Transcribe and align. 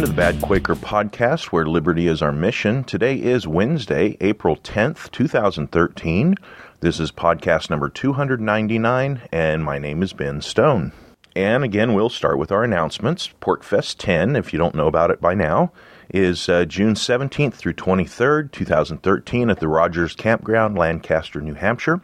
To 0.00 0.06
the 0.06 0.12
Bad 0.12 0.40
Quaker 0.40 0.76
podcast, 0.76 1.46
where 1.46 1.66
liberty 1.66 2.06
is 2.06 2.22
our 2.22 2.30
mission. 2.30 2.84
Today 2.84 3.16
is 3.16 3.48
Wednesday, 3.48 4.16
April 4.20 4.56
10th, 4.56 5.10
2013. 5.10 6.36
This 6.78 7.00
is 7.00 7.10
podcast 7.10 7.68
number 7.68 7.88
299, 7.88 9.22
and 9.32 9.64
my 9.64 9.78
name 9.78 10.04
is 10.04 10.12
Ben 10.12 10.40
Stone. 10.40 10.92
And 11.34 11.64
again, 11.64 11.94
we'll 11.94 12.10
start 12.10 12.38
with 12.38 12.52
our 12.52 12.62
announcements. 12.62 13.30
PorcFest 13.40 13.96
10, 13.98 14.36
if 14.36 14.52
you 14.52 14.58
don't 14.60 14.76
know 14.76 14.86
about 14.86 15.10
it 15.10 15.20
by 15.20 15.34
now, 15.34 15.72
is 16.14 16.48
uh, 16.48 16.64
June 16.64 16.94
17th 16.94 17.54
through 17.54 17.74
23rd, 17.74 18.52
2013, 18.52 19.50
at 19.50 19.58
the 19.58 19.66
Rogers 19.66 20.14
Campground, 20.14 20.78
Lancaster, 20.78 21.40
New 21.40 21.54
Hampshire. 21.54 22.00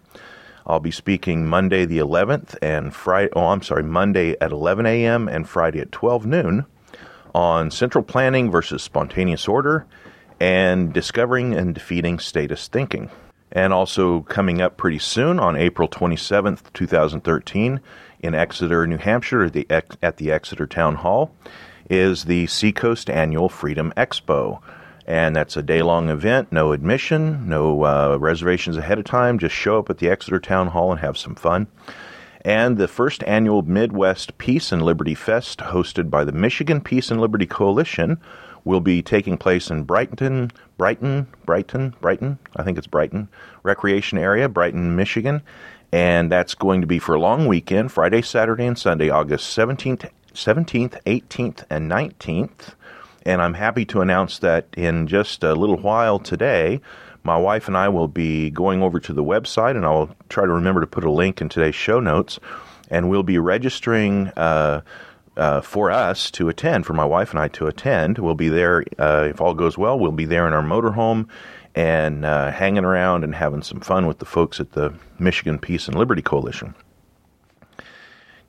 I'll 0.66 0.80
be 0.80 0.90
speaking 0.90 1.46
Monday 1.46 1.84
the 1.84 1.98
11th 1.98 2.56
and 2.60 2.92
Friday, 2.92 3.30
oh, 3.36 3.46
I'm 3.46 3.62
sorry, 3.62 3.84
Monday 3.84 4.36
at 4.40 4.50
11 4.50 4.84
a.m. 4.84 5.28
and 5.28 5.48
Friday 5.48 5.78
at 5.78 5.92
12 5.92 6.26
noon 6.26 6.66
on 7.34 7.70
central 7.70 8.04
planning 8.04 8.50
versus 8.50 8.82
spontaneous 8.82 9.48
order 9.48 9.86
and 10.40 10.92
discovering 10.92 11.54
and 11.54 11.74
defeating 11.74 12.18
statist 12.18 12.72
thinking. 12.72 13.10
And 13.52 13.72
also 13.72 14.22
coming 14.22 14.60
up 14.60 14.76
pretty 14.76 14.98
soon 14.98 15.38
on 15.38 15.56
April 15.56 15.88
27th, 15.88 16.72
2013, 16.72 17.80
in 18.20 18.34
Exeter, 18.34 18.86
New 18.86 18.96
Hampshire, 18.96 19.44
at 19.44 19.52
the, 19.52 19.66
at 19.70 20.16
the 20.16 20.32
Exeter 20.32 20.66
Town 20.66 20.96
Hall, 20.96 21.34
is 21.88 22.24
the 22.24 22.46
Seacoast 22.46 23.10
Annual 23.10 23.50
Freedom 23.50 23.92
Expo. 23.96 24.60
And 25.06 25.36
that's 25.36 25.56
a 25.56 25.62
day 25.62 25.82
long 25.82 26.08
event, 26.08 26.50
no 26.50 26.72
admission, 26.72 27.48
no 27.48 27.84
uh, 27.84 28.16
reservations 28.18 28.76
ahead 28.76 28.98
of 28.98 29.04
time. 29.04 29.38
Just 29.38 29.54
show 29.54 29.78
up 29.78 29.90
at 29.90 29.98
the 29.98 30.08
Exeter 30.08 30.40
Town 30.40 30.68
Hall 30.68 30.90
and 30.90 31.00
have 31.00 31.18
some 31.18 31.34
fun 31.34 31.66
and 32.44 32.76
the 32.76 32.88
first 32.88 33.24
annual 33.24 33.62
Midwest 33.62 34.36
Peace 34.36 34.70
and 34.70 34.82
Liberty 34.82 35.14
Fest, 35.14 35.60
hosted 35.60 36.10
by 36.10 36.24
the 36.24 36.32
Michigan 36.32 36.80
Peace 36.80 37.10
and 37.10 37.20
Liberty 37.20 37.46
Coalition, 37.46 38.20
will 38.64 38.80
be 38.80 39.02
taking 39.02 39.36
place 39.38 39.70
in 39.70 39.84
Brighton, 39.84 40.50
Brighton, 40.76 41.26
Brighton, 41.46 41.94
Brighton, 42.00 42.38
I 42.56 42.62
think 42.62 42.76
it's 42.76 42.86
Brighton, 42.86 43.28
recreation 43.62 44.18
area, 44.18 44.48
Brighton, 44.48 44.94
Michigan. 44.94 45.42
And 45.92 46.30
that's 46.30 46.54
going 46.54 46.80
to 46.80 46.86
be 46.86 46.98
for 46.98 47.14
a 47.14 47.20
long 47.20 47.46
weekend, 47.46 47.92
Friday, 47.92 48.20
Saturday, 48.20 48.66
and 48.66 48.78
Sunday, 48.78 49.10
August 49.10 49.56
17th, 49.56 50.10
17th 50.34 51.00
18th, 51.04 51.64
and 51.70 51.90
19th. 51.90 52.74
And 53.24 53.40
I'm 53.40 53.54
happy 53.54 53.84
to 53.86 54.00
announce 54.00 54.38
that 54.40 54.66
in 54.76 55.06
just 55.06 55.44
a 55.44 55.54
little 55.54 55.76
while 55.76 56.18
today, 56.18 56.80
my 57.24 57.36
wife 57.36 57.68
and 57.68 57.76
I 57.76 57.88
will 57.88 58.08
be 58.08 58.50
going 58.50 58.82
over 58.82 59.00
to 59.00 59.12
the 59.12 59.24
website, 59.24 59.76
and 59.76 59.84
I'll 59.84 60.14
try 60.28 60.44
to 60.44 60.52
remember 60.52 60.80
to 60.82 60.86
put 60.86 61.04
a 61.04 61.10
link 61.10 61.40
in 61.40 61.48
today's 61.48 61.74
show 61.74 61.98
notes. 61.98 62.38
And 62.90 63.08
we'll 63.08 63.22
be 63.22 63.38
registering 63.38 64.28
uh, 64.36 64.82
uh, 65.36 65.62
for 65.62 65.90
us 65.90 66.30
to 66.32 66.50
attend, 66.50 66.84
for 66.84 66.92
my 66.92 67.04
wife 67.04 67.30
and 67.30 67.40
I 67.40 67.48
to 67.48 67.66
attend. 67.66 68.18
We'll 68.18 68.34
be 68.34 68.50
there, 68.50 68.84
uh, 68.98 69.28
if 69.30 69.40
all 69.40 69.54
goes 69.54 69.78
well, 69.78 69.98
we'll 69.98 70.12
be 70.12 70.26
there 70.26 70.46
in 70.46 70.52
our 70.52 70.62
motorhome 70.62 71.28
and 71.74 72.24
uh, 72.24 72.52
hanging 72.52 72.84
around 72.84 73.24
and 73.24 73.34
having 73.34 73.62
some 73.62 73.80
fun 73.80 74.06
with 74.06 74.18
the 74.18 74.26
folks 74.26 74.60
at 74.60 74.72
the 74.72 74.94
Michigan 75.18 75.58
Peace 75.58 75.88
and 75.88 75.98
Liberty 75.98 76.22
Coalition. 76.22 76.74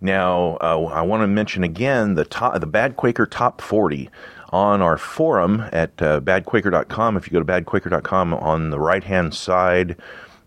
Now, 0.02 0.58
uh, 0.62 0.92
I 0.94 1.02
want 1.02 1.24
to 1.24 1.28
mention 1.28 1.64
again 1.64 2.16
the 2.16 2.26
top, 2.26 2.60
the 2.60 2.68
Bad 2.68 2.98
Quaker 2.98 3.26
Top 3.26 3.62
40 3.62 4.10
on 4.56 4.82
our 4.82 4.98
forum 4.98 5.66
at 5.74 6.02
uh, 6.02 6.22
badquaker.com. 6.22 7.18
If 7.18 7.28
you 7.28 7.34
go 7.34 7.44
to 7.44 7.46
badquaker.com 7.46 8.34
on 8.36 8.70
the 8.70 8.80
right 8.80 9.04
hand 9.04 9.34
side, 9.34 9.98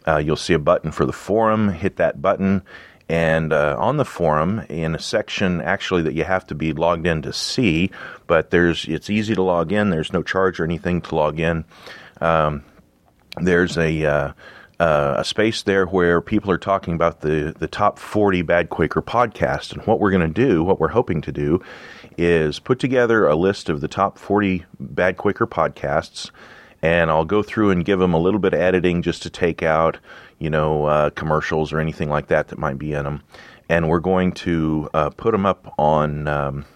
uh, 0.07 0.17
you'll 0.17 0.37
see 0.37 0.55
a 0.55 0.59
button 0.59 0.93
for 0.93 1.05
the 1.05 1.13
forum. 1.13 1.69
Hit 1.69 1.97
that 1.97 2.23
button. 2.23 2.63
And 3.11 3.53
uh, 3.53 3.77
on 3.79 3.99
the 3.99 4.07
forum, 4.07 4.61
in 4.71 4.95
a 4.95 4.99
section 4.99 5.61
actually 5.61 6.01
that 6.03 6.15
you 6.15 6.25
have 6.25 6.47
to 6.47 6.55
be 6.55 6.73
logged 6.73 7.07
in 7.07 7.21
to 7.21 7.35
see, 7.35 7.91
but 8.27 8.51
there's 8.51 8.87
it's 8.87 9.11
easy 9.11 9.35
to 9.35 9.43
log 9.43 9.73
in. 9.73 9.91
There's 9.91 10.13
no 10.13 10.23
charge 10.23 10.59
or 10.59 10.65
anything 10.65 11.03
to 11.03 11.15
log 11.15 11.39
in. 11.39 11.67
Um, 12.23 12.65
there's 13.37 13.77
a 13.77 14.05
uh, 14.07 14.33
uh, 14.81 15.17
a 15.19 15.25
space 15.25 15.63
there 15.63 15.87
where 15.87 16.21
people 16.21 16.51
are 16.51 16.59
talking 16.59 16.95
about 16.95 17.21
the, 17.21 17.55
the 17.59 17.67
top 17.67 17.99
40 17.99 18.43
Bad 18.43 18.71
Quaker 18.71 19.03
podcast, 19.03 19.73
And 19.73 19.83
what 19.87 20.01
we're 20.01 20.11
going 20.11 20.33
to 20.33 20.47
do, 20.47 20.63
what 20.63 20.79
we're 20.79 20.89
hoping 20.89 21.21
to 21.23 21.33
do, 21.33 21.61
is 22.19 22.59
put 22.59 22.79
together 22.79 23.27
a 23.27 23.37
list 23.37 23.69
of 23.69 23.81
the 23.81 23.89
top 23.89 24.19
40 24.19 24.65
Bad 24.79 25.17
Quaker 25.17 25.47
podcasts. 25.47 26.31
And 26.83 27.11
I'll 27.11 27.25
go 27.25 27.43
through 27.43 27.71
and 27.71 27.85
give 27.85 27.99
them 27.99 28.15
a 28.15 28.19
little 28.19 28.39
bit 28.41 28.55
of 28.55 28.61
editing 28.61 29.03
just 29.03 29.23
to 29.23 29.31
take 29.31 29.63
out, 29.63 29.99
you 30.39 30.51
know, 30.51 30.85
uh, 30.85 31.11
commercials 31.11 31.73
or 31.73 31.81
anything 31.81 32.09
like 32.11 32.29
that 32.29 32.49
that 32.49 32.59
might 32.59 32.79
be 32.79 32.93
in 32.93 33.05
them. 33.05 33.23
And 33.69 33.89
we're 33.89 34.01
going 34.01 34.33
to 34.33 34.89
uh, 34.95 35.11
put 35.11 35.33
them 35.33 35.47
up 35.47 35.75
on 35.79 36.29
um, 36.29 36.67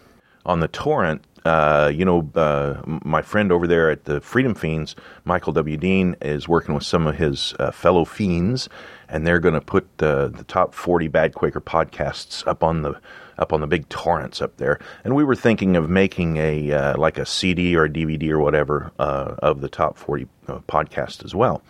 on 0.44 0.60
the 0.60 0.68
torrent 0.68 1.24
uh, 1.44 1.90
you 1.92 2.04
know, 2.04 2.30
uh, 2.34 2.80
my 2.86 3.20
friend 3.20 3.50
over 3.50 3.66
there 3.66 3.90
at 3.90 4.04
the 4.04 4.20
Freedom 4.20 4.54
Fiends, 4.54 4.94
Michael 5.24 5.52
W. 5.52 5.76
Dean, 5.76 6.14
is 6.22 6.48
working 6.48 6.74
with 6.74 6.84
some 6.84 7.06
of 7.06 7.16
his 7.16 7.54
uh, 7.58 7.72
fellow 7.72 8.04
fiends, 8.04 8.68
and 9.08 9.26
they're 9.26 9.40
going 9.40 9.54
to 9.54 9.60
put 9.60 9.98
the 9.98 10.28
the 10.28 10.44
top 10.44 10.72
forty 10.72 11.08
Bad 11.08 11.34
Quaker 11.34 11.60
podcasts 11.60 12.46
up 12.46 12.62
on 12.62 12.82
the 12.82 13.00
up 13.42 13.52
on 13.52 13.60
the 13.60 13.66
big 13.66 13.88
torrents 13.88 14.40
up 14.40 14.56
there. 14.56 14.78
And 15.04 15.14
we 15.14 15.24
were 15.24 15.36
thinking 15.36 15.76
of 15.76 15.90
making 15.90 16.38
a 16.38 16.72
uh, 16.72 16.96
like 16.96 17.18
a 17.18 17.26
CD 17.26 17.76
or 17.76 17.84
a 17.84 17.90
DVD 17.90 18.30
or 18.30 18.38
whatever 18.38 18.92
uh, 18.98 19.34
of 19.38 19.60
the 19.60 19.68
top 19.68 19.98
forty 19.98 20.26
uh, 20.48 20.60
podcasts 20.60 21.24
as 21.24 21.34
well. 21.34 21.62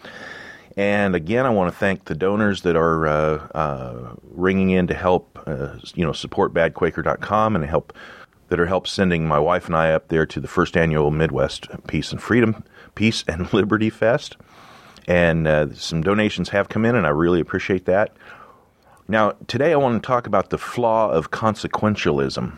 And 0.76 1.14
again, 1.14 1.44
I 1.44 1.50
want 1.50 1.72
to 1.72 1.78
thank 1.78 2.04
the 2.04 2.14
donors 2.14 2.62
that 2.62 2.76
are 2.76 3.06
uh, 3.06 4.14
ringing 4.22 4.70
in 4.70 4.86
to 4.86 4.94
help, 4.94 5.38
you 5.94 6.02
know, 6.02 6.12
support 6.12 6.54
BadQuaker.com 6.54 7.56
and 7.56 7.64
help 7.66 7.92
that 8.52 8.60
are 8.60 8.66
help 8.66 8.86
sending 8.86 9.26
my 9.26 9.38
wife 9.38 9.64
and 9.64 9.74
I 9.74 9.92
up 9.92 10.08
there 10.08 10.26
to 10.26 10.38
the 10.38 10.46
first 10.46 10.76
annual 10.76 11.10
Midwest 11.10 11.68
Peace 11.86 12.12
and 12.12 12.22
Freedom, 12.22 12.62
Peace 12.94 13.24
and 13.26 13.50
Liberty 13.54 13.88
Fest. 13.88 14.36
And 15.08 15.48
uh, 15.48 15.72
some 15.72 16.02
donations 16.02 16.50
have 16.50 16.68
come 16.68 16.84
in, 16.84 16.94
and 16.94 17.06
I 17.06 17.10
really 17.10 17.40
appreciate 17.40 17.86
that. 17.86 18.14
Now, 19.08 19.32
today 19.48 19.72
I 19.72 19.76
want 19.76 20.00
to 20.00 20.06
talk 20.06 20.26
about 20.26 20.50
the 20.50 20.58
flaw 20.58 21.10
of 21.10 21.30
consequentialism. 21.30 22.56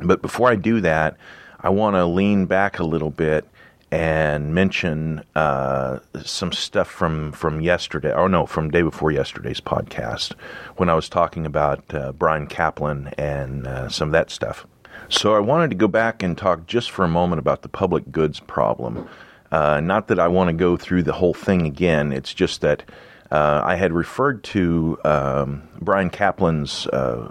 But 0.00 0.20
before 0.20 0.50
I 0.50 0.56
do 0.56 0.80
that, 0.80 1.16
I 1.60 1.68
want 1.68 1.94
to 1.94 2.04
lean 2.06 2.46
back 2.46 2.78
a 2.78 2.84
little 2.84 3.10
bit 3.10 3.46
and 3.92 4.54
mention 4.54 5.22
uh, 5.34 5.98
some 6.22 6.52
stuff 6.52 6.88
from, 6.88 7.32
from 7.32 7.60
yesterday, 7.60 8.12
or 8.12 8.28
no, 8.28 8.46
from 8.46 8.70
day 8.70 8.82
before 8.82 9.10
yesterday's 9.10 9.60
podcast, 9.60 10.34
when 10.76 10.88
I 10.88 10.94
was 10.94 11.08
talking 11.08 11.44
about 11.44 11.82
uh, 11.94 12.12
Bryan 12.12 12.46
Caplan 12.46 13.12
and 13.18 13.66
uh, 13.66 13.88
some 13.88 14.08
of 14.08 14.12
that 14.12 14.30
stuff. 14.30 14.66
So 15.08 15.34
I 15.34 15.40
wanted 15.40 15.70
to 15.70 15.76
go 15.76 15.88
back 15.88 16.22
and 16.22 16.38
talk 16.38 16.66
just 16.66 16.90
for 16.90 17.04
a 17.04 17.08
moment 17.08 17.40
about 17.40 17.62
the 17.62 17.68
public 17.68 18.10
goods 18.12 18.40
problem. 18.40 19.08
Uh, 19.50 19.80
not 19.80 20.08
that 20.08 20.20
I 20.20 20.28
want 20.28 20.48
to 20.48 20.54
go 20.54 20.76
through 20.76 21.02
the 21.02 21.14
whole 21.14 21.34
thing 21.34 21.66
again. 21.66 22.12
It's 22.12 22.32
just 22.32 22.60
that 22.60 22.84
uh, 23.30 23.62
I 23.64 23.76
had 23.76 23.92
referred 23.92 24.42
to 24.44 24.98
um, 25.04 25.68
Bryan 25.80 26.10
Caplan's 26.10 26.86
uh, 26.88 27.30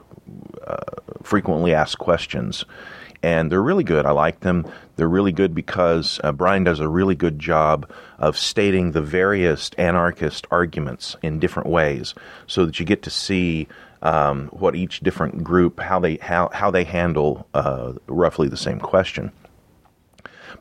uh 0.66 0.78
frequently 1.24 1.74
asked 1.74 2.00
questions, 2.00 2.66
and 3.22 3.52
they're 3.52 3.62
really 3.62 3.84
good. 3.84 4.06
I 4.06 4.12
like 4.12 4.40
them. 4.40 4.66
They're 4.96 5.10
really 5.10 5.32
good 5.32 5.54
because 5.54 6.20
uh, 6.24 6.32
Bryan 6.32 6.64
does 6.64 6.80
a 6.80 6.88
really 6.88 7.16
good 7.16 7.40
job 7.40 7.90
of 8.18 8.38
stating 8.38 8.92
the 8.92 9.02
various 9.02 9.72
anarchist 9.78 10.48
arguments 10.52 11.16
in 11.22 11.40
different 11.40 11.70
ways, 11.70 12.14
so 12.48 12.66
that 12.66 12.80
you 12.80 12.86
get 12.86 13.04
to 13.04 13.10
see 13.10 13.68
um, 14.02 14.48
what 14.48 14.76
each 14.76 15.02
different 15.02 15.44
group 15.44 15.80
how 15.80 16.00
they 16.00 16.16
how 16.18 16.50
how 16.54 16.72
they 16.72 16.84
handle 16.84 17.48
uh, 17.54 17.94
roughly 18.08 18.48
the 18.48 18.58
same 18.58 18.80
question. 18.80 19.32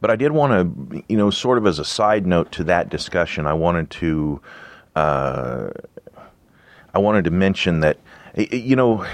But 0.01 0.11
I 0.11 0.17
did 0.17 0.33
want 0.33 0.53
to, 0.53 1.05
you 1.09 1.17
know, 1.17 1.31
sort 1.31 1.59
of 1.59 1.67
as 1.67 1.79
a 1.79 1.85
side 1.85 2.27
note 2.27 2.53
to 2.53 2.65
that 2.65 2.89
discussion, 2.89 3.47
I 3.47 3.55
wanted 3.55 3.91
to, 3.91 4.41
uh, 4.99 5.71
I 6.95 6.99
wanted 6.99 7.25
to 7.25 7.31
mention 7.31 7.81
that, 7.81 7.99
you 8.37 8.77
know, 8.77 9.07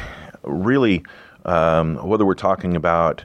really, 0.43 1.05
um, 1.45 1.97
whether 1.97 2.25
we're 2.25 2.35
talking 2.35 2.77
about 2.77 3.25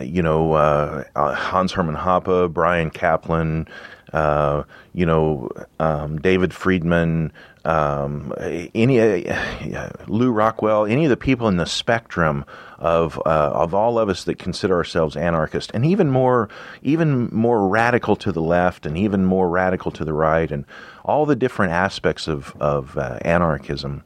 you 0.00 0.22
know, 0.22 0.52
uh, 0.54 1.04
uh, 1.14 1.34
Hans 1.34 1.72
Hermann 1.72 1.96
Hoppe, 1.96 2.52
Bryan 2.52 2.90
Caplan, 2.90 3.68
uh, 4.12 4.62
you 4.94 5.06
know, 5.06 5.50
um, 5.78 6.18
David 6.18 6.52
Friedman, 6.52 7.32
um, 7.64 8.32
any 8.74 9.00
uh, 9.00 9.90
Lew 10.08 10.30
Rockwell, 10.30 10.86
any 10.86 11.04
of 11.04 11.10
the 11.10 11.16
people 11.16 11.48
in 11.48 11.56
the 11.56 11.66
spectrum 11.66 12.44
of 12.78 13.18
uh, 13.24 13.50
of 13.54 13.74
all 13.74 13.98
of 13.98 14.08
us 14.08 14.24
that 14.24 14.38
consider 14.38 14.74
ourselves 14.76 15.16
anarchist, 15.16 15.70
and 15.72 15.86
even 15.86 16.10
more 16.10 16.48
even 16.82 17.28
more 17.32 17.68
radical 17.68 18.16
to 18.16 18.32
the 18.32 18.42
left, 18.42 18.86
and 18.86 18.98
even 18.98 19.24
more 19.24 19.48
radical 19.48 19.90
to 19.92 20.04
the 20.04 20.12
right, 20.12 20.50
and 20.50 20.64
all 21.04 21.24
the 21.24 21.36
different 21.36 21.72
aspects 21.72 22.26
of 22.26 22.54
of 22.60 22.96
uh, 22.98 23.18
anarchism. 23.22 24.02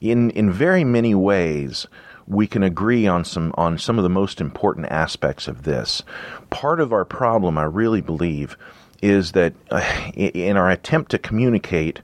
In 0.00 0.30
in 0.30 0.52
very 0.52 0.84
many 0.84 1.14
ways, 1.14 1.86
we 2.26 2.46
can 2.46 2.62
agree 2.62 3.06
on 3.06 3.24
some 3.24 3.52
on 3.56 3.78
some 3.78 3.98
of 3.98 4.04
the 4.04 4.08
most 4.08 4.40
important 4.40 4.86
aspects 4.86 5.48
of 5.48 5.64
this. 5.64 6.02
Part 6.50 6.80
of 6.80 6.92
our 6.92 7.04
problem, 7.04 7.58
I 7.58 7.64
really 7.64 8.00
believe, 8.00 8.56
is 9.02 9.32
that 9.32 9.54
uh, 9.70 9.82
in 10.14 10.56
our 10.56 10.70
attempt 10.70 11.10
to 11.10 11.18
communicate 11.18 12.00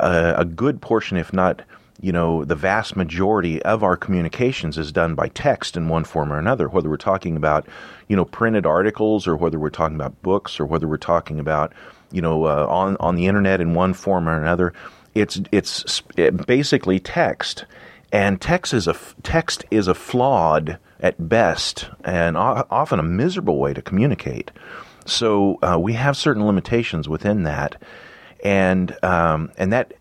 a 0.00 0.44
good 0.44 0.80
portion, 0.80 1.16
if 1.16 1.32
not 1.32 1.62
you 2.00 2.12
know, 2.12 2.44
the 2.44 2.54
vast 2.54 2.96
majority 2.96 3.62
of 3.62 3.82
our 3.82 3.96
communications 3.96 4.78
is 4.78 4.90
done 4.90 5.14
by 5.14 5.28
text 5.28 5.76
in 5.76 5.88
one 5.88 6.04
form 6.04 6.32
or 6.32 6.38
another, 6.38 6.68
whether 6.68 6.88
we're 6.88 6.96
talking 6.96 7.36
about, 7.36 7.66
you 8.08 8.16
know, 8.16 8.24
printed 8.24 8.64
articles 8.64 9.26
or 9.26 9.36
whether 9.36 9.58
we're 9.58 9.70
talking 9.70 9.96
about 9.96 10.20
books 10.22 10.58
or 10.58 10.64
whether 10.64 10.88
we're 10.88 10.96
talking 10.96 11.38
about, 11.38 11.72
you 12.10 12.22
know, 12.22 12.46
uh, 12.46 12.66
on, 12.68 12.96
on 13.00 13.16
the 13.16 13.26
internet 13.26 13.60
in 13.60 13.74
one 13.74 13.92
form 13.92 14.28
or 14.28 14.40
another. 14.40 14.72
It's, 15.14 15.40
it's 15.52 16.00
basically 16.46 17.00
text. 17.00 17.66
And 18.12 18.40
text 18.40 18.72
is 18.72 18.88
a, 18.88 18.96
text 19.22 19.64
is 19.70 19.86
a 19.86 19.94
flawed 19.94 20.78
at 21.00 21.28
best 21.28 21.88
and 22.04 22.36
often 22.36 22.98
a 22.98 23.02
miserable 23.02 23.58
way 23.58 23.74
to 23.74 23.82
communicate. 23.82 24.50
So 25.04 25.58
uh, 25.62 25.78
we 25.78 25.92
have 25.94 26.16
certain 26.16 26.46
limitations 26.46 27.08
within 27.08 27.42
that, 27.42 27.80
and 28.44 28.96
um, 29.04 29.50
and 29.58 29.72
that 29.72 29.94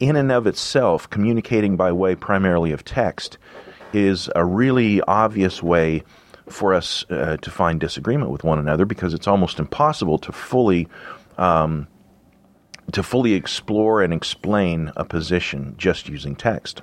in 0.00 0.16
and 0.16 0.32
of 0.32 0.46
itself, 0.46 1.08
communicating 1.10 1.76
by 1.76 1.92
way 1.92 2.14
primarily 2.14 2.72
of 2.72 2.84
text 2.84 3.38
is 3.92 4.28
a 4.34 4.44
really 4.44 5.00
obvious 5.02 5.62
way 5.62 6.02
for 6.48 6.74
us 6.74 7.04
uh, 7.10 7.36
to 7.38 7.50
find 7.50 7.80
disagreement 7.80 8.30
with 8.30 8.44
one 8.44 8.58
another 8.58 8.84
because 8.84 9.14
it's 9.14 9.26
almost 9.26 9.58
impossible 9.58 10.18
to 10.18 10.32
fully 10.32 10.88
um, 11.38 11.86
to 12.92 13.02
fully 13.02 13.34
explore 13.34 14.02
and 14.02 14.12
explain 14.12 14.92
a 14.96 15.04
position 15.04 15.74
just 15.78 16.08
using 16.08 16.36
text. 16.36 16.82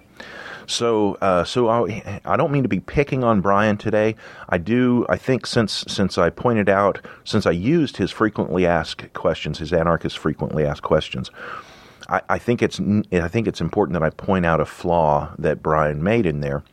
So, 0.67 1.15
uh, 1.21 1.43
so 1.43 1.69
I, 1.69 2.21
I, 2.23 2.37
don't 2.37 2.51
mean 2.51 2.63
to 2.63 2.69
be 2.69 2.79
picking 2.79 3.23
on 3.23 3.41
Bryan 3.41 3.77
today. 3.77 4.15
I 4.47 4.57
do. 4.57 5.05
I 5.09 5.17
think 5.17 5.45
since 5.45 5.83
since 5.87 6.17
I 6.17 6.29
pointed 6.29 6.69
out, 6.69 7.05
since 7.23 7.45
I 7.45 7.51
used 7.51 7.97
his 7.97 8.11
frequently 8.11 8.65
asked 8.65 9.11
questions, 9.13 9.59
his 9.59 9.73
anarchist 9.73 10.17
frequently 10.17 10.65
asked 10.65 10.83
questions, 10.83 11.29
I, 12.07 12.21
I 12.29 12.37
think 12.37 12.61
it's 12.61 12.79
I 13.11 13.27
think 13.27 13.47
it's 13.47 13.59
important 13.59 13.93
that 13.93 14.03
I 14.03 14.11
point 14.11 14.45
out 14.45 14.61
a 14.61 14.65
flaw 14.65 15.33
that 15.37 15.61
Bryan 15.61 16.03
made 16.03 16.25
in 16.25 16.41
there. 16.41 16.63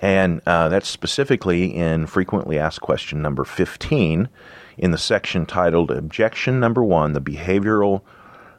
And 0.00 0.40
uh, 0.46 0.68
that's 0.68 0.88
specifically 0.88 1.74
in 1.74 2.06
frequently 2.06 2.58
asked 2.58 2.80
question 2.80 3.22
number 3.22 3.44
15 3.44 4.28
in 4.78 4.90
the 4.90 4.98
section 4.98 5.46
titled 5.46 5.90
Objection 5.90 6.60
Number 6.60 6.82
One 6.82 7.12
The 7.12 7.20
Behavioral 7.20 8.02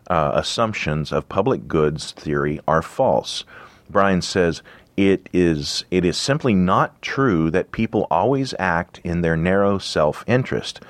uh, 0.09 0.31
Assumptions 0.35 1.11
of 1.11 1.29
Public 1.29 1.67
Goods 1.67 2.11
Theory 2.11 2.59
Are 2.67 2.81
False. 2.81 3.43
Bryan 3.89 4.21
says, 4.21 4.61
it 4.97 5.27
is 5.33 5.83
it 5.91 6.05
is 6.05 6.17
simply 6.17 6.53
not 6.53 7.01
true 7.01 7.51
that 7.51 7.71
people 7.71 8.07
always 8.09 8.53
act 8.57 9.01
in 9.03 9.21
their 9.21 9.35
narrow 9.35 9.77
self-interest. 9.77 10.81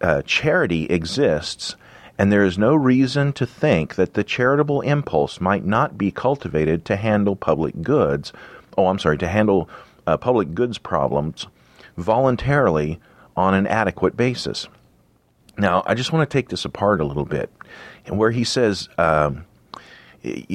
Uh, 0.00 0.22
charity 0.22 0.86
exists, 0.86 1.76
and 2.18 2.32
there 2.32 2.44
is 2.44 2.58
no 2.58 2.74
reason 2.74 3.32
to 3.34 3.46
think 3.46 3.94
that 3.94 4.14
the 4.14 4.24
charitable 4.24 4.80
impulse 4.80 5.40
might 5.40 5.64
not 5.64 5.96
be 5.96 6.10
cultivated 6.10 6.84
to 6.84 6.96
handle 6.96 7.36
public 7.36 7.82
goods. 7.82 8.32
Oh, 8.76 8.88
I'm 8.88 8.98
sorry, 8.98 9.18
to 9.18 9.28
handle 9.28 9.68
uh, 10.06 10.16
public 10.16 10.54
goods 10.54 10.78
problems 10.78 11.46
voluntarily 11.96 12.98
on 13.36 13.54
an 13.54 13.66
adequate 13.66 14.16
basis. 14.16 14.68
Now, 15.58 15.82
I 15.86 15.94
just 15.94 16.12
want 16.12 16.28
to 16.28 16.32
take 16.32 16.48
this 16.48 16.64
apart 16.64 17.00
a 17.00 17.04
little 17.04 17.24
bit, 17.24 17.50
and 18.06 18.18
where 18.18 18.30
he 18.30 18.44
says. 18.44 18.88
Um, 18.98 19.46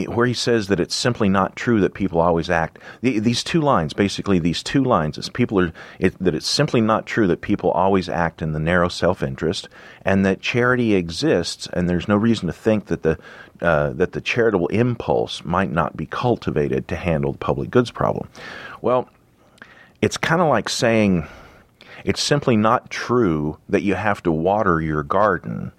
where 0.07 0.25
he 0.25 0.33
says 0.33 0.67
that 0.67 0.79
it's 0.79 0.95
simply 0.95 1.29
not 1.29 1.55
true 1.55 1.79
that 1.79 1.93
people 1.93 2.19
always 2.19 2.49
act. 2.49 2.79
these 3.01 3.43
two 3.43 3.61
lines, 3.61 3.93
basically, 3.93 4.37
these 4.39 4.61
two 4.61 4.83
lines, 4.83 5.17
is 5.17 5.29
people 5.29 5.59
are 5.59 5.73
it, 5.99 6.17
that 6.19 6.35
it's 6.35 6.49
simply 6.49 6.81
not 6.81 7.05
true 7.05 7.27
that 7.27 7.41
people 7.41 7.71
always 7.71 8.09
act 8.09 8.41
in 8.41 8.51
the 8.51 8.59
narrow 8.59 8.89
self-interest, 8.89 9.69
and 10.03 10.25
that 10.25 10.41
charity 10.41 10.95
exists, 10.95 11.67
and 11.73 11.89
there's 11.89 12.07
no 12.07 12.17
reason 12.17 12.47
to 12.47 12.53
think 12.53 12.87
that 12.87 13.03
the 13.03 13.17
uh, 13.61 13.91
that 13.91 14.11
the 14.11 14.21
charitable 14.21 14.67
impulse 14.67 15.45
might 15.45 15.71
not 15.71 15.95
be 15.95 16.05
cultivated 16.05 16.87
to 16.87 16.95
handle 16.95 17.31
the 17.31 17.37
public 17.37 17.69
goods 17.69 17.91
problem. 17.91 18.27
Well, 18.81 19.07
it's 20.01 20.17
kind 20.17 20.41
of 20.41 20.49
like 20.49 20.67
saying 20.67 21.27
it's 22.03 22.21
simply 22.21 22.57
not 22.57 22.89
true 22.89 23.57
that 23.69 23.83
you 23.83 23.95
have 23.95 24.23
to 24.23 24.31
water 24.31 24.81
your 24.81 25.03
garden 25.03 25.71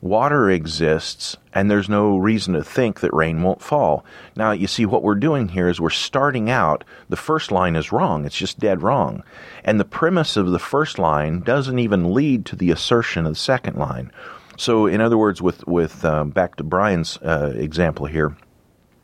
water 0.00 0.50
exists 0.50 1.36
and 1.52 1.70
there's 1.70 1.88
no 1.88 2.16
reason 2.16 2.54
to 2.54 2.62
think 2.62 3.00
that 3.00 3.12
rain 3.14 3.42
won't 3.42 3.62
fall. 3.62 4.04
Now, 4.36 4.52
you 4.52 4.66
see, 4.66 4.84
what 4.84 5.02
we're 5.02 5.14
doing 5.14 5.48
here 5.48 5.68
is 5.68 5.80
we're 5.80 5.90
starting 5.90 6.50
out, 6.50 6.84
the 7.08 7.16
first 7.16 7.50
line 7.50 7.76
is 7.76 7.92
wrong. 7.92 8.24
It's 8.24 8.36
just 8.36 8.58
dead 8.58 8.82
wrong. 8.82 9.22
And 9.64 9.80
the 9.80 9.84
premise 9.84 10.36
of 10.36 10.50
the 10.50 10.58
first 10.58 10.98
line 10.98 11.40
doesn't 11.40 11.78
even 11.78 12.12
lead 12.12 12.44
to 12.46 12.56
the 12.56 12.70
assertion 12.70 13.26
of 13.26 13.32
the 13.32 13.38
second 13.38 13.76
line. 13.76 14.12
So, 14.58 14.86
in 14.86 15.00
other 15.00 15.18
words, 15.18 15.42
with, 15.42 15.66
with 15.66 16.04
um, 16.04 16.30
back 16.30 16.56
to 16.56 16.64
Bryan's 16.64 17.18
uh, 17.18 17.52
example 17.56 18.06
here, 18.06 18.36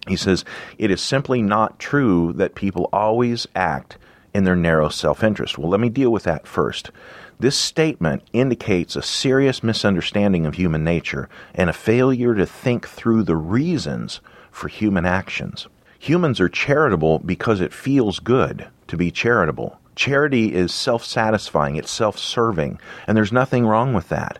he 0.08 0.16
says, 0.16 0.44
it 0.78 0.90
is 0.90 1.00
simply 1.00 1.42
not 1.42 1.78
true 1.78 2.32
that 2.34 2.54
people 2.54 2.88
always 2.92 3.46
act 3.54 3.98
in 4.34 4.44
their 4.44 4.56
narrow 4.56 4.88
self 4.88 5.22
interest. 5.22 5.58
Well, 5.58 5.68
let 5.68 5.80
me 5.80 5.88
deal 5.88 6.10
with 6.10 6.24
that 6.24 6.46
first. 6.46 6.90
This 7.38 7.56
statement 7.56 8.22
indicates 8.32 8.94
a 8.94 9.02
serious 9.02 9.62
misunderstanding 9.62 10.46
of 10.46 10.54
human 10.54 10.84
nature 10.84 11.28
and 11.54 11.68
a 11.68 11.72
failure 11.72 12.34
to 12.34 12.46
think 12.46 12.86
through 12.86 13.24
the 13.24 13.36
reasons 13.36 14.20
for 14.50 14.68
human 14.68 15.04
actions. 15.04 15.66
Humans 15.98 16.40
are 16.40 16.48
charitable 16.48 17.18
because 17.20 17.60
it 17.60 17.72
feels 17.72 18.20
good 18.20 18.68
to 18.88 18.96
be 18.96 19.10
charitable. 19.10 19.78
Charity 19.94 20.54
is 20.54 20.72
self 20.72 21.04
satisfying, 21.04 21.76
it's 21.76 21.90
self 21.90 22.18
serving, 22.18 22.78
and 23.06 23.16
there's 23.16 23.32
nothing 23.32 23.66
wrong 23.66 23.92
with 23.92 24.08
that. 24.08 24.38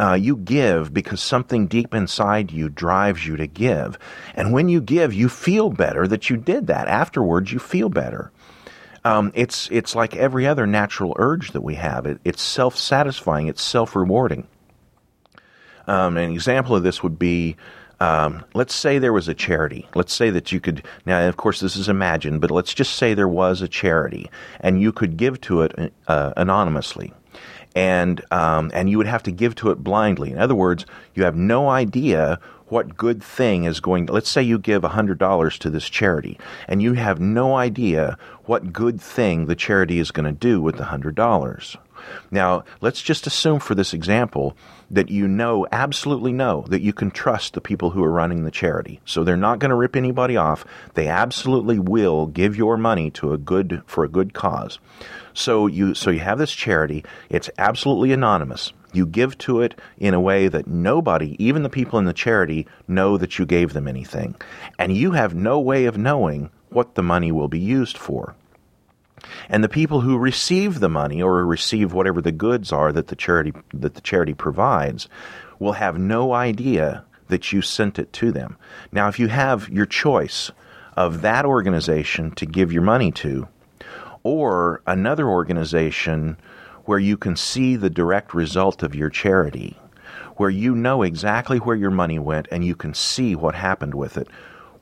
Uh, 0.00 0.14
you 0.14 0.36
give 0.36 0.94
because 0.94 1.20
something 1.20 1.66
deep 1.66 1.92
inside 1.92 2.52
you 2.52 2.68
drives 2.68 3.26
you 3.26 3.36
to 3.36 3.46
give. 3.46 3.98
And 4.34 4.52
when 4.52 4.68
you 4.68 4.80
give, 4.80 5.12
you 5.12 5.28
feel 5.28 5.70
better 5.70 6.06
that 6.06 6.30
you 6.30 6.36
did 6.36 6.68
that. 6.68 6.86
Afterwards, 6.86 7.52
you 7.52 7.58
feel 7.58 7.88
better. 7.88 8.30
Um, 9.04 9.32
it's 9.34 9.68
it's 9.70 9.94
like 9.94 10.16
every 10.16 10.46
other 10.46 10.66
natural 10.66 11.14
urge 11.18 11.52
that 11.52 11.62
we 11.62 11.76
have. 11.76 12.06
It, 12.06 12.20
it's 12.24 12.42
self 12.42 12.76
satisfying. 12.76 13.46
It's 13.46 13.62
self 13.62 13.94
rewarding. 13.94 14.46
Um, 15.86 16.16
an 16.16 16.30
example 16.30 16.76
of 16.76 16.82
this 16.82 17.02
would 17.02 17.18
be. 17.18 17.56
Um, 18.00 18.44
let's 18.54 18.76
say 18.76 19.00
there 19.00 19.12
was 19.12 19.26
a 19.26 19.34
charity. 19.34 19.88
Let's 19.96 20.14
say 20.14 20.30
that 20.30 20.52
you 20.52 20.60
could, 20.60 20.84
now, 21.04 21.26
of 21.28 21.36
course, 21.36 21.58
this 21.58 21.74
is 21.74 21.88
imagined, 21.88 22.40
but 22.40 22.52
let's 22.52 22.72
just 22.72 22.94
say 22.94 23.12
there 23.12 23.26
was 23.26 23.60
a 23.60 23.66
charity 23.66 24.30
and 24.60 24.80
you 24.80 24.92
could 24.92 25.16
give 25.16 25.40
to 25.40 25.62
it 25.62 25.92
uh, 26.06 26.32
anonymously. 26.36 27.12
And, 27.78 28.24
um, 28.32 28.70
and 28.74 28.90
you 28.90 28.98
would 28.98 29.06
have 29.06 29.22
to 29.22 29.30
give 29.30 29.54
to 29.56 29.70
it 29.70 29.84
blindly. 29.84 30.32
In 30.32 30.38
other 30.38 30.54
words, 30.54 30.84
you 31.14 31.22
have 31.22 31.36
no 31.36 31.68
idea 31.68 32.40
what 32.66 32.96
good 32.96 33.22
thing 33.22 33.64
is 33.64 33.80
going 33.80 34.06
let's 34.06 34.28
say 34.28 34.42
you 34.42 34.58
give 34.58 34.82
$100 34.82 35.58
to 35.58 35.70
this 35.70 35.88
charity 35.88 36.38
and 36.66 36.82
you 36.82 36.92
have 36.92 37.18
no 37.18 37.56
idea 37.56 38.18
what 38.44 38.72
good 38.72 39.00
thing 39.00 39.46
the 39.46 39.56
charity 39.56 39.98
is 39.98 40.10
going 40.10 40.26
to 40.26 40.32
do 40.32 40.60
with 40.60 40.76
the 40.76 40.84
$100. 40.84 41.76
Now, 42.30 42.64
let's 42.80 43.02
just 43.02 43.26
assume 43.26 43.60
for 43.60 43.74
this 43.74 43.92
example 43.92 44.56
that 44.90 45.10
you 45.10 45.28
know, 45.28 45.66
absolutely 45.70 46.32
know, 46.32 46.64
that 46.68 46.80
you 46.80 46.92
can 46.92 47.10
trust 47.10 47.54
the 47.54 47.60
people 47.60 47.90
who 47.90 48.02
are 48.02 48.10
running 48.10 48.44
the 48.44 48.50
charity. 48.50 49.00
So 49.04 49.22
they're 49.22 49.36
not 49.36 49.58
going 49.58 49.70
to 49.70 49.76
rip 49.76 49.96
anybody 49.96 50.36
off. 50.36 50.64
They 50.94 51.08
absolutely 51.08 51.78
will 51.78 52.26
give 52.26 52.56
your 52.56 52.76
money 52.76 53.10
to 53.12 53.32
a 53.32 53.38
good, 53.38 53.82
for 53.86 54.04
a 54.04 54.08
good 54.08 54.32
cause. 54.32 54.78
So 55.34 55.66
you, 55.66 55.94
so 55.94 56.10
you 56.10 56.20
have 56.20 56.38
this 56.38 56.52
charity. 56.52 57.04
It's 57.28 57.50
absolutely 57.58 58.12
anonymous. 58.12 58.72
You 58.92 59.06
give 59.06 59.36
to 59.38 59.60
it 59.60 59.78
in 59.98 60.14
a 60.14 60.20
way 60.20 60.48
that 60.48 60.66
nobody, 60.66 61.36
even 61.44 61.62
the 61.62 61.68
people 61.68 61.98
in 61.98 62.06
the 62.06 62.12
charity, 62.14 62.66
know 62.86 63.18
that 63.18 63.38
you 63.38 63.44
gave 63.44 63.74
them 63.74 63.86
anything. 63.86 64.34
And 64.78 64.96
you 64.96 65.12
have 65.12 65.34
no 65.34 65.60
way 65.60 65.84
of 65.84 65.98
knowing 65.98 66.50
what 66.70 66.94
the 66.94 67.02
money 67.02 67.30
will 67.30 67.48
be 67.48 67.58
used 67.58 67.98
for. 67.98 68.34
And 69.48 69.62
the 69.62 69.68
people 69.68 70.00
who 70.00 70.18
receive 70.18 70.80
the 70.80 70.88
money 70.88 71.22
or 71.22 71.44
receive 71.44 71.92
whatever 71.92 72.20
the 72.20 72.32
goods 72.32 72.72
are 72.72 72.92
that 72.92 73.08
the 73.08 73.16
charity 73.16 73.52
that 73.72 73.94
the 73.94 74.00
charity 74.00 74.34
provides 74.34 75.08
will 75.58 75.72
have 75.72 75.98
no 75.98 76.32
idea 76.32 77.04
that 77.28 77.52
you 77.52 77.62
sent 77.62 77.98
it 77.98 78.12
to 78.14 78.32
them. 78.32 78.56
Now 78.92 79.08
if 79.08 79.18
you 79.18 79.28
have 79.28 79.68
your 79.68 79.86
choice 79.86 80.50
of 80.96 81.22
that 81.22 81.44
organization 81.44 82.30
to 82.32 82.46
give 82.46 82.72
your 82.72 82.82
money 82.82 83.12
to 83.12 83.48
or 84.22 84.82
another 84.86 85.28
organization 85.28 86.36
where 86.84 86.98
you 86.98 87.16
can 87.16 87.36
see 87.36 87.76
the 87.76 87.90
direct 87.90 88.34
result 88.34 88.82
of 88.82 88.94
your 88.94 89.10
charity, 89.10 89.78
where 90.36 90.50
you 90.50 90.74
know 90.74 91.02
exactly 91.02 91.58
where 91.58 91.76
your 91.76 91.90
money 91.90 92.18
went 92.18 92.48
and 92.50 92.64
you 92.64 92.74
can 92.74 92.94
see 92.94 93.36
what 93.36 93.54
happened 93.54 93.94
with 93.94 94.16
it. 94.16 94.26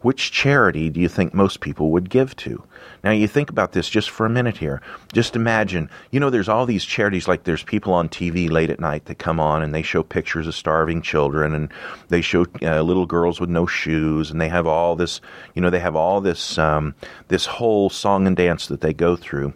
Which 0.07 0.31
charity 0.31 0.89
do 0.89 1.01
you 1.01 1.09
think 1.09 1.35
most 1.35 1.59
people 1.59 1.91
would 1.91 2.09
give 2.09 2.37
to? 2.37 2.63
Now, 3.03 3.11
you 3.11 3.27
think 3.27 3.51
about 3.51 3.73
this 3.73 3.89
just 3.89 4.09
for 4.09 4.25
a 4.25 4.31
minute 4.31 4.59
here. 4.59 4.81
Just 5.13 5.35
imagine, 5.35 5.91
you 6.13 6.21
know, 6.21 6.31
there's 6.31 6.49
all 6.49 6.65
these 6.65 6.85
charities, 6.85 7.27
like 7.27 7.43
there's 7.43 7.65
people 7.65 7.93
on 7.93 8.09
TV 8.09 8.49
late 8.49 8.71
at 8.71 8.79
night 8.79 9.07
that 9.07 9.19
come 9.19 9.41
on 9.41 9.65
and 9.65 9.75
they 9.75 9.83
show 9.83 10.05
pictures 10.05 10.47
of 10.47 10.55
starving 10.55 11.03
children 11.03 11.57
and 11.57 11.73
they 12.07 12.21
show 12.21 12.47
uh, 12.63 12.83
little 12.83 13.05
girls 13.05 13.41
with 13.41 13.51
no 13.51 13.67
shoes 13.67 14.31
and 14.31 14.41
they 14.41 14.49
have 14.49 14.69
all 14.69 14.95
this, 14.95 15.21
you 15.57 15.61
know, 15.61 15.71
they 15.71 15.81
have 15.81 15.97
all 15.97 16.21
this, 16.21 16.57
um, 16.57 16.95
this 17.27 17.47
whole 17.47 17.91
song 17.91 18.29
and 18.29 18.37
dance 18.37 18.69
that 18.69 18.83
they 18.83 18.93
go 18.93 19.17
through. 19.17 19.55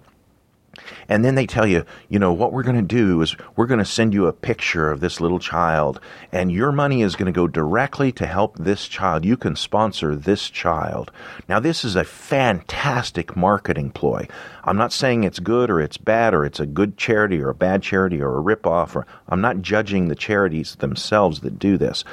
And 1.11 1.25
then 1.25 1.35
they 1.35 1.45
tell 1.45 1.67
you, 1.67 1.85
you 2.09 2.21
know, 2.21 2.33
what 2.33 2.53
we're 2.53 2.63
going 2.63 2.77
to 2.77 2.83
do 2.83 3.21
is 3.21 3.37
we're 3.57 3.67
going 3.67 3.81
to 3.81 3.85
send 3.85 4.15
you 4.15 4.27
a 4.27 4.33
picture 4.33 4.91
of 4.91 5.01
this 5.01 5.21
little 5.21 5.41
child, 5.41 6.01
and 6.31 6.53
your 6.53 6.71
money 6.71 7.03
is 7.03 7.17
going 7.17 7.27
to 7.27 7.33
go 7.33 7.49
directly 7.49 8.13
to 8.13 8.27
help 8.27 8.57
this 8.57 8.87
child. 8.87 9.25
You 9.25 9.37
can 9.37 9.57
sponsor 9.57 10.15
this 10.15 10.49
child. 10.49 11.11
Now, 11.49 11.59
this 11.59 11.85
is 11.85 11.97
a 11.97 12.05
fantastic 12.05 13.37
marketing 13.37 13.91
ploy. 13.91 14.29
I'm 14.63 14.77
not 14.77 14.93
saying 14.93 15.25
it's 15.25 15.41
good 15.41 15.69
or 15.69 15.81
it's 15.81 15.97
bad 15.99 16.33
or 16.33 16.45
it's 16.45 16.61
a 16.61 16.67
good 16.67 16.97
charity 16.97 17.41
or 17.41 17.49
a 17.49 17.55
bad 17.55 17.83
charity 17.83 18.23
or 18.23 18.39
a 18.39 18.43
ripoff, 18.43 18.95
or 18.95 19.05
I'm 19.29 19.41
not 19.41 19.63
judging 19.63 20.07
the 20.07 20.15
charities 20.15 20.77
themselves 20.77 21.41
that 21.41 21.59
do 21.59 21.77
this. 21.77 22.05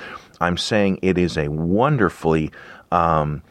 I'm 0.42 0.58
saying 0.58 1.00
it 1.04 1.20
is 1.20 1.38
a 1.38 1.50
wonderfully 1.50 2.51
um, 2.92 3.44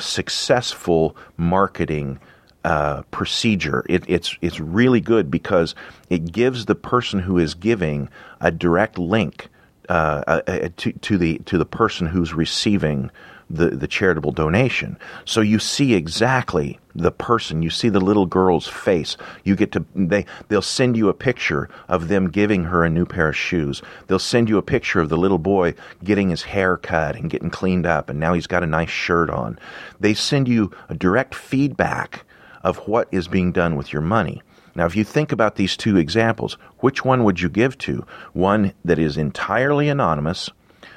successful 0.00 1.16
marketing 1.36 2.18
uh, 2.66 3.02
procedure. 3.12 3.86
It, 3.88 4.02
it's 4.08 4.36
it's 4.42 4.58
really 4.58 5.00
good 5.00 5.30
because 5.30 5.76
it 6.10 6.32
gives 6.32 6.66
the 6.66 6.74
person 6.74 7.20
who 7.20 7.38
is 7.38 7.54
giving 7.54 8.08
a 8.40 8.50
direct 8.50 8.98
link 8.98 9.48
uh, 9.88 10.24
uh, 10.26 10.40
uh, 10.48 10.68
to 10.78 10.90
to 10.92 11.16
the 11.16 11.38
to 11.46 11.58
the 11.58 11.64
person 11.64 12.08
who's 12.08 12.34
receiving 12.34 13.12
the 13.48 13.70
the 13.70 13.86
charitable 13.86 14.32
donation. 14.32 14.98
So 15.24 15.42
you 15.42 15.60
see 15.60 15.94
exactly 15.94 16.80
the 16.92 17.12
person. 17.12 17.62
You 17.62 17.70
see 17.70 17.88
the 17.88 18.00
little 18.00 18.26
girl's 18.26 18.66
face. 18.66 19.16
You 19.44 19.54
get 19.54 19.70
to 19.70 19.84
they 19.94 20.26
they'll 20.48 20.60
send 20.60 20.96
you 20.96 21.08
a 21.08 21.14
picture 21.14 21.70
of 21.86 22.08
them 22.08 22.30
giving 22.30 22.64
her 22.64 22.82
a 22.82 22.90
new 22.90 23.06
pair 23.06 23.28
of 23.28 23.36
shoes. 23.36 23.80
They'll 24.08 24.18
send 24.18 24.48
you 24.48 24.58
a 24.58 24.62
picture 24.62 24.98
of 24.98 25.08
the 25.08 25.16
little 25.16 25.38
boy 25.38 25.76
getting 26.02 26.30
his 26.30 26.42
hair 26.42 26.76
cut 26.76 27.14
and 27.14 27.30
getting 27.30 27.50
cleaned 27.50 27.86
up 27.86 28.10
and 28.10 28.18
now 28.18 28.34
he's 28.34 28.48
got 28.48 28.64
a 28.64 28.66
nice 28.66 28.90
shirt 28.90 29.30
on. 29.30 29.56
They 30.00 30.14
send 30.14 30.48
you 30.48 30.72
a 30.88 30.96
direct 30.96 31.32
feedback 31.32 32.24
of 32.66 32.78
what 32.88 33.06
is 33.12 33.28
being 33.28 33.52
done 33.52 33.76
with 33.76 33.92
your 33.92 34.02
money. 34.02 34.42
Now, 34.74 34.86
if 34.86 34.96
you 34.96 35.04
think 35.04 35.30
about 35.30 35.54
these 35.54 35.76
two 35.76 35.96
examples, 35.96 36.58
which 36.80 37.04
one 37.04 37.22
would 37.22 37.40
you 37.40 37.48
give 37.48 37.78
to? 37.78 38.04
One 38.32 38.72
that 38.84 38.98
is 38.98 39.16
entirely 39.16 39.88
anonymous, 39.88 40.50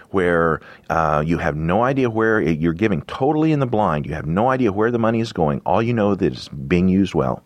where 0.10 0.62
uh, 0.90 1.24
you 1.24 1.38
have 1.38 1.56
no 1.56 1.84
idea 1.84 2.10
where 2.10 2.42
it, 2.42 2.58
you're 2.58 2.74
giving 2.74 3.04
totally 3.04 3.52
in 3.52 3.60
the 3.60 3.68
blind. 3.68 4.08
You 4.08 4.16
have 4.16 4.26
no 4.26 4.50
idea 4.50 4.74
where 4.74 4.90
the 4.90 4.98
money 4.98 5.20
is 5.20 5.32
going. 5.32 5.62
All 5.64 5.82
you 5.82 5.94
know 5.94 6.16
that 6.16 6.34
it's 6.34 6.48
being 6.48 6.90
used 6.90 7.14
well. 7.14 7.44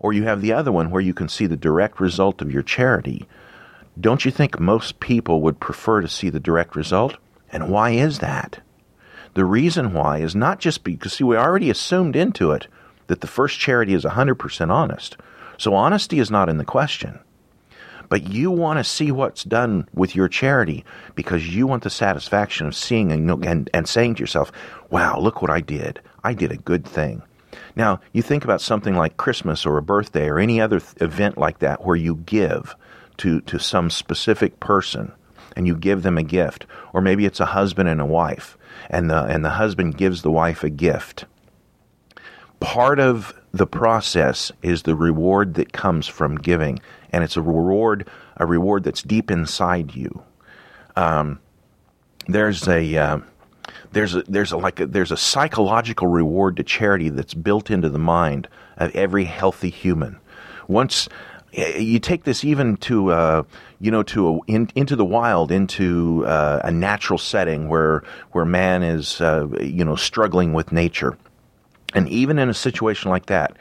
Or 0.00 0.14
you 0.14 0.22
have 0.22 0.40
the 0.40 0.54
other 0.54 0.72
one 0.72 0.90
where 0.90 1.02
you 1.02 1.12
can 1.12 1.28
see 1.28 1.46
the 1.46 1.56
direct 1.58 2.00
result 2.00 2.40
of 2.40 2.50
your 2.50 2.62
charity. 2.62 3.28
Don't 4.00 4.24
you 4.24 4.30
think 4.30 4.58
most 4.58 5.00
people 5.00 5.42
would 5.42 5.60
prefer 5.60 6.00
to 6.00 6.08
see 6.08 6.30
the 6.30 6.40
direct 6.40 6.74
result? 6.74 7.18
And 7.52 7.68
why 7.68 7.90
is 7.90 8.20
that? 8.20 8.60
The 9.34 9.44
reason 9.44 9.92
why 9.92 10.18
is 10.18 10.34
not 10.34 10.60
just 10.60 10.82
because, 10.82 11.12
see, 11.12 11.24
we 11.24 11.36
already 11.36 11.68
assumed 11.68 12.16
into 12.16 12.52
it 12.52 12.66
that 13.10 13.22
the 13.22 13.26
first 13.26 13.58
charity 13.58 13.92
is 13.92 14.04
100% 14.04 14.70
honest. 14.70 15.16
So 15.58 15.74
honesty 15.74 16.20
is 16.20 16.30
not 16.30 16.48
in 16.48 16.58
the 16.58 16.64
question. 16.64 17.18
But 18.08 18.28
you 18.28 18.52
want 18.52 18.78
to 18.78 18.84
see 18.84 19.10
what's 19.10 19.42
done 19.42 19.88
with 19.92 20.14
your 20.14 20.28
charity 20.28 20.84
because 21.16 21.52
you 21.52 21.66
want 21.66 21.82
the 21.82 21.90
satisfaction 21.90 22.68
of 22.68 22.76
seeing 22.76 23.10
and, 23.10 23.44
and, 23.44 23.68
and 23.74 23.88
saying 23.88 24.14
to 24.14 24.20
yourself, 24.20 24.52
wow, 24.90 25.18
look 25.18 25.42
what 25.42 25.50
I 25.50 25.60
did. 25.60 26.00
I 26.22 26.34
did 26.34 26.52
a 26.52 26.56
good 26.56 26.84
thing. 26.86 27.22
Now, 27.74 27.98
you 28.12 28.22
think 28.22 28.44
about 28.44 28.60
something 28.60 28.94
like 28.94 29.16
Christmas 29.16 29.66
or 29.66 29.76
a 29.76 29.82
birthday 29.82 30.28
or 30.28 30.38
any 30.38 30.60
other 30.60 30.78
th- 30.78 31.02
event 31.02 31.36
like 31.36 31.58
that 31.58 31.84
where 31.84 31.96
you 31.96 32.14
give 32.14 32.76
to, 33.16 33.40
to 33.40 33.58
some 33.58 33.90
specific 33.90 34.60
person 34.60 35.10
and 35.56 35.66
you 35.66 35.74
give 35.74 36.04
them 36.04 36.16
a 36.16 36.22
gift. 36.22 36.64
Or 36.92 37.00
maybe 37.00 37.26
it's 37.26 37.40
a 37.40 37.46
husband 37.46 37.88
and 37.88 38.00
a 38.00 38.06
wife, 38.06 38.56
and 38.88 39.10
the, 39.10 39.24
and 39.24 39.44
the 39.44 39.50
husband 39.50 39.96
gives 39.96 40.22
the 40.22 40.30
wife 40.30 40.62
a 40.62 40.70
gift 40.70 41.24
part 42.60 43.00
of 43.00 43.34
the 43.52 43.66
process 43.66 44.52
is 44.62 44.82
the 44.82 44.94
reward 44.94 45.54
that 45.54 45.72
comes 45.72 46.06
from 46.06 46.36
giving, 46.36 46.78
and 47.10 47.24
it's 47.24 47.36
a 47.36 47.42
reward, 47.42 48.08
a 48.36 48.46
reward 48.46 48.84
that's 48.84 49.02
deep 49.02 49.30
inside 49.30 49.94
you. 49.94 50.22
Um, 50.94 51.40
there's 52.28 52.68
a 52.68 52.96
uh, 52.96 53.18
there's 53.92 54.14
a 54.14 54.22
there's 54.22 54.52
a 54.52 54.56
like 54.56 54.78
a, 54.80 54.86
there's 54.86 55.10
a 55.10 55.16
psychological 55.16 56.06
reward 56.06 56.56
to 56.58 56.62
charity 56.62 57.08
that's 57.08 57.34
built 57.34 57.70
into 57.70 57.88
the 57.88 57.98
mind 57.98 58.46
of 58.76 58.94
every 58.94 59.24
healthy 59.24 59.70
human. 59.70 60.18
Once 60.68 61.08
you 61.52 61.98
take 61.98 62.22
this 62.22 62.44
even 62.44 62.76
to 62.76 63.10
uh, 63.10 63.42
you 63.80 63.90
know 63.90 64.02
to 64.04 64.28
a, 64.28 64.38
in, 64.46 64.70
into 64.76 64.94
the 64.94 65.04
wild, 65.04 65.50
into 65.50 66.24
uh, 66.26 66.60
a 66.62 66.70
natural 66.70 67.18
setting 67.18 67.68
where 67.68 68.04
where 68.32 68.44
man 68.44 68.82
is 68.82 69.20
uh, 69.20 69.48
you 69.60 69.84
know 69.84 69.96
struggling 69.96 70.52
with 70.52 70.70
nature 70.70 71.16
and 71.94 72.08
even 72.08 72.38
in 72.38 72.48
a 72.48 72.54
situation 72.54 73.10
like 73.10 73.26
that, 73.26 73.56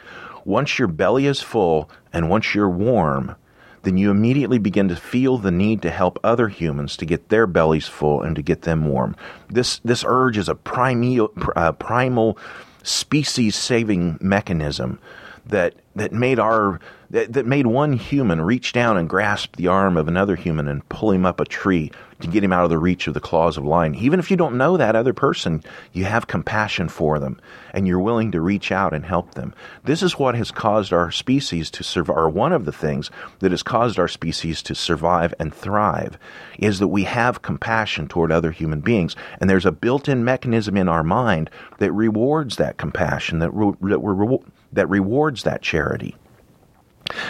once 0.45 0.79
your 0.79 0.87
belly 0.87 1.25
is 1.25 1.41
full 1.41 1.89
and 2.13 2.29
once 2.29 2.53
you're 2.55 2.69
warm, 2.69 3.35
then 3.83 3.97
you 3.97 4.11
immediately 4.11 4.57
begin 4.57 4.87
to 4.89 4.95
feel 4.95 5.37
the 5.37 5.51
need 5.51 5.81
to 5.81 5.89
help 5.89 6.19
other 6.23 6.47
humans 6.47 6.97
to 6.97 7.05
get 7.05 7.29
their 7.29 7.47
bellies 7.47 7.87
full 7.87 8.21
and 8.21 8.35
to 8.35 8.41
get 8.41 8.63
them 8.63 8.87
warm. 8.87 9.15
This 9.49 9.79
this 9.79 10.03
urge 10.05 10.37
is 10.37 10.49
a 10.49 10.55
primeal, 10.55 11.31
uh, 11.55 11.71
primal 11.73 12.37
species 12.83 13.55
saving 13.55 14.17
mechanism 14.21 14.99
that 15.45 15.75
that 15.95 16.11
made 16.11 16.39
our 16.39 16.79
that, 17.09 17.33
that 17.33 17.45
made 17.45 17.67
one 17.67 17.93
human 17.93 18.41
reach 18.41 18.73
down 18.73 18.97
and 18.97 19.09
grasp 19.09 19.55
the 19.55 19.67
arm 19.67 19.97
of 19.97 20.07
another 20.07 20.35
human 20.35 20.67
and 20.67 20.87
pull 20.89 21.11
him 21.11 21.25
up 21.25 21.39
a 21.39 21.45
tree 21.45 21.91
to 22.21 22.27
get 22.27 22.43
him 22.43 22.51
out 22.51 22.63
of 22.63 22.69
the 22.69 22.77
reach 22.77 23.07
of 23.07 23.13
the 23.13 23.19
claws 23.19 23.57
of 23.57 23.65
lion. 23.65 23.95
Even 23.95 24.19
if 24.19 24.29
you 24.29 24.37
don't 24.37 24.57
know 24.57 24.77
that 24.77 24.95
other 24.95 25.13
person, 25.13 25.63
you 25.93 26.05
have 26.05 26.27
compassion 26.27 26.89
for 26.89 27.19
them 27.19 27.39
and 27.73 27.87
you're 27.87 27.99
willing 27.99 28.31
to 28.31 28.41
reach 28.41 28.71
out 28.71 28.93
and 28.93 29.05
help 29.05 29.35
them. 29.35 29.53
This 29.83 30.03
is 30.03 30.19
what 30.19 30.35
has 30.35 30.51
caused 30.51 30.91
our 30.91 31.11
species 31.11 31.71
to 31.71 31.83
survive, 31.83 32.17
or 32.17 32.29
one 32.29 32.51
of 32.51 32.65
the 32.65 32.71
things 32.71 33.09
that 33.39 33.51
has 33.51 33.63
caused 33.63 33.99
our 33.99 34.07
species 34.07 34.61
to 34.63 34.75
survive 34.75 35.33
and 35.39 35.53
thrive 35.53 36.17
is 36.57 36.79
that 36.79 36.87
we 36.87 37.03
have 37.03 37.41
compassion 37.41 38.07
toward 38.07 38.31
other 38.31 38.51
human 38.51 38.81
beings. 38.81 39.15
And 39.39 39.49
there's 39.49 39.65
a 39.65 39.71
built 39.71 40.09
in 40.09 40.25
mechanism 40.25 40.75
in 40.75 40.89
our 40.89 41.03
mind 41.03 41.49
that 41.77 41.91
rewards 41.91 42.57
that 42.57 42.77
compassion, 42.77 43.39
that, 43.39 43.51
re- 43.51 43.73
that, 43.81 43.99
re- 43.99 44.39
that 44.73 44.89
rewards 44.89 45.43
that 45.43 45.61
charity. 45.61 46.15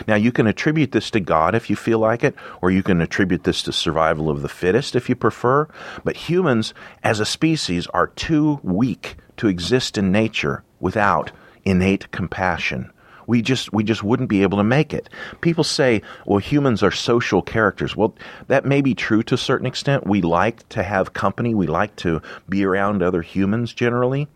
Now, 0.07 0.15
you 0.15 0.31
can 0.31 0.47
attribute 0.47 0.91
this 0.91 1.09
to 1.11 1.19
God 1.19 1.55
if 1.55 1.69
you 1.69 1.75
feel 1.75 1.99
like 1.99 2.23
it, 2.23 2.35
or 2.61 2.71
you 2.71 2.83
can 2.83 3.01
attribute 3.01 3.43
this 3.43 3.63
to 3.63 3.73
survival 3.73 4.29
of 4.29 4.41
the 4.41 4.49
fittest 4.49 4.95
if 4.95 5.09
you 5.09 5.15
prefer. 5.15 5.67
But 6.03 6.15
humans, 6.15 6.73
as 7.03 7.19
a 7.19 7.25
species, 7.25 7.87
are 7.87 8.07
too 8.07 8.59
weak 8.63 9.15
to 9.37 9.47
exist 9.47 9.97
in 9.97 10.11
nature 10.11 10.63
without 10.79 11.31
innate 11.65 12.11
compassion. 12.11 12.91
We 13.27 13.43
just 13.43 13.71
we 13.71 13.83
just 13.83 14.03
wouldn't 14.03 14.27
be 14.27 14.41
able 14.41 14.57
to 14.57 14.63
make 14.63 14.91
it. 14.91 15.07
People 15.39 15.63
say, 15.63 16.01
"Well, 16.25 16.39
humans 16.39 16.81
are 16.81 16.89
social 16.89 17.43
characters." 17.43 17.95
Well, 17.95 18.15
that 18.47 18.65
may 18.65 18.81
be 18.81 18.95
true 18.95 19.21
to 19.21 19.35
a 19.35 19.37
certain 19.37 19.67
extent. 19.67 20.07
We 20.07 20.23
like 20.23 20.67
to 20.69 20.81
have 20.81 21.13
company. 21.13 21.53
We 21.53 21.67
like 21.67 21.95
to 21.97 22.23
be 22.49 22.65
around 22.65 23.03
other 23.03 23.21
humans 23.21 23.71
generally, 23.71 24.27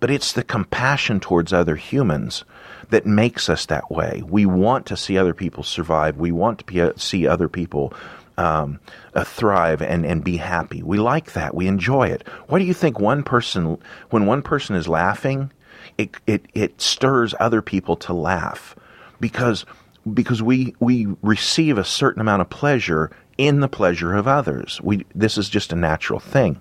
but 0.00 0.10
it's 0.10 0.32
the 0.32 0.42
compassion 0.42 1.20
towards 1.20 1.52
other 1.52 1.76
humans 1.76 2.44
that 2.90 3.06
makes 3.06 3.48
us 3.48 3.66
that 3.66 3.90
way. 3.90 4.22
We 4.26 4.46
want 4.46 4.86
to 4.86 4.96
see 4.96 5.18
other 5.18 5.34
people 5.34 5.62
survive. 5.62 6.16
We 6.16 6.32
want 6.32 6.66
to 6.66 6.90
uh, 6.90 6.92
see 6.96 7.26
other 7.26 7.48
people 7.48 7.92
um, 8.36 8.80
uh, 9.14 9.24
thrive 9.24 9.82
and, 9.82 10.06
and 10.06 10.24
be 10.24 10.36
happy. 10.36 10.82
We 10.82 10.98
like 10.98 11.32
that. 11.32 11.54
We 11.54 11.66
enjoy 11.66 12.08
it. 12.08 12.26
Why 12.48 12.58
do 12.58 12.64
you 12.64 12.74
think 12.74 12.98
one 12.98 13.22
person, 13.22 13.78
when 14.10 14.26
one 14.26 14.42
person 14.42 14.76
is 14.76 14.88
laughing, 14.88 15.52
it, 15.98 16.16
it, 16.26 16.46
it 16.54 16.80
stirs 16.80 17.34
other 17.38 17.62
people 17.62 17.96
to 17.96 18.12
laugh? 18.12 18.74
Because, 19.20 19.66
because 20.12 20.42
we, 20.42 20.74
we 20.80 21.06
receive 21.22 21.76
a 21.76 21.84
certain 21.84 22.20
amount 22.20 22.42
of 22.42 22.50
pleasure 22.50 23.10
in 23.36 23.60
the 23.60 23.68
pleasure 23.68 24.14
of 24.14 24.26
others. 24.26 24.80
We, 24.82 25.04
this 25.14 25.36
is 25.38 25.48
just 25.48 25.72
a 25.72 25.76
natural 25.76 26.20
thing. 26.20 26.60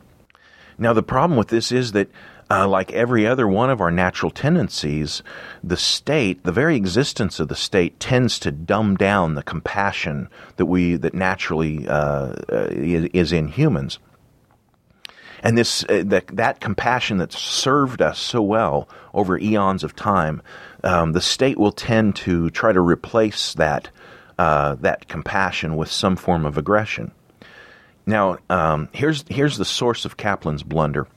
Now, 0.78 0.94
the 0.94 1.04
problem 1.04 1.38
with 1.38 1.50
this 1.50 1.72
is 1.72 1.92
that 1.92 2.10
uh, 2.52 2.68
like 2.68 2.92
every 2.92 3.28
other 3.28 3.48
one 3.48 3.70
of 3.70 3.80
our 3.82 3.92
natural 3.92 4.32
tendencies, 4.32 5.22
the 5.64 5.78
state, 5.78 6.44
the 6.44 6.52
very 6.52 6.76
existence 6.76 7.40
of 7.40 7.48
the 7.48 7.56
state, 7.56 8.00
tends 8.00 8.40
to 8.40 8.52
dumb 8.52 8.96
down 8.96 9.36
the 9.36 9.44
compassion 9.44 10.30
that 10.58 10.66
we 10.66 10.96
that 10.96 11.14
naturally 11.14 11.88
uh, 11.88 12.34
uh 12.52 12.68
is 12.72 13.32
in 13.32 13.48
humans. 13.48 14.00
And 15.44 15.58
this 15.58 15.84
uh, 15.86 16.04
that 16.08 16.28
that 16.28 16.60
compassion 16.60 17.18
that's 17.18 17.38
served 17.38 18.02
us 18.02 18.20
so 18.20 18.42
well 18.42 18.90
over 19.14 19.38
eons 19.38 19.84
of 19.84 19.96
time, 19.96 20.42
um, 20.84 21.14
the 21.14 21.22
state 21.22 21.58
will 21.58 21.72
tend 21.72 22.16
to 22.18 22.50
try 22.50 22.74
to 22.74 22.82
replace 22.82 23.54
that 23.54 23.90
uh, 24.40 24.76
that 24.76 25.08
compassion 25.08 25.76
with 25.76 25.92
some 25.92 26.16
form 26.16 26.46
of 26.46 26.58
aggression. 26.58 27.12
Now, 28.06 28.40
um, 28.50 28.90
here's 28.92 29.24
here's 29.30 29.58
the 29.58 29.66
source 29.66 30.04
of 30.04 30.18
Caplan's 30.18 30.64
blunder. 30.64 31.08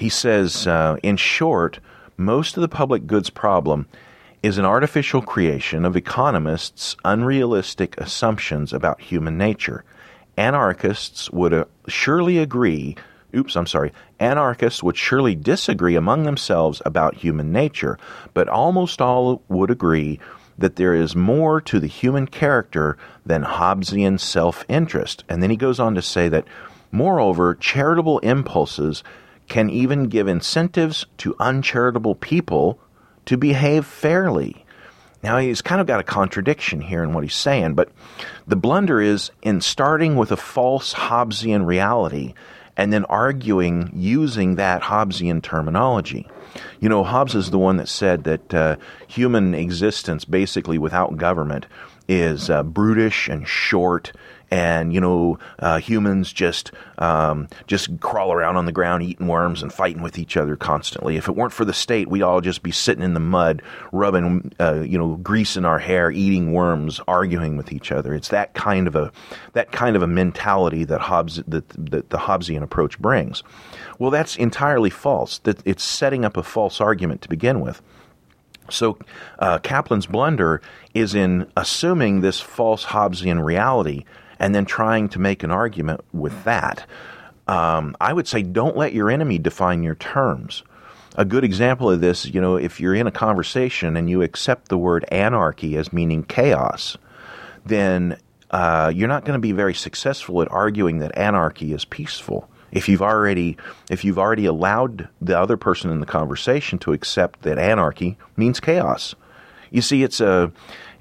He 0.00 0.08
says, 0.08 0.66
uh, 0.66 0.96
in 1.02 1.18
short, 1.18 1.78
most 2.16 2.56
of 2.56 2.62
the 2.62 2.68
public 2.68 3.06
goods 3.06 3.28
problem 3.28 3.86
is 4.42 4.56
an 4.56 4.64
artificial 4.64 5.20
creation 5.20 5.84
of 5.84 5.94
economists' 5.94 6.96
unrealistic 7.04 8.00
assumptions 8.00 8.72
about 8.72 9.02
human 9.02 9.36
nature. 9.36 9.84
Anarchists 10.38 11.30
would 11.32 11.52
uh, 11.52 11.66
surely 11.86 12.38
agree 12.38 12.96
oops, 13.36 13.54
I'm 13.56 13.66
sorry, 13.66 13.92
anarchists 14.18 14.82
would 14.82 14.96
surely 14.96 15.34
disagree 15.34 15.96
among 15.96 16.22
themselves 16.22 16.80
about 16.86 17.16
human 17.16 17.52
nature, 17.52 17.98
but 18.32 18.48
almost 18.48 19.02
all 19.02 19.42
would 19.50 19.70
agree 19.70 20.18
that 20.56 20.76
there 20.76 20.94
is 20.94 21.14
more 21.14 21.60
to 21.60 21.78
the 21.78 21.86
human 21.86 22.26
character 22.26 22.96
than 23.26 23.44
Hobbesian 23.44 24.18
self 24.18 24.64
interest. 24.66 25.24
And 25.28 25.42
then 25.42 25.50
he 25.50 25.56
goes 25.56 25.78
on 25.78 25.94
to 25.94 26.00
say 26.00 26.30
that, 26.30 26.46
moreover, 26.90 27.54
charitable 27.54 28.20
impulses 28.20 29.04
can 29.50 29.68
even 29.68 30.04
give 30.04 30.28
incentives 30.28 31.04
to 31.18 31.36
uncharitable 31.38 32.14
people 32.14 32.80
to 33.26 33.36
behave 33.36 33.84
fairly. 33.84 34.64
Now, 35.22 35.36
he's 35.36 35.60
kind 35.60 35.82
of 35.82 35.86
got 35.86 36.00
a 36.00 36.04
contradiction 36.04 36.80
here 36.80 37.02
in 37.02 37.12
what 37.12 37.24
he's 37.24 37.34
saying, 37.34 37.74
but 37.74 37.90
the 38.46 38.56
blunder 38.56 39.02
is 39.02 39.30
in 39.42 39.60
starting 39.60 40.16
with 40.16 40.32
a 40.32 40.36
false 40.36 40.94
Hobbesian 40.94 41.66
reality 41.66 42.32
and 42.76 42.92
then 42.92 43.04
arguing 43.06 43.90
using 43.92 44.54
that 44.54 44.82
Hobbesian 44.82 45.42
terminology. 45.42 46.26
You 46.78 46.88
know, 46.88 47.02
Hobbes 47.02 47.34
is 47.34 47.50
the 47.50 47.58
one 47.58 47.76
that 47.76 47.88
said 47.88 48.24
that 48.24 48.54
uh, 48.54 48.76
human 49.08 49.54
existence, 49.54 50.24
basically 50.24 50.78
without 50.78 51.16
government, 51.16 51.66
is 52.08 52.48
uh, 52.48 52.62
brutish 52.62 53.28
and 53.28 53.46
short 53.46 54.12
and 54.50 54.92
you 54.92 55.00
know 55.00 55.38
uh, 55.58 55.78
humans 55.78 56.32
just 56.32 56.72
um, 56.98 57.48
just 57.66 58.00
crawl 58.00 58.32
around 58.32 58.56
on 58.56 58.66
the 58.66 58.72
ground 58.72 59.02
eating 59.02 59.28
worms 59.28 59.62
and 59.62 59.72
fighting 59.72 60.02
with 60.02 60.18
each 60.18 60.36
other 60.36 60.56
constantly. 60.56 61.16
If 61.16 61.28
it 61.28 61.36
weren't 61.36 61.52
for 61.52 61.64
the 61.64 61.72
state, 61.72 62.08
we'd 62.08 62.22
all 62.22 62.40
just 62.40 62.62
be 62.62 62.72
sitting 62.72 63.04
in 63.04 63.14
the 63.14 63.20
mud, 63.20 63.62
rubbing 63.92 64.52
uh, 64.58 64.80
you 64.80 64.98
know 64.98 65.16
grease 65.16 65.56
in 65.56 65.64
our 65.64 65.78
hair, 65.78 66.10
eating 66.10 66.52
worms, 66.52 67.00
arguing 67.06 67.56
with 67.56 67.72
each 67.72 67.92
other. 67.92 68.14
It's 68.14 68.28
that 68.28 68.54
kind 68.54 68.86
of 68.86 68.96
a 68.96 69.12
that 69.52 69.72
kind 69.72 69.96
of 69.96 70.02
a 70.02 70.06
mentality 70.06 70.84
that 70.84 71.00
Hobbes 71.00 71.42
that, 71.46 71.68
that 71.68 72.10
the 72.10 72.18
Hobbesian 72.18 72.62
approach 72.62 72.98
brings. 72.98 73.42
Well, 73.98 74.10
that's 74.10 74.36
entirely 74.36 74.90
false. 74.90 75.38
That 75.38 75.64
it's 75.64 75.84
setting 75.84 76.24
up 76.24 76.36
a 76.36 76.42
false 76.42 76.80
argument 76.80 77.22
to 77.22 77.28
begin 77.28 77.60
with. 77.60 77.82
So, 78.70 78.98
uh, 79.38 79.58
Caplan's 79.58 80.06
blunder 80.06 80.62
is 80.94 81.14
in 81.14 81.50
assuming 81.56 82.20
this 82.20 82.40
false 82.40 82.84
Hobbesian 82.86 83.44
reality 83.44 84.04
and 84.40 84.54
then 84.54 84.64
trying 84.64 85.08
to 85.10 85.20
make 85.20 85.44
an 85.44 85.52
argument 85.52 86.00
with 86.12 86.44
that. 86.44 86.86
Um, 87.46 87.94
I 88.00 88.12
would 88.12 88.26
say 88.26 88.42
don't 88.42 88.76
let 88.76 88.94
your 88.94 89.10
enemy 89.10 89.38
define 89.38 89.82
your 89.82 89.94
terms. 89.94 90.64
A 91.16 91.24
good 91.24 91.44
example 91.44 91.90
of 91.90 92.00
this, 92.00 92.24
you 92.26 92.40
know, 92.40 92.56
if 92.56 92.80
you're 92.80 92.94
in 92.94 93.06
a 93.06 93.12
conversation 93.12 93.96
and 93.96 94.08
you 94.08 94.22
accept 94.22 94.68
the 94.68 94.78
word 94.78 95.04
anarchy 95.10 95.76
as 95.76 95.92
meaning 95.92 96.22
chaos, 96.22 96.96
then 97.66 98.16
uh, 98.50 98.90
you're 98.94 99.08
not 99.08 99.24
going 99.24 99.36
to 99.36 99.40
be 99.40 99.52
very 99.52 99.74
successful 99.74 100.40
at 100.40 100.50
arguing 100.50 101.00
that 101.00 101.16
anarchy 101.16 101.72
is 101.72 101.84
peaceful. 101.84 102.48
If 102.72 102.88
you've 102.88 103.02
already 103.02 103.56
if 103.90 104.04
you've 104.04 104.18
already 104.18 104.46
allowed 104.46 105.08
the 105.20 105.38
other 105.38 105.56
person 105.56 105.90
in 105.90 105.98
the 105.98 106.06
conversation 106.06 106.78
to 106.80 106.92
accept 106.92 107.42
that 107.42 107.58
anarchy 107.58 108.16
means 108.36 108.60
chaos, 108.60 109.16
you 109.70 109.82
see, 109.82 110.02
it's 110.02 110.20
a 110.20 110.52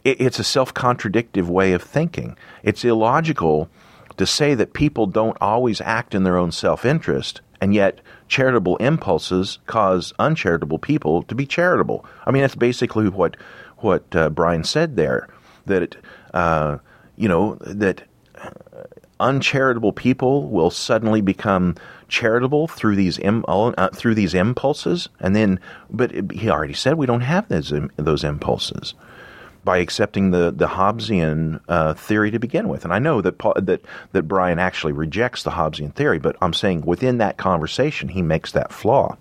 it's 0.04 0.40
a 0.40 0.44
self 0.44 0.74
contradictive 0.74 1.50
way 1.50 1.74
of 1.74 1.82
thinking. 1.82 2.38
It's 2.64 2.84
illogical 2.84 3.70
to 4.18 4.26
say 4.26 4.54
that 4.56 4.74
people 4.74 5.06
don't 5.06 5.38
always 5.40 5.82
act 5.82 6.14
in 6.14 6.24
their 6.24 6.38
own 6.38 6.52
self 6.52 6.86
interest, 6.86 7.42
and 7.62 7.74
yet 7.74 8.02
charitable 8.28 8.78
impulses 8.78 9.60
cause 9.66 10.14
uncharitable 10.20 10.80
people 10.80 11.24
to 11.24 11.36
be 11.36 11.46
charitable. 11.46 12.06
I 12.26 12.32
mean, 12.32 12.42
that's 12.42 12.56
basically 12.56 13.10
what 13.10 13.38
what 13.78 14.04
uh, 14.16 14.30
Bryan 14.30 14.64
said 14.64 14.96
there. 14.96 15.28
That 15.66 15.84
it, 15.84 15.98
uh, 16.34 16.80
you 17.16 17.28
know 17.28 17.56
that 17.62 18.04
uncharitable 19.20 19.92
people 19.94 20.48
will 20.48 20.72
suddenly 20.72 21.22
become 21.22 21.76
charitable 22.08 22.68
through 22.68 22.96
these 22.96 23.20
Im- 23.20 23.46
uh, 23.48 23.90
through 23.90 24.16
these 24.16 24.34
impulses, 24.34 25.10
and 25.20 25.36
then, 25.36 25.60
but 25.90 26.12
he 26.32 26.50
already 26.50 26.74
said 26.74 26.96
we 26.96 27.06
don't 27.06 27.22
have 27.22 27.48
those 27.50 27.74
those 27.98 28.24
impulses 28.24 28.96
by 29.70 29.78
accepting 29.78 30.32
the 30.32 30.50
the 30.50 30.66
Hobbesian 30.66 31.60
uh, 31.68 31.94
theory 31.94 32.32
to 32.32 32.40
begin 32.40 32.70
with. 32.70 32.86
And 32.86 32.92
I 32.92 32.98
know 32.98 33.22
that 33.22 33.38
Paul, 33.38 33.54
that 33.56 33.82
that 34.14 34.24
Bryan 34.24 34.58
actually 34.58 34.94
rejects 34.94 35.44
the 35.44 35.52
Hobbesian 35.52 35.94
theory, 35.94 36.18
but 36.18 36.36
I'm 36.42 36.54
saying 36.54 36.82
within 36.82 37.20
that 37.20 37.38
conversation 37.38 38.10
he 38.10 38.24
makes 38.24 38.52
that 38.54 38.74
flaw. 38.74 39.16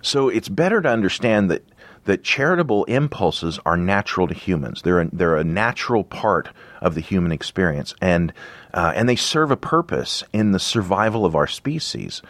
So 0.00 0.28
it's 0.28 0.48
better 0.48 0.80
to 0.80 0.88
understand 0.88 1.50
that 1.50 1.64
that 2.04 2.22
charitable 2.22 2.84
impulses 2.84 3.58
are 3.66 3.76
natural 3.76 4.28
to 4.28 4.34
humans. 4.34 4.82
They're 4.82 5.00
a, 5.00 5.08
they're 5.12 5.36
a 5.36 5.42
natural 5.42 6.04
part 6.04 6.50
of 6.80 6.94
the 6.94 7.00
human 7.00 7.32
experience, 7.32 7.92
and 8.00 8.32
uh, 8.72 8.92
and 8.94 9.08
they 9.08 9.16
serve 9.16 9.50
a 9.50 9.56
purpose 9.56 10.22
in 10.32 10.52
the 10.52 10.60
survival 10.60 11.26
of 11.26 11.34
our 11.34 11.48
species. 11.48 12.22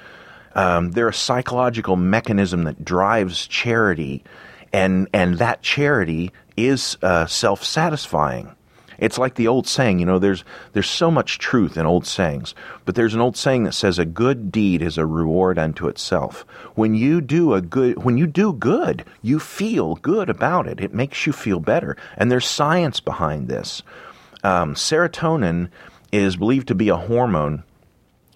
Um, 0.54 0.92
they're 0.92 1.08
a 1.08 1.12
psychological 1.28 1.96
mechanism 1.96 2.64
that 2.64 2.82
drives 2.86 3.46
charity, 3.46 4.24
and 4.72 5.08
and 5.12 5.38
that 5.38 5.62
charity 5.62 6.32
is 6.56 6.96
uh, 7.02 7.26
self 7.26 7.64
satisfying. 7.64 8.54
It's 8.98 9.16
like 9.16 9.36
the 9.36 9.48
old 9.48 9.66
saying, 9.66 9.98
you 9.98 10.04
know, 10.04 10.18
there's 10.18 10.44
there's 10.72 10.88
so 10.88 11.10
much 11.10 11.38
truth 11.38 11.78
in 11.78 11.86
old 11.86 12.06
sayings, 12.06 12.54
but 12.84 12.94
there's 12.94 13.14
an 13.14 13.20
old 13.20 13.36
saying 13.36 13.64
that 13.64 13.72
says 13.72 13.98
a 13.98 14.04
good 14.04 14.52
deed 14.52 14.82
is 14.82 14.98
a 14.98 15.06
reward 15.06 15.58
unto 15.58 15.88
itself. 15.88 16.42
When 16.74 16.94
you 16.94 17.22
do 17.22 17.54
a 17.54 17.62
good 17.62 18.04
when 18.04 18.18
you 18.18 18.26
do 18.26 18.52
good, 18.52 19.04
you 19.22 19.38
feel 19.38 19.94
good 19.96 20.28
about 20.28 20.66
it. 20.66 20.80
It 20.80 20.92
makes 20.92 21.26
you 21.26 21.32
feel 21.32 21.60
better. 21.60 21.96
And 22.18 22.30
there's 22.30 22.46
science 22.46 23.00
behind 23.00 23.48
this. 23.48 23.82
Um, 24.44 24.74
serotonin 24.74 25.70
is 26.12 26.36
believed 26.36 26.68
to 26.68 26.74
be 26.74 26.90
a 26.90 26.96
hormone 26.96 27.64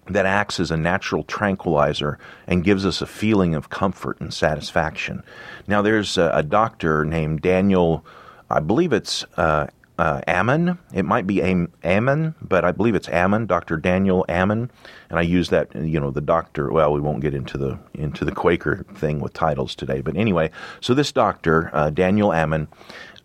that 0.07 0.25
acts 0.25 0.59
as 0.59 0.71
a 0.71 0.77
natural 0.77 1.23
tranquilizer 1.23 2.19
and 2.47 2.63
gives 2.63 2.85
us 2.85 3.01
a 3.01 3.07
feeling 3.07 3.55
of 3.55 3.69
comfort 3.69 4.19
and 4.19 4.33
satisfaction. 4.33 5.23
Now, 5.67 5.81
there's 5.81 6.17
a, 6.17 6.29
a 6.33 6.43
doctor 6.43 7.05
named 7.05 7.41
Daniel, 7.41 8.05
I 8.49 8.59
believe 8.59 8.93
it's 8.93 9.25
uh, 9.37 9.67
uh, 9.97 10.21
Ammon. 10.27 10.77
It 10.93 11.05
might 11.05 11.25
be 11.25 11.41
Am- 11.41 11.71
Ammon, 11.83 12.35
but 12.41 12.65
I 12.65 12.71
believe 12.71 12.95
it's 12.95 13.07
Ammon, 13.09 13.45
Dr. 13.45 13.77
Daniel 13.77 14.25
Ammon. 14.27 14.69
And 15.09 15.19
I 15.19 15.21
use 15.21 15.49
that, 15.49 15.73
you 15.73 15.99
know, 15.99 16.11
the 16.11 16.21
doctor. 16.21 16.71
Well, 16.71 16.93
we 16.93 16.99
won't 16.99 17.21
get 17.21 17.33
into 17.33 17.57
the 17.57 17.79
into 17.93 18.25
the 18.25 18.31
Quaker 18.31 18.85
thing 18.95 19.19
with 19.19 19.33
titles 19.33 19.75
today, 19.75 20.01
but 20.01 20.17
anyway. 20.17 20.51
So 20.81 20.93
this 20.93 21.11
doctor, 21.11 21.69
uh, 21.73 21.89
Daniel 21.91 22.33
Ammon, 22.33 22.67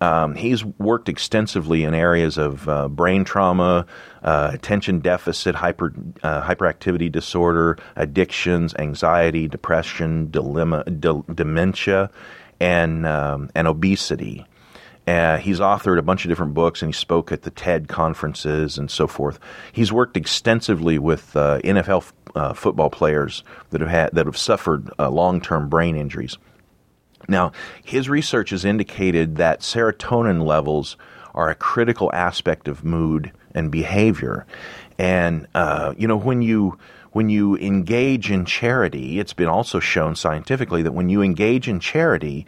um, 0.01 0.35
he's 0.35 0.65
worked 0.65 1.09
extensively 1.09 1.85
in 1.85 1.95
areas 1.95 2.39
of 2.39 2.69
uh, 2.69 2.89
brain 2.89 3.25
trauma, 3.25 3.87
uh, 4.23 4.51
attention 4.53 5.01
deficit, 5.01 5.55
hyper 5.55 5.93
uh, 6.23 6.43
hyperactivity 6.43 7.13
disorder, 7.13 7.77
addictions, 7.97 8.75
anxiety, 8.79 9.47
depression, 9.47 10.31
dilemma, 10.31 10.85
de- 10.85 11.25
dementia, 11.35 12.11
and 12.61 13.07
um, 13.07 13.51
and 13.55 13.69
obesity. 13.69 14.47
Uh, 15.07 15.39
he's 15.39 15.61
authored 15.61 15.99
a 15.99 16.03
bunch 16.03 16.25
of 16.25 16.29
different 16.29 16.55
books 16.55 16.83
and 16.83 16.91
he 16.91 16.93
spoke 16.93 17.33
at 17.33 17.43
the 17.43 17.51
TED 17.51 17.89
conferences 17.89 18.79
and 18.79 18.91
so 18.91 19.07
forth. 19.07 19.41
He's 19.73 19.93
worked 19.93 20.17
extensively 20.17 20.99
with 20.99 21.35
uh, 21.35 21.59
NFL 21.65 21.99
f- 21.99 22.13
uh, 22.37 22.53
football 22.53 22.91
players 22.91 23.43
that 23.71 23.81
have 23.81 23.91
had 23.91 24.11
that 24.13 24.27
have 24.27 24.37
suffered 24.37 24.91
uh, 24.99 25.11
long 25.11 25.41
term 25.41 25.69
brain 25.69 25.97
injuries. 25.97 26.39
Now, 27.31 27.53
his 27.83 28.09
research 28.09 28.51
has 28.51 28.65
indicated 28.65 29.37
that 29.37 29.61
serotonin 29.61 30.45
levels 30.45 30.97
are 31.35 31.49
a 31.49 31.55
critical 31.55 32.11
aspect 32.13 32.69
of 32.69 32.85
mood 32.85 33.33
and 33.55 33.71
behavior. 33.71 34.47
And 34.99 35.47
uh, 35.55 35.95
you 35.97 36.07
know, 36.09 36.17
when 36.17 36.43
you 36.43 36.79
when 37.13 37.29
you 37.29 37.57
engage 37.57 38.31
in 38.31 38.45
charity, 38.45 39.19
it's 39.19 39.33
been 39.33 39.49
also 39.49 39.81
shown 39.81 40.15
scientifically 40.15 40.83
that 40.83 40.93
when 40.93 41.09
you 41.09 41.23
engage 41.23 41.69
in 41.69 41.81
charity, 41.81 42.47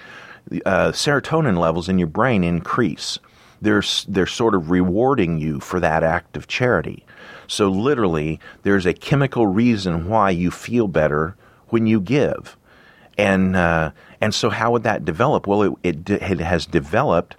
uh, 0.66 0.92
serotonin 0.92 1.58
levels 1.58 1.88
in 1.88 1.98
your 1.98 2.08
brain 2.08 2.44
increase. 2.44 3.18
They're 3.60 3.84
they're 4.08 4.26
sort 4.26 4.56
of 4.56 4.70
rewarding 4.70 5.38
you 5.38 5.60
for 5.60 5.78
that 5.78 6.02
act 6.02 6.36
of 6.36 6.48
charity. 6.48 7.04
So 7.46 7.68
literally, 7.70 8.40
there's 8.64 8.86
a 8.86 8.92
chemical 8.92 9.46
reason 9.46 10.08
why 10.08 10.30
you 10.30 10.50
feel 10.50 10.88
better 10.88 11.36
when 11.68 11.86
you 11.86 12.00
give. 12.00 12.56
And 13.22 13.54
uh, 13.54 13.92
and 14.20 14.34
so, 14.34 14.50
how 14.50 14.72
would 14.72 14.82
that 14.82 15.04
develop? 15.04 15.46
Well, 15.46 15.62
it, 15.84 16.08
it, 16.08 16.10
it 16.10 16.40
has 16.40 16.66
developed 16.66 17.36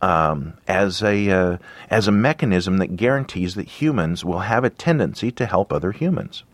um, 0.00 0.54
as 0.68 1.02
a 1.02 1.30
uh, 1.30 1.58
as 1.90 2.06
a 2.06 2.12
mechanism 2.12 2.78
that 2.78 2.94
guarantees 2.94 3.56
that 3.56 3.66
humans 3.66 4.24
will 4.24 4.38
have 4.38 4.62
a 4.62 4.70
tendency 4.70 5.32
to 5.32 5.46
help 5.46 5.72
other 5.72 5.90
humans. 5.90 6.44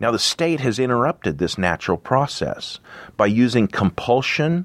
Now, 0.00 0.12
the 0.12 0.18
state 0.18 0.60
has 0.60 0.78
interrupted 0.78 1.36
this 1.36 1.58
natural 1.58 1.98
process 1.98 2.80
by 3.18 3.26
using 3.26 3.68
compulsion 3.68 4.64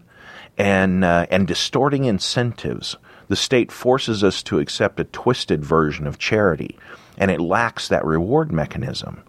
and, 0.58 1.04
uh, 1.04 1.26
and 1.30 1.46
distorting 1.46 2.06
incentives. 2.06 2.96
The 3.28 3.36
state 3.36 3.70
forces 3.70 4.24
us 4.24 4.42
to 4.44 4.60
accept 4.60 5.02
a 5.02 5.04
twisted 5.04 5.66
version 5.66 6.08
of 6.08 6.20
charity, 6.20 6.78
and 7.18 7.30
it 7.30 7.42
lacks 7.42 7.90
that 7.90 8.06
reward 8.06 8.54
mechanism. 8.54 9.24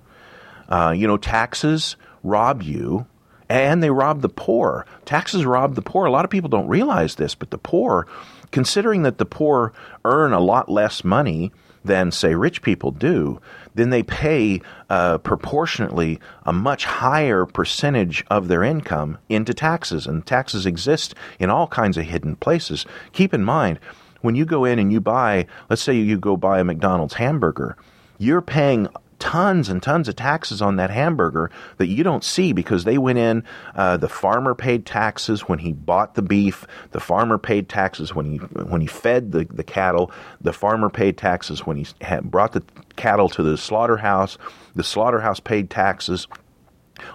Uh, 0.69 0.95
you 0.97 1.09
know, 1.09 1.17
taxes 1.17 1.97
rob 2.23 2.63
you 2.63 3.07
and 3.49 3.83
they 3.83 3.91
rob 3.91 4.23
the 4.23 4.29
poor. 4.29 4.87
Taxes 5.05 5.45
rob 5.45 5.75
the 5.75 5.83
poor. 5.83 6.07
A 6.07 6.11
lot 6.11 6.25
of 6.25 6.31
people 6.31 6.51
don't 6.51 6.69
realize 6.69 7.15
this, 7.15 7.35
but 7.35 7.51
the 7.51 7.59
poor, 7.59 8.07
considering 8.51 9.03
that 9.03 9.19
the 9.19 9.27
poor 9.27 9.73
earn 10.05 10.33
a 10.33 10.41
lot 10.41 10.69
less 10.69 11.05
money 11.05 11.53
than, 11.85 12.11
say, 12.11 12.35
rich 12.35 12.63
people 12.63 12.91
do, 12.91 13.41
then 13.75 13.91
they 13.91 14.03
pay 14.03 14.61
uh, 14.91 15.19
proportionately 15.19 16.19
a 16.45 16.53
much 16.53 16.85
higher 16.85 17.47
percentage 17.47 18.25
of 18.29 18.49
their 18.49 18.65
income 18.65 19.19
into 19.29 19.55
taxes. 19.55 20.07
And 20.07 20.27
taxes 20.27 20.67
exist 20.67 21.15
in 21.39 21.51
all 21.51 21.69
kinds 21.69 21.97
of 21.97 22.07
hidden 22.07 22.37
places. 22.37 22.87
Keep 23.13 23.35
in 23.35 23.45
mind, 23.45 23.79
when 24.23 24.35
you 24.35 24.45
go 24.45 24.65
in 24.65 24.79
and 24.79 24.93
you 24.93 25.01
buy, 25.01 25.47
let's 25.71 25.83
say 25.83 25.95
you 25.95 26.19
go 26.19 26.37
buy 26.37 26.59
a 26.59 26.65
McDonald's 26.65 27.15
hamburger, 27.15 27.77
you're 28.19 28.43
paying 28.43 28.89
tons 29.19 29.69
and 29.69 29.83
tons 29.83 30.09
of 30.09 30.17
taxes 30.17 30.61
on 30.61 30.77
that 30.77 30.91
hamburger 30.91 31.51
that 31.79 31.89
you 31.89 32.03
don't 32.03 32.25
see 32.25 32.53
because 32.53 32.85
they 32.85 32.99
went 32.99 33.19
in. 33.19 33.45
Uh, 33.75 33.97
the 33.97 34.09
farmer 34.09 34.55
paid 34.55 34.87
taxes 34.87 35.43
when 35.43 35.59
he 35.59 35.73
bought 35.73 36.15
the 36.15 36.23
beef. 36.23 36.67
The 36.93 37.01
farmer 37.01 37.39
paid 37.39 37.69
taxes 37.69 38.15
when 38.15 38.33
he 38.33 38.37
when 38.39 38.81
he 38.81 38.87
fed 38.87 39.33
the, 39.33 39.45
the 39.45 39.65
cattle. 39.65 40.11
The 40.41 40.53
farmer 40.53 40.91
paid 40.91 41.17
taxes 41.17 41.67
when 41.67 41.77
he 41.77 41.87
had 42.01 42.31
brought 42.31 42.53
the 42.53 42.63
cattle 42.97 43.29
to 43.31 43.43
the 43.43 43.57
slaughterhouse. 43.57 44.39
The 44.75 44.85
slaughterhouse 44.85 45.41
paid 45.41 45.71
taxes 45.71 46.27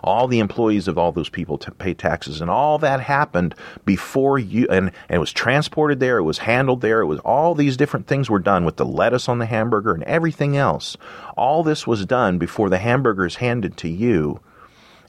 all 0.04 0.28
the 0.28 0.40
employees 0.40 0.88
of 0.88 0.98
all 0.98 1.12
those 1.12 1.30
people 1.30 1.58
to 1.60 1.72
pay 1.72 1.94
taxes, 1.94 2.42
and 2.42 2.50
all 2.50 2.78
that 2.80 3.00
happened 3.00 3.56
before 3.86 4.40
you. 4.40 4.68
And, 4.70 4.92
and, 5.10 5.16
it 5.16 5.20
was 5.20 5.34
transported 5.34 6.00
there, 6.00 6.18
it 6.18 6.24
was 6.24 6.40
handled 6.40 6.82
there, 6.82 7.02
it 7.02 7.08
was 7.08 7.20
all 7.20 7.56
these 7.56 7.78
different 7.78 8.08
things 8.08 8.30
were 8.30 8.40
done 8.40 8.66
with 8.66 8.78
the 8.78 8.86
lettuce 8.86 9.30
on 9.30 9.40
the 9.40 9.46
hamburger 9.46 9.94
and 9.94 10.04
everything 10.04 10.58
else. 10.58 10.98
All 11.38 11.64
this 11.64 11.86
was 11.86 12.06
done 12.06 12.38
before 12.38 12.70
the 12.70 12.78
hamburger 12.78 13.26
is 13.26 13.36
handed 13.36 13.78
to 13.78 13.90
you. 13.90 14.40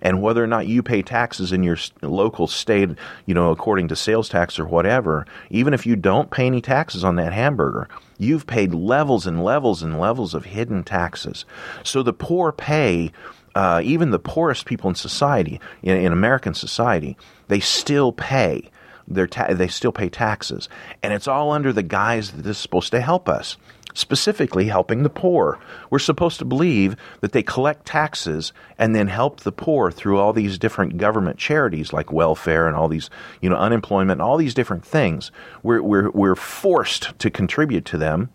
And 0.02 0.20
whether 0.20 0.42
or 0.42 0.48
not 0.48 0.66
you 0.66 0.82
pay 0.82 1.00
taxes 1.00 1.52
in 1.52 1.62
your 1.62 1.78
local 2.02 2.48
state, 2.48 2.90
you 3.24 3.34
know, 3.34 3.52
according 3.52 3.86
to 3.88 3.96
sales 3.96 4.28
tax 4.28 4.58
or 4.58 4.66
whatever, 4.66 5.24
even 5.48 5.72
if 5.72 5.86
you 5.86 5.94
don't 5.94 6.30
pay 6.30 6.46
any 6.46 6.60
taxes 6.60 7.04
on 7.04 7.14
that 7.16 7.32
hamburger, 7.32 7.88
you've 8.18 8.46
paid 8.46 8.74
levels 8.74 9.28
and 9.28 9.44
levels 9.44 9.80
and 9.80 10.00
levels 10.00 10.34
of 10.34 10.44
hidden 10.44 10.82
taxes. 10.82 11.44
So 11.84 12.02
the 12.02 12.12
poor 12.12 12.50
pay 12.50 13.12
uh, 13.54 13.80
even 13.84 14.10
the 14.10 14.18
poorest 14.18 14.66
people 14.66 14.88
in 14.88 14.94
society, 14.94 15.60
in, 15.82 15.96
in 15.96 16.12
American 16.12 16.54
society, 16.54 17.16
they 17.48 17.60
still 17.60 18.12
pay 18.12 18.70
their 19.08 19.26
ta- 19.26 19.52
they 19.52 19.68
still 19.68 19.92
pay 19.92 20.08
taxes, 20.08 20.68
and 21.02 21.12
it's 21.12 21.28
all 21.28 21.50
under 21.50 21.72
the 21.72 21.82
guise 21.82 22.30
that 22.30 22.42
this 22.42 22.56
is 22.56 22.62
supposed 22.62 22.92
to 22.92 23.00
help 23.00 23.28
us. 23.28 23.56
Specifically, 23.94 24.68
helping 24.68 25.02
the 25.02 25.10
poor. 25.10 25.58
We're 25.90 25.98
supposed 25.98 26.38
to 26.38 26.46
believe 26.46 26.96
that 27.20 27.32
they 27.32 27.42
collect 27.42 27.84
taxes 27.84 28.54
and 28.78 28.94
then 28.94 29.08
help 29.08 29.40
the 29.40 29.52
poor 29.52 29.90
through 29.90 30.18
all 30.18 30.32
these 30.32 30.56
different 30.56 30.96
government 30.96 31.36
charities 31.36 31.92
like 31.92 32.10
welfare 32.10 32.66
and 32.66 32.74
all 32.74 32.88
these, 32.88 33.10
you 33.42 33.50
know, 33.50 33.56
unemployment 33.56 34.22
all 34.22 34.38
these 34.38 34.54
different 34.54 34.82
things. 34.82 35.30
We're, 35.62 35.82
we're, 35.82 36.10
we're 36.10 36.36
forced 36.36 37.18
to 37.18 37.30
contribute 37.30 37.84
to 37.86 37.98
them, 37.98 38.30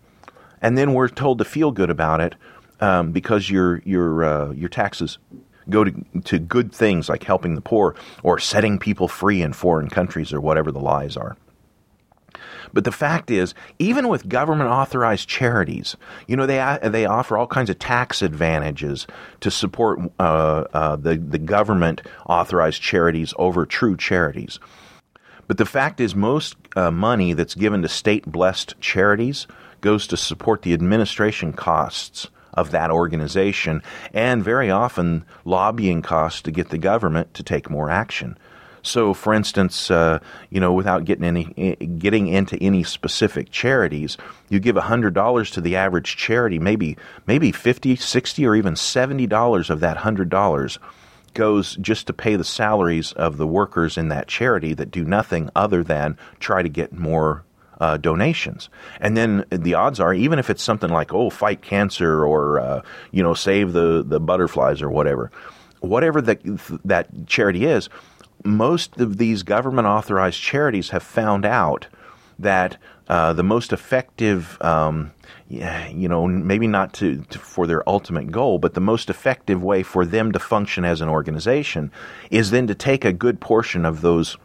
and 0.62 0.78
then 0.78 0.94
we're 0.94 1.08
told 1.08 1.38
to 1.38 1.44
feel 1.44 1.72
good 1.72 1.90
about 1.90 2.20
it 2.20 2.36
um, 2.80 3.12
because 3.12 3.50
your 3.50 3.80
your 3.84 4.24
uh, 4.24 4.50
your 4.52 4.68
taxes 4.68 5.18
go 5.70 5.84
to, 5.84 5.92
to 6.24 6.38
good 6.38 6.72
things 6.72 7.08
like 7.08 7.24
helping 7.24 7.54
the 7.54 7.60
poor 7.60 7.94
or 8.22 8.38
setting 8.38 8.78
people 8.78 9.08
free 9.08 9.42
in 9.42 9.52
foreign 9.52 9.88
countries 9.88 10.32
or 10.32 10.40
whatever 10.40 10.72
the 10.72 10.80
lies 10.80 11.16
are. 11.16 11.36
But 12.72 12.84
the 12.84 12.92
fact 12.92 13.30
is, 13.30 13.54
even 13.78 14.08
with 14.08 14.28
government 14.28 14.70
authorized 14.70 15.28
charities, 15.28 15.96
you 16.26 16.36
know, 16.36 16.46
they, 16.46 16.78
they 16.88 17.06
offer 17.06 17.36
all 17.36 17.46
kinds 17.46 17.70
of 17.70 17.78
tax 17.78 18.22
advantages 18.22 19.06
to 19.40 19.50
support 19.50 20.00
uh, 20.18 20.64
uh, 20.72 20.96
the, 20.96 21.16
the 21.16 21.38
government 21.38 22.02
authorized 22.26 22.82
charities 22.82 23.32
over 23.38 23.64
true 23.64 23.96
charities. 23.96 24.58
But 25.46 25.56
the 25.56 25.66
fact 25.66 25.98
is, 25.98 26.14
most 26.14 26.56
uh, 26.76 26.90
money 26.90 27.32
that's 27.32 27.54
given 27.54 27.80
to 27.82 27.88
state 27.88 28.26
blessed 28.26 28.74
charities 28.80 29.46
goes 29.80 30.06
to 30.08 30.16
support 30.16 30.62
the 30.62 30.74
administration 30.74 31.54
costs 31.54 32.28
of 32.58 32.70
that 32.72 32.90
organization, 32.90 33.82
and 34.12 34.42
very 34.42 34.70
often 34.70 35.24
lobbying 35.44 36.02
costs 36.02 36.42
to 36.42 36.50
get 36.50 36.70
the 36.70 36.78
government 36.78 37.32
to 37.34 37.42
take 37.42 37.70
more 37.70 37.90
action. 37.90 38.36
So, 38.82 39.12
for 39.12 39.34
instance, 39.34 39.90
uh, 39.90 40.18
you 40.50 40.60
know, 40.60 40.72
without 40.72 41.04
getting 41.04 41.24
any 41.24 41.76
getting 41.98 42.26
into 42.26 42.56
any 42.62 42.84
specific 42.84 43.50
charities, 43.50 44.16
you 44.48 44.60
give 44.60 44.76
hundred 44.76 45.14
dollars 45.14 45.50
to 45.52 45.60
the 45.60 45.76
average 45.76 46.16
charity, 46.16 46.58
maybe 46.58 46.96
maybe 47.26 47.52
50 47.52 47.96
60 47.96 48.46
or 48.46 48.56
even 48.56 48.76
seventy 48.76 49.26
dollars 49.26 49.70
of 49.70 49.80
that 49.80 49.98
hundred 49.98 50.30
dollars 50.30 50.78
goes 51.34 51.76
just 51.76 52.06
to 52.06 52.12
pay 52.12 52.36
the 52.36 52.44
salaries 52.44 53.12
of 53.12 53.36
the 53.36 53.46
workers 53.46 53.98
in 53.98 54.08
that 54.08 54.26
charity 54.26 54.74
that 54.74 54.90
do 54.90 55.04
nothing 55.04 55.50
other 55.54 55.84
than 55.84 56.16
try 56.40 56.62
to 56.62 56.68
get 56.68 56.92
more 56.92 57.44
uh, 57.80 57.96
donations. 57.96 58.68
And 59.00 59.16
then 59.16 59.44
the 59.50 59.74
odds 59.74 60.00
are, 60.00 60.14
even 60.14 60.38
if 60.38 60.50
it's 60.50 60.62
something 60.62 60.90
like, 60.90 61.12
oh, 61.12 61.30
fight 61.30 61.62
cancer 61.62 62.24
or, 62.24 62.60
uh, 62.60 62.82
you 63.12 63.22
know, 63.22 63.34
save 63.34 63.72
the, 63.72 64.02
the 64.06 64.20
butterflies 64.20 64.82
or 64.82 64.90
whatever, 64.90 65.30
whatever 65.80 66.20
that, 66.22 66.40
that 66.84 67.08
charity 67.26 67.64
is, 67.64 67.88
most 68.44 69.00
of 69.00 69.18
these 69.18 69.42
government 69.42 69.86
authorized 69.86 70.40
charities 70.40 70.90
have 70.90 71.02
found 71.02 71.44
out 71.44 71.86
that 72.38 72.76
uh, 73.08 73.32
the 73.32 73.42
most 73.42 73.72
effective, 73.72 74.60
um, 74.60 75.12
you 75.48 76.08
know, 76.08 76.26
maybe 76.26 76.66
not 76.66 76.92
to, 76.92 77.22
to, 77.30 77.38
for 77.38 77.66
their 77.66 77.88
ultimate 77.88 78.30
goal, 78.30 78.58
but 78.58 78.74
the 78.74 78.80
most 78.80 79.08
effective 79.08 79.62
way 79.62 79.82
for 79.82 80.04
them 80.04 80.30
to 80.32 80.38
function 80.38 80.84
as 80.84 81.00
an 81.00 81.08
organization 81.08 81.90
is 82.30 82.50
then 82.50 82.66
to 82.66 82.74
take 82.74 83.04
a 83.04 83.12
good 83.12 83.40
portion 83.40 83.84
of 83.86 84.02
those 84.02 84.36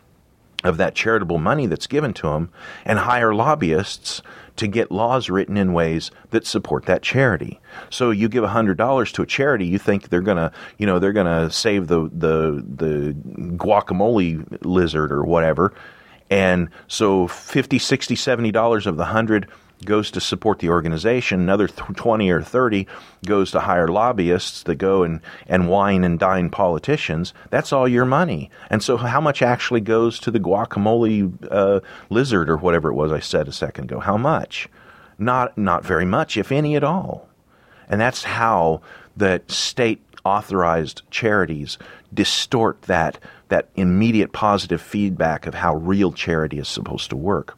of 0.64 0.78
that 0.78 0.96
charitable 0.96 1.38
money 1.38 1.66
that's 1.66 1.88
given 1.88 2.14
to 2.14 2.28
them 2.28 2.50
and 2.86 3.00
hire 3.00 3.34
lobbyists 3.34 4.22
to 4.56 4.68
get 4.68 4.92
laws 4.92 5.30
written 5.30 5.58
in 5.58 5.74
ways 5.74 6.12
that 6.30 6.46
support 6.46 6.86
that 6.86 7.02
charity. 7.02 7.60
So 7.90 8.12
you 8.12 8.30
give 8.30 8.44
$100 8.44 9.14
to 9.14 9.22
a 9.22 9.26
charity, 9.26 9.66
you 9.66 9.80
think 9.80 10.10
they're 10.10 10.22
going 10.22 10.38
to, 10.38 10.52
you 10.78 10.86
know, 10.86 11.00
they're 11.00 11.14
going 11.14 11.26
to 11.26 11.52
save 11.52 11.88
the 11.88 12.10
the 12.14 12.64
the 12.68 13.14
guacamole 13.58 14.46
lizard 14.64 15.12
or 15.12 15.24
whatever. 15.24 15.74
And 16.30 16.70
so 16.88 17.28
50, 17.28 17.80
60, 17.80 18.16
70 18.16 18.52
dollars 18.52 18.88
of 18.88 18.98
the 18.98 19.04
100 19.04 19.48
goes 19.84 20.12
to 20.12 20.22
support 20.22 20.60
the 20.60 20.70
organization. 20.70 21.42
Another 21.42 21.68
20 21.68 22.30
or 22.30 22.42
30 22.42 22.88
goes 23.26 23.52
to 23.52 23.62
hire 23.62 23.88
lobbyists 23.88 24.64
that 24.64 24.76
go 24.76 25.04
and, 25.04 25.22
and 25.48 25.70
wine 25.70 26.04
and 26.04 26.20
dine 26.20 26.50
politicians. 26.50 27.34
That's 27.50 27.74
all 27.74 27.88
your 27.88 28.06
money. 28.06 28.50
And 28.70 28.84
so, 28.84 28.98
how 28.98 29.22
much 29.22 29.42
actually 29.42 29.82
goes 29.82 30.20
to 30.20 30.32
the 30.32 30.40
guacamole 30.40 31.34
uh, 31.50 31.80
lizard 32.10 32.50
or 32.50 32.58
whatever 32.58 32.90
it 32.90 32.96
was 32.96 33.12
I 33.12 33.20
said 33.20 33.48
a 33.48 33.54
second 33.54 33.86
ago? 33.86 34.00
How 34.00 34.18
much? 34.18 34.70
Not, 35.18 35.58
not 35.58 35.86
very 35.86 36.06
much, 36.06 36.38
if 36.38 36.52
any 36.52 36.76
at 36.76 36.84
all. 36.84 37.30
And 37.88 38.02
that's 38.02 38.24
how 38.24 38.82
that 39.16 39.52
state 39.52 40.02
authorized 40.26 41.02
charities 41.12 41.78
distort 42.14 42.82
that, 42.84 43.20
that 43.50 43.70
immediate 43.76 44.32
positive 44.32 44.82
feedback 44.82 45.46
of 45.46 45.54
how 45.54 45.76
real 45.76 46.12
charity 46.12 46.60
is 46.60 46.68
supposed 46.68 47.10
to 47.10 47.16
work. 47.16 47.58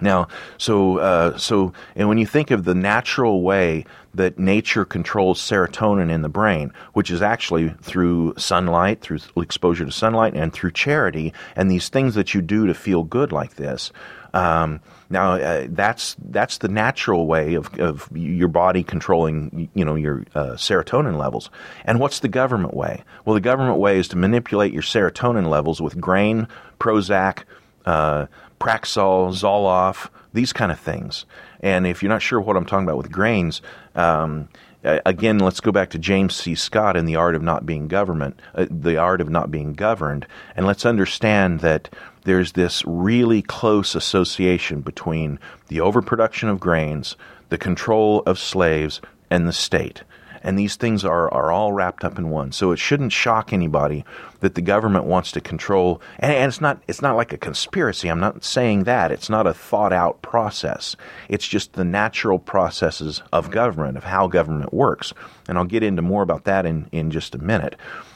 Now, 0.00 0.28
so 0.58 0.98
uh, 0.98 1.38
so, 1.38 1.72
and 1.94 2.08
when 2.08 2.18
you 2.18 2.26
think 2.26 2.50
of 2.50 2.64
the 2.64 2.74
natural 2.74 3.42
way 3.42 3.86
that 4.14 4.38
nature 4.38 4.84
controls 4.84 5.40
serotonin 5.40 6.10
in 6.10 6.22
the 6.22 6.28
brain, 6.28 6.72
which 6.94 7.10
is 7.10 7.22
actually 7.22 7.70
through 7.82 8.34
sunlight, 8.36 9.00
through 9.00 9.20
exposure 9.36 9.84
to 9.84 9.92
sunlight, 9.92 10.34
and 10.34 10.52
through 10.52 10.72
charity, 10.72 11.32
and 11.54 11.70
these 11.70 11.88
things 11.88 12.14
that 12.14 12.34
you 12.34 12.42
do 12.42 12.66
to 12.66 12.74
feel 12.74 13.04
good 13.04 13.32
like 13.32 13.56
this. 13.56 13.92
Um, 14.34 14.80
now, 15.08 15.32
uh, 15.32 15.66
that's 15.70 16.16
that's 16.18 16.58
the 16.58 16.68
natural 16.68 17.26
way 17.26 17.54
of, 17.54 17.72
of 17.78 18.08
your 18.14 18.48
body 18.48 18.82
controlling, 18.82 19.70
you 19.74 19.84
know, 19.84 19.94
your 19.94 20.24
uh, 20.34 20.52
serotonin 20.56 21.16
levels. 21.16 21.48
And 21.84 22.00
what's 22.00 22.20
the 22.20 22.28
government 22.28 22.74
way? 22.74 23.02
Well, 23.24 23.34
the 23.34 23.40
government 23.40 23.78
way 23.78 23.98
is 23.98 24.08
to 24.08 24.16
manipulate 24.16 24.72
your 24.72 24.82
serotonin 24.82 25.48
levels 25.48 25.80
with 25.80 25.98
grain, 26.00 26.48
Prozac. 26.78 27.44
Uh, 27.86 28.26
Praxol, 28.60 29.30
Zoloft, 29.30 30.10
these 30.32 30.52
kind 30.52 30.72
of 30.72 30.78
things. 30.80 31.24
And 31.60 31.86
if 31.86 32.02
you're 32.02 32.10
not 32.10 32.22
sure 32.22 32.40
what 32.40 32.56
I'm 32.56 32.66
talking 32.66 32.84
about 32.84 32.98
with 32.98 33.12
grains, 33.12 33.62
um, 33.94 34.48
again, 34.82 35.38
let's 35.38 35.60
go 35.60 35.72
back 35.72 35.90
to 35.90 35.98
James 35.98 36.36
C. 36.36 36.54
Scott 36.54 36.96
and 36.96 37.08
the 37.08 37.16
art 37.16 37.34
of 37.34 37.42
not 37.42 37.66
being 37.66 37.88
government, 37.88 38.38
uh, 38.54 38.66
the 38.70 38.96
art 38.96 39.20
of 39.20 39.28
not 39.28 39.50
being 39.50 39.74
governed, 39.74 40.26
and 40.54 40.66
let's 40.66 40.86
understand 40.86 41.60
that 41.60 41.88
there's 42.24 42.52
this 42.52 42.84
really 42.86 43.42
close 43.42 43.94
association 43.94 44.80
between 44.80 45.38
the 45.68 45.80
overproduction 45.80 46.48
of 46.48 46.60
grains, 46.60 47.16
the 47.48 47.58
control 47.58 48.22
of 48.26 48.38
slaves, 48.38 49.00
and 49.30 49.46
the 49.46 49.52
state. 49.52 50.02
And 50.46 50.56
these 50.56 50.76
things 50.76 51.04
are, 51.04 51.28
are 51.34 51.50
all 51.50 51.72
wrapped 51.72 52.04
up 52.04 52.18
in 52.18 52.30
one. 52.30 52.52
So 52.52 52.70
it 52.70 52.78
shouldn't 52.78 53.12
shock 53.12 53.52
anybody 53.52 54.04
that 54.38 54.54
the 54.54 54.62
government 54.62 55.04
wants 55.04 55.32
to 55.32 55.40
control. 55.40 56.00
And, 56.20 56.32
and 56.32 56.48
it's 56.48 56.60
not 56.60 56.80
it's 56.86 57.02
not 57.02 57.16
like 57.16 57.32
a 57.32 57.36
conspiracy. 57.36 58.08
I'm 58.08 58.20
not 58.20 58.44
saying 58.44 58.84
that. 58.84 59.10
It's 59.10 59.28
not 59.28 59.48
a 59.48 59.52
thought 59.52 59.92
out 59.92 60.22
process. 60.22 60.94
It's 61.28 61.48
just 61.48 61.72
the 61.72 61.84
natural 61.84 62.38
processes 62.38 63.22
of 63.32 63.50
government, 63.50 63.96
of 63.96 64.04
how 64.04 64.28
government 64.28 64.72
works. 64.72 65.12
And 65.48 65.58
I'll 65.58 65.64
get 65.64 65.82
into 65.82 66.00
more 66.00 66.22
about 66.22 66.44
that 66.44 66.64
in, 66.64 66.88
in 66.92 67.10
just 67.10 67.34
a 67.34 67.38
minute. 67.38 67.74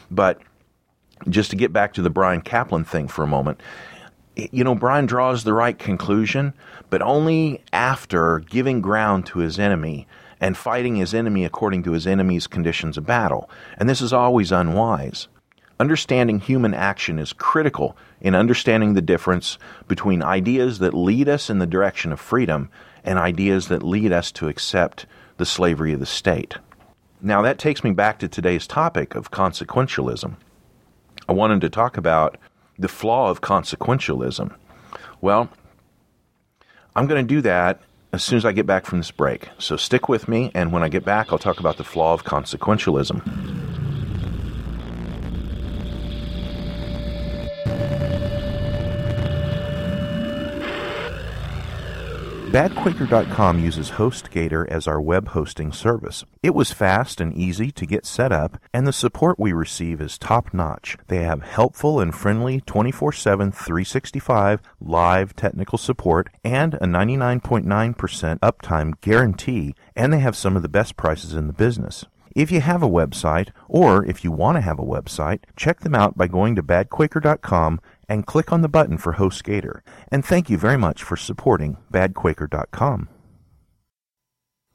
But 0.09 0.39
just 1.29 1.51
to 1.51 1.57
get 1.57 1.73
back 1.73 1.95
to 1.95 2.03
the 2.03 2.11
Bryan 2.11 2.43
Caplan 2.43 2.87
thing 2.87 3.09
for 3.09 3.25
a 3.25 3.27
moment, 3.27 3.61
you 4.37 4.63
know, 4.63 4.77
Bryan 4.77 5.07
draws 5.07 5.43
the 5.43 5.53
right 5.53 5.77
conclusion, 5.77 6.55
but 6.91 7.03
only 7.03 7.61
after 7.73 8.39
giving 8.39 8.81
ground 8.81 9.27
to 9.27 9.41
his 9.41 9.59
enemy 9.59 10.07
and 10.41 10.57
fighting 10.57 10.97
his 10.97 11.15
enemy 11.15 11.45
according 11.45 11.83
to 11.83 11.93
his 11.93 12.07
enemy's 12.07 12.47
conditions 12.47 12.97
of 12.97 13.07
battle. 13.07 13.51
And 13.77 13.89
this 13.89 14.01
is 14.01 14.13
always 14.13 14.53
unwise. 14.53 15.29
Understanding 15.79 16.41
human 16.41 16.75
action 16.75 17.19
is 17.19 17.33
critical 17.33 17.97
in 18.21 18.35
understanding 18.35 18.95
the 18.95 19.03
difference 19.03 19.59
between 19.89 20.23
ideas 20.23 20.79
that 20.79 20.95
lead 20.95 21.29
us 21.29 21.49
in 21.49 21.59
the 21.59 21.67
direction 21.67 22.13
of 22.13 22.21
freedom 22.21 22.71
and 23.03 23.19
ideas 23.19 23.69
that 23.69 23.83
lead 23.83 24.13
us 24.13 24.31
to 24.33 24.49
accept 24.49 25.07
the 25.39 25.47
slavery 25.47 25.93
of 25.93 26.01
the 26.01 26.07
state. 26.07 26.57
Now, 27.23 27.43
that 27.43 27.59
takes 27.59 27.83
me 27.83 27.93
back 27.93 28.19
to 28.19 28.29
today's 28.29 28.67
topic 28.67 29.15
of 29.15 29.31
consequentialism. 29.31 30.37
I 31.29 31.33
wanted 31.33 31.61
to 31.63 31.71
talk 31.71 31.97
about 31.97 32.37
the 32.79 32.89
flaw 32.89 33.31
of 33.31 33.41
consequentialism. 33.41 34.55
Well, 35.21 35.51
I'm 36.97 37.07
going 37.07 37.27
to 37.27 37.35
do 37.35 37.41
that 37.43 37.81
as 38.13 38.23
soon 38.23 38.37
as 38.39 38.45
I 38.45 38.53
get 38.53 38.67
back 38.67 38.87
from 38.87 38.99
this 38.99 39.11
break. 39.11 39.49
So 39.59 39.77
stick 39.77 40.09
with 40.09 40.29
me, 40.29 40.51
and 40.55 40.73
when 40.73 40.83
I 40.83 40.89
get 40.89 41.05
back, 41.05 41.33
I'll 41.33 41.39
talk 41.39 41.61
about 41.61 41.77
the 41.77 41.85
flaw 41.85 42.13
of 42.13 42.25
consequentialism. 42.25 43.70
BadQuaker.com 52.51 53.61
uses 53.61 53.93
HostGator 53.93 54.67
as 54.67 54.89
our 54.89 55.01
web 55.01 55.29
hosting 55.29 55.71
service. 55.71 56.25
It 56.43 56.53
was 56.53 56.73
fast 56.73 57.21
and 57.21 57.33
easy 57.33 57.71
to 57.71 57.87
get 57.87 58.05
set 58.05 58.33
up, 58.33 58.59
and 58.75 58.89
the 58.89 58.93
support 58.93 59.39
we 59.39 59.53
receive 59.53 60.01
is 60.01 60.19
top 60.19 60.53
notch. 60.53 60.97
They 61.07 61.23
have 61.23 61.43
helpful 61.43 62.01
and 62.01 62.13
friendly 62.13 62.61
24 62.63 63.13
7, 63.13 63.53
365 63.53 64.63
live 64.81 65.37
technical 65.37 65.79
support 65.79 66.29
and 66.43 66.75
a 66.75 66.87
99.9% 66.87 68.41
uptime 68.41 69.01
guarantee, 69.01 69.77
and 69.95 70.13
they 70.13 70.19
have 70.19 70.35
some 70.35 70.57
of 70.57 70.63
the 70.63 70.69
best 70.69 70.97
prices 70.97 71.35
in 71.35 71.47
the 71.47 71.53
business. 71.53 72.05
If 72.35 72.51
you 72.51 72.61
have 72.61 72.83
a 72.83 72.89
website, 72.89 73.51
or 73.69 74.05
if 74.05 74.25
you 74.25 74.33
want 74.33 74.57
to 74.57 74.63
have 74.63 74.79
a 74.79 74.85
website, 74.85 75.41
check 75.57 75.81
them 75.81 75.95
out 75.95 76.17
by 76.17 76.27
going 76.27 76.57
to 76.57 76.63
badquaker.com 76.63 77.81
and 78.11 78.27
click 78.27 78.53
on 78.53 78.61
the 78.61 78.69
button 78.69 78.99
for 78.99 79.15
HostGator. 79.15 79.81
And 80.11 80.25
thank 80.25 80.51
you 80.51 80.59
very 80.59 80.77
much 80.77 81.03
for 81.03 81.17
supporting 81.17 81.79
badquaker.com. 81.93 83.09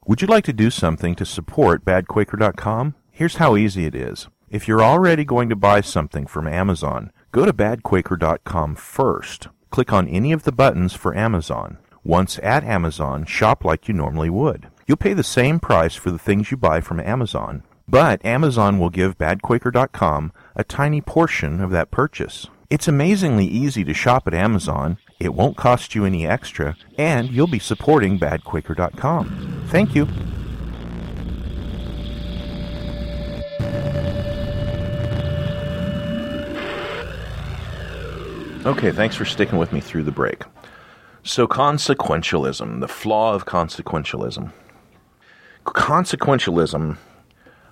Would 0.06 0.22
you 0.22 0.26
like 0.26 0.44
to 0.44 0.52
do 0.52 0.70
something 0.70 1.14
to 1.16 1.26
support 1.26 1.84
badquaker.com? 1.84 2.94
Here's 3.10 3.36
how 3.36 3.56
easy 3.56 3.84
it 3.84 3.94
is. 3.94 4.28
If 4.48 4.66
you're 4.66 4.82
already 4.82 5.24
going 5.24 5.48
to 5.50 5.56
buy 5.56 5.82
something 5.82 6.26
from 6.26 6.46
Amazon, 6.48 7.12
go 7.30 7.44
to 7.44 7.52
badquaker.com 7.52 8.76
first. 8.76 9.48
Click 9.70 9.92
on 9.92 10.08
any 10.08 10.32
of 10.32 10.44
the 10.44 10.52
buttons 10.52 10.94
for 10.94 11.14
Amazon. 11.14 11.78
Once 12.04 12.38
at 12.42 12.64
Amazon, 12.64 13.24
shop 13.26 13.64
like 13.64 13.88
you 13.88 13.94
normally 13.94 14.30
would. 14.30 14.68
You'll 14.86 14.96
pay 14.96 15.12
the 15.12 15.24
same 15.24 15.58
price 15.58 15.96
for 15.96 16.12
the 16.12 16.18
things 16.18 16.52
you 16.52 16.56
buy 16.56 16.80
from 16.80 17.00
Amazon, 17.00 17.64
but 17.88 18.24
Amazon 18.24 18.78
will 18.78 18.90
give 18.90 19.18
badquaker.com 19.18 20.32
a 20.54 20.64
tiny 20.64 21.00
portion 21.00 21.60
of 21.60 21.72
that 21.72 21.90
purchase. 21.90 22.46
It's 22.68 22.88
amazingly 22.88 23.46
easy 23.46 23.84
to 23.84 23.94
shop 23.94 24.26
at 24.26 24.34
Amazon, 24.34 24.98
it 25.20 25.34
won't 25.34 25.56
cost 25.56 25.94
you 25.94 26.04
any 26.04 26.26
extra, 26.26 26.76
and 26.98 27.30
you'll 27.30 27.46
be 27.46 27.60
supporting 27.60 28.18
badquaker.com. 28.18 29.66
Thank 29.68 29.94
you. 29.94 30.08
Okay, 38.66 38.90
thanks 38.90 39.14
for 39.14 39.24
sticking 39.24 39.58
with 39.58 39.72
me 39.72 39.78
through 39.78 40.02
the 40.02 40.10
break. 40.10 40.42
So, 41.22 41.46
consequentialism, 41.46 42.80
the 42.80 42.88
flaw 42.88 43.32
of 43.32 43.46
consequentialism. 43.46 44.52
Consequentialism 45.64 46.96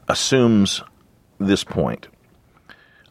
assumes 0.09 0.83
this 1.40 1.64
point 1.64 2.07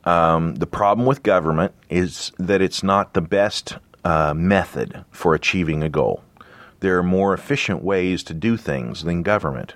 um, 0.06 0.56
the 0.56 0.68
problem 0.68 1.08
with 1.08 1.24
government 1.24 1.74
is 1.90 2.32
that 2.38 2.62
it's 2.62 2.84
not 2.84 3.14
the 3.14 3.22
best 3.22 3.78
uh, 4.04 4.34
method 4.36 5.06
for 5.12 5.34
achieving 5.34 5.84
a 5.84 5.90
goal. 5.90 6.24
There 6.82 6.98
are 6.98 7.04
more 7.04 7.34
efficient 7.34 7.84
ways 7.84 8.24
to 8.24 8.34
do 8.34 8.58
things 8.58 9.04
than 9.04 9.24
government. 9.24 9.76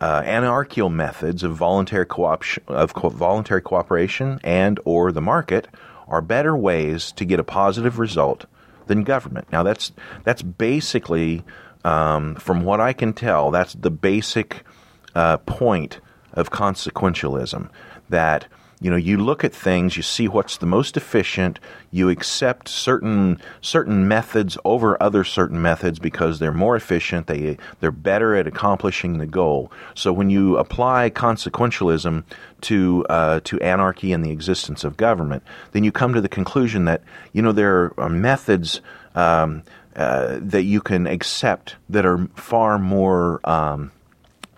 Uh, 0.00 0.22
anarchical 0.24 0.88
methods 0.88 1.42
of 1.42 1.54
voluntary 1.54 2.06
co- 2.06 2.38
of 2.68 2.94
co- 2.94 3.10
voluntary 3.10 3.60
cooperation 3.60 4.40
and 4.42 4.80
or 4.86 5.12
the 5.12 5.20
market 5.20 5.68
are 6.08 6.22
better 6.22 6.56
ways 6.56 7.12
to 7.12 7.26
get 7.26 7.38
a 7.38 7.44
positive 7.44 7.98
result 7.98 8.46
than 8.86 9.04
government. 9.04 9.52
Now 9.52 9.62
that's 9.62 9.92
that's 10.24 10.40
basically, 10.40 11.44
um, 11.84 12.34
from 12.36 12.64
what 12.64 12.80
I 12.80 12.94
can 12.94 13.12
tell, 13.12 13.50
that's 13.50 13.74
the 13.74 13.90
basic 13.90 14.64
uh, 15.14 15.36
point 15.36 16.00
of 16.32 16.50
consequentialism. 16.50 17.68
That 18.08 18.46
you 18.80 18.90
know 18.90 18.96
you 18.96 19.16
look 19.16 19.44
at 19.44 19.54
things 19.54 19.96
you 19.96 20.02
see 20.02 20.26
what's 20.26 20.56
the 20.56 20.66
most 20.66 20.96
efficient 20.96 21.58
you 21.90 22.08
accept 22.08 22.68
certain 22.68 23.40
certain 23.60 24.08
methods 24.08 24.56
over 24.64 25.00
other 25.02 25.22
certain 25.24 25.60
methods 25.60 25.98
because 25.98 26.38
they're 26.38 26.52
more 26.52 26.76
efficient 26.76 27.26
they 27.26 27.56
they're 27.80 27.90
better 27.90 28.34
at 28.34 28.46
accomplishing 28.46 29.18
the 29.18 29.26
goal. 29.26 29.70
So 29.94 30.12
when 30.12 30.30
you 30.30 30.56
apply 30.56 31.10
consequentialism 31.10 32.24
to 32.62 33.06
uh, 33.08 33.40
to 33.44 33.60
anarchy 33.60 34.12
and 34.12 34.24
the 34.24 34.30
existence 34.30 34.84
of 34.84 34.96
government 34.96 35.42
then 35.72 35.84
you 35.84 35.92
come 35.92 36.14
to 36.14 36.20
the 36.20 36.28
conclusion 36.28 36.84
that 36.86 37.02
you 37.32 37.42
know 37.42 37.52
there 37.52 37.92
are 37.98 38.08
methods 38.08 38.80
um, 39.14 39.62
uh, 39.96 40.38
that 40.40 40.62
you 40.62 40.80
can 40.80 41.06
accept 41.06 41.76
that 41.88 42.06
are 42.06 42.28
far 42.36 42.78
more 42.78 43.40
um, 43.48 43.90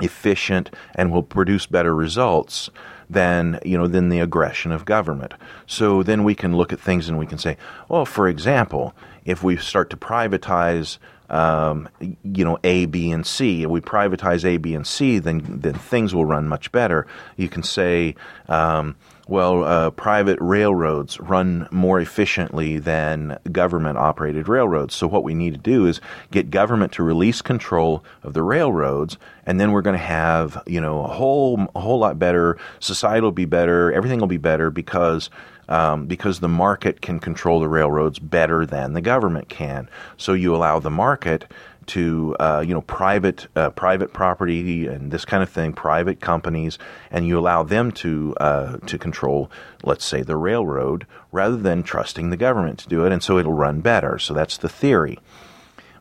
efficient 0.00 0.70
and 0.94 1.10
will 1.10 1.22
produce 1.22 1.66
better 1.66 1.94
results 1.94 2.70
than 3.12 3.58
you 3.64 3.76
know 3.76 3.86
than 3.86 4.08
the 4.08 4.20
aggression 4.20 4.72
of 4.72 4.84
government. 4.84 5.34
So 5.66 6.02
then 6.02 6.24
we 6.24 6.34
can 6.34 6.56
look 6.56 6.72
at 6.72 6.80
things 6.80 7.08
and 7.08 7.18
we 7.18 7.26
can 7.26 7.38
say, 7.38 7.56
well, 7.88 8.04
for 8.04 8.28
example, 8.28 8.94
if 9.24 9.42
we 9.42 9.56
start 9.56 9.90
to 9.90 9.96
privatize. 9.96 10.98
Um, 11.30 11.88
you 11.98 12.44
know 12.44 12.58
A, 12.62 12.84
B, 12.84 13.10
and 13.10 13.24
C. 13.26 13.62
If 13.62 13.70
we 13.70 13.80
privatize 13.80 14.44
A, 14.44 14.58
B, 14.58 14.74
and 14.74 14.86
C, 14.86 15.18
then 15.18 15.42
then 15.48 15.72
things 15.72 16.14
will 16.14 16.26
run 16.26 16.46
much 16.46 16.70
better. 16.72 17.06
You 17.38 17.48
can 17.48 17.62
say, 17.62 18.16
um, 18.50 18.96
well, 19.32 19.64
uh, 19.64 19.88
private 19.88 20.38
railroads 20.42 21.18
run 21.18 21.66
more 21.70 21.98
efficiently 21.98 22.78
than 22.78 23.38
government 23.50 23.96
operated 23.96 24.46
railroads. 24.46 24.94
So, 24.94 25.06
what 25.06 25.24
we 25.24 25.32
need 25.32 25.54
to 25.54 25.58
do 25.58 25.86
is 25.86 26.02
get 26.30 26.50
government 26.50 26.92
to 26.92 27.02
release 27.02 27.40
control 27.40 28.04
of 28.22 28.34
the 28.34 28.42
railroads, 28.42 29.16
and 29.46 29.58
then 29.58 29.72
we're 29.72 29.80
going 29.80 29.98
to 29.98 30.04
have, 30.04 30.62
you 30.66 30.82
know, 30.82 31.02
a 31.02 31.08
whole, 31.08 31.66
a 31.74 31.80
whole 31.80 31.98
lot 31.98 32.18
better, 32.18 32.58
society 32.78 33.22
will 33.22 33.32
be 33.32 33.46
better, 33.46 33.90
everything 33.90 34.20
will 34.20 34.26
be 34.26 34.36
better 34.36 34.70
because. 34.70 35.30
Um, 35.68 36.06
because 36.06 36.40
the 36.40 36.48
market 36.48 37.00
can 37.00 37.18
control 37.18 37.60
the 37.60 37.68
railroads 37.68 38.18
better 38.18 38.66
than 38.66 38.92
the 38.92 39.00
government 39.00 39.48
can. 39.48 39.88
So 40.18 40.32
you 40.34 40.54
allow 40.54 40.80
the 40.80 40.90
market 40.90 41.46
to 41.86 42.36
uh, 42.38 42.64
you 42.66 42.74
know 42.74 42.82
private 42.82 43.46
uh, 43.56 43.70
private 43.70 44.12
property 44.12 44.86
and 44.86 45.10
this 45.10 45.24
kind 45.24 45.42
of 45.42 45.48
thing, 45.48 45.72
private 45.72 46.20
companies, 46.20 46.78
and 47.10 47.26
you 47.26 47.38
allow 47.38 47.62
them 47.62 47.92
to 47.92 48.34
uh, 48.40 48.76
to 48.86 48.98
control, 48.98 49.50
let's 49.82 50.04
say, 50.04 50.22
the 50.22 50.36
railroad 50.36 51.06
rather 51.30 51.56
than 51.56 51.82
trusting 51.82 52.30
the 52.30 52.36
government 52.36 52.78
to 52.80 52.88
do 52.88 53.04
it, 53.04 53.12
and 53.12 53.22
so 53.22 53.38
it'll 53.38 53.52
run 53.52 53.80
better. 53.80 54.18
So 54.18 54.34
that's 54.34 54.56
the 54.56 54.68
theory. 54.68 55.18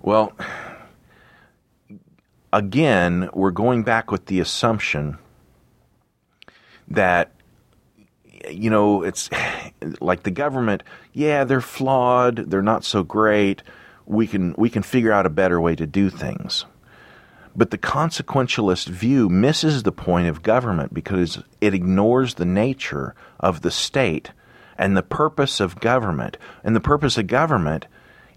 Well, 0.02 0.34
again, 2.52 3.30
we're 3.34 3.52
going 3.52 3.84
back 3.84 4.12
with 4.12 4.26
the 4.26 4.40
assumption 4.40 5.18
that 6.88 7.32
you 8.50 8.70
know 8.70 9.04
it's 9.04 9.30
like 10.00 10.24
the 10.24 10.32
government. 10.32 10.84
Yeah, 11.14 11.44
they're 11.44 11.62
flawed. 11.62 12.50
They're 12.50 12.62
not 12.62 12.84
so 12.84 13.04
great 13.04 13.64
we 14.06 14.28
can 14.28 14.54
we 14.58 14.70
can 14.70 14.84
figure 14.84 15.12
out 15.12 15.26
a 15.26 15.30
better 15.30 15.60
way 15.60 15.76
to 15.76 15.88
do 15.88 16.10
things. 16.10 16.66
But 17.56 17.72
the 17.72 17.78
consequentialist 17.78 18.88
view 18.88 19.28
misses 19.28 19.84
the 19.84 19.92
point 19.92 20.28
of 20.28 20.44
government 20.44 20.94
because 20.94 21.44
it 21.60 21.74
ignores 21.74 22.36
the 22.36 22.46
nature 22.46 23.14
of 23.40 23.62
the 23.62 23.72
state 23.72 24.32
and 24.78 24.96
the 24.96 25.04
purpose 25.04 25.60
of 25.60 25.80
government. 25.80 26.38
And 26.64 26.76
the 26.76 26.80
purpose 26.80 27.18
of 27.18 27.28
government 27.28 27.88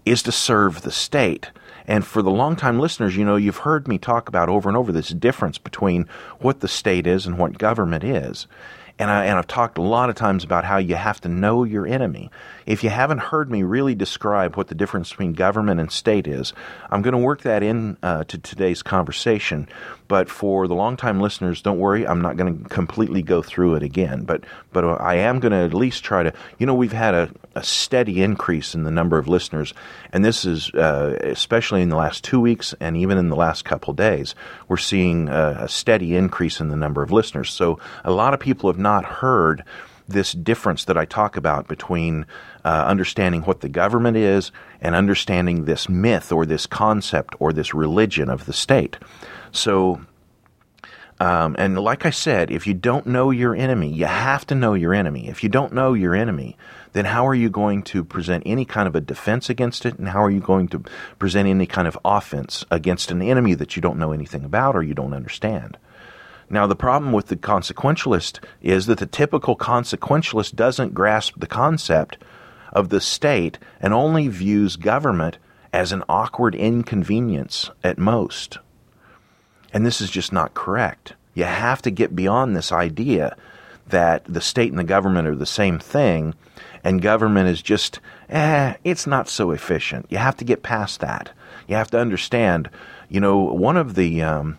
is 0.05 0.21
to 0.23 0.31
serve 0.31 0.81
the 0.81 0.91
state. 0.91 1.49
And 1.87 2.05
for 2.05 2.21
the 2.21 2.31
longtime 2.31 2.79
listeners, 2.79 3.15
you 3.15 3.25
know, 3.25 3.35
you've 3.35 3.57
heard 3.57 3.87
me 3.87 3.97
talk 3.97 4.27
about 4.27 4.49
over 4.49 4.69
and 4.69 4.77
over 4.77 4.91
this 4.91 5.09
difference 5.09 5.57
between 5.57 6.07
what 6.39 6.59
the 6.59 6.67
state 6.67 7.07
is 7.07 7.25
and 7.25 7.37
what 7.37 7.57
government 7.57 8.03
is. 8.03 8.47
And, 8.97 9.09
I, 9.11 9.25
and 9.25 9.37
I've 9.37 9.47
talked 9.47 9.77
a 9.77 9.83
lot 9.83 10.09
of 10.09 10.15
times 10.15 10.43
about 10.43 10.63
how 10.63 10.77
you 10.77 10.95
have 10.95 11.19
to 11.21 11.29
know 11.29 11.63
your 11.63 11.85
enemy. 11.85 12.31
If 12.65 12.83
you 12.83 12.89
haven't 12.89 13.19
heard 13.19 13.51
me 13.51 13.63
really 13.63 13.95
describe 13.95 14.55
what 14.55 14.67
the 14.67 14.75
difference 14.75 15.09
between 15.09 15.33
government 15.33 15.79
and 15.79 15.91
state 15.91 16.27
is, 16.27 16.53
I'm 16.89 17.01
going 17.01 17.13
to 17.13 17.17
work 17.19 17.41
that 17.41 17.63
in 17.63 17.97
uh, 18.01 18.23
to 18.25 18.37
today's 18.37 18.81
conversation. 18.81 19.67
But 20.07 20.29
for 20.29 20.67
the 20.67 20.75
longtime 20.75 21.19
listeners, 21.19 21.61
don't 21.61 21.79
worry, 21.79 22.07
I'm 22.07 22.21
not 22.21 22.37
going 22.37 22.63
to 22.63 22.69
completely 22.69 23.21
go 23.21 23.41
through 23.41 23.75
it 23.75 23.83
again. 23.83 24.23
But 24.23 24.43
but 24.71 24.83
I 24.83 25.15
am 25.15 25.39
going 25.39 25.51
to 25.51 25.57
at 25.57 25.73
least 25.73 26.03
try 26.03 26.23
to. 26.23 26.33
You 26.59 26.65
know, 26.65 26.75
we've 26.75 26.91
had 26.91 27.13
a, 27.13 27.29
a 27.55 27.63
steady 27.63 28.21
increase 28.21 28.75
in 28.75 28.83
the 28.83 28.91
number 28.91 29.17
of 29.17 29.27
listeners, 29.27 29.73
and 30.11 30.23
this 30.23 30.45
is 30.45 30.69
uh, 30.71 31.17
especially 31.21 31.81
in 31.81 31.89
the 31.89 31.95
last 31.95 32.23
two 32.23 32.39
weeks 32.39 32.75
and 32.79 32.97
even 32.97 33.17
in 33.17 33.29
the 33.29 33.35
last 33.35 33.65
couple 33.65 33.93
days, 33.93 34.35
we're 34.67 34.77
seeing 34.77 35.27
a, 35.29 35.57
a 35.61 35.67
steady 35.67 36.15
increase 36.15 36.59
in 36.59 36.69
the 36.69 36.75
number 36.75 37.01
of 37.01 37.11
listeners. 37.11 37.49
So 37.49 37.79
a 38.03 38.11
lot 38.11 38.33
of 38.33 38.39
people 38.39 38.69
have 38.69 38.79
not 38.79 39.05
heard 39.05 39.63
this 40.07 40.33
difference 40.33 40.85
that 40.85 40.97
I 40.97 41.05
talk 41.05 41.37
about 41.37 41.67
between 41.67 42.25
uh, 42.63 42.85
understanding 42.87 43.41
what 43.41 43.61
the 43.61 43.69
government 43.69 44.17
is 44.17 44.51
and 44.81 44.95
understanding 44.95 45.65
this 45.65 45.89
myth 45.89 46.31
or 46.31 46.45
this 46.45 46.67
concept 46.67 47.35
or 47.39 47.51
this 47.53 47.73
religion 47.73 48.29
of 48.29 48.45
the 48.45 48.53
state. 48.53 48.97
So, 49.51 50.01
um, 51.19 51.55
and 51.57 51.79
like 51.79 52.05
I 52.05 52.09
said, 52.09 52.51
if 52.51 52.67
you 52.67 52.73
don't 52.73 53.07
know 53.07 53.31
your 53.31 53.55
enemy, 53.55 53.89
you 53.89 54.05
have 54.05 54.45
to 54.47 54.55
know 54.55 54.73
your 54.73 54.93
enemy. 54.93 55.27
If 55.27 55.43
you 55.43 55.49
don't 55.49 55.73
know 55.73 55.93
your 55.93 56.13
enemy, 56.13 56.57
then 56.93 57.05
how 57.05 57.27
are 57.27 57.35
you 57.35 57.49
going 57.49 57.83
to 57.83 58.03
present 58.03 58.43
any 58.45 58.65
kind 58.65 58.87
of 58.87 58.95
a 58.95 59.01
defense 59.01 59.49
against 59.49 59.85
it? 59.85 59.97
And 59.97 60.09
how 60.09 60.23
are 60.23 60.31
you 60.31 60.39
going 60.39 60.67
to 60.69 60.83
present 61.19 61.47
any 61.47 61.65
kind 61.65 61.87
of 61.87 61.97
offense 62.05 62.65
against 62.69 63.11
an 63.11 63.21
enemy 63.21 63.53
that 63.53 63.75
you 63.75 63.81
don't 63.81 63.99
know 63.99 64.11
anything 64.11 64.43
about 64.43 64.75
or 64.75 64.83
you 64.83 64.93
don't 64.93 65.13
understand? 65.13 65.77
Now, 66.49 66.67
the 66.67 66.75
problem 66.75 67.11
with 67.11 67.27
the 67.27 67.35
consequentialist 67.35 68.39
is 68.61 68.85
that 68.85 68.99
the 68.99 69.05
typical 69.05 69.55
consequentialist 69.55 70.55
doesn't 70.55 70.93
grasp 70.93 71.39
the 71.39 71.47
concept 71.47 72.17
of 72.71 72.89
the 72.89 73.01
state 73.01 73.57
and 73.79 73.93
only 73.93 74.27
views 74.27 74.75
government 74.75 75.37
as 75.73 75.91
an 75.91 76.03
awkward 76.07 76.55
inconvenience 76.55 77.71
at 77.83 77.97
most. 77.97 78.59
And 79.73 79.85
this 79.85 80.01
is 80.01 80.09
just 80.09 80.31
not 80.31 80.53
correct. 80.53 81.13
You 81.33 81.45
have 81.45 81.81
to 81.81 81.91
get 81.91 82.15
beyond 82.15 82.55
this 82.55 82.71
idea 82.71 83.35
that 83.87 84.23
the 84.25 84.41
state 84.41 84.71
and 84.71 84.79
the 84.79 84.83
government 84.83 85.27
are 85.27 85.35
the 85.35 85.45
same 85.45 85.79
thing, 85.79 86.33
and 86.83 87.01
government 87.01 87.49
is 87.49 87.61
just, 87.61 87.99
eh, 88.29 88.75
it's 88.83 89.05
not 89.05 89.27
so 89.27 89.51
efficient. 89.51 90.05
You 90.09 90.17
have 90.17 90.37
to 90.37 90.45
get 90.45 90.63
past 90.63 91.01
that. 91.01 91.31
You 91.67 91.75
have 91.75 91.91
to 91.91 91.99
understand, 91.99 92.69
you 93.09 93.19
know, 93.19 93.37
one 93.37 93.77
of 93.77 93.95
the, 93.95 94.21
um, 94.21 94.57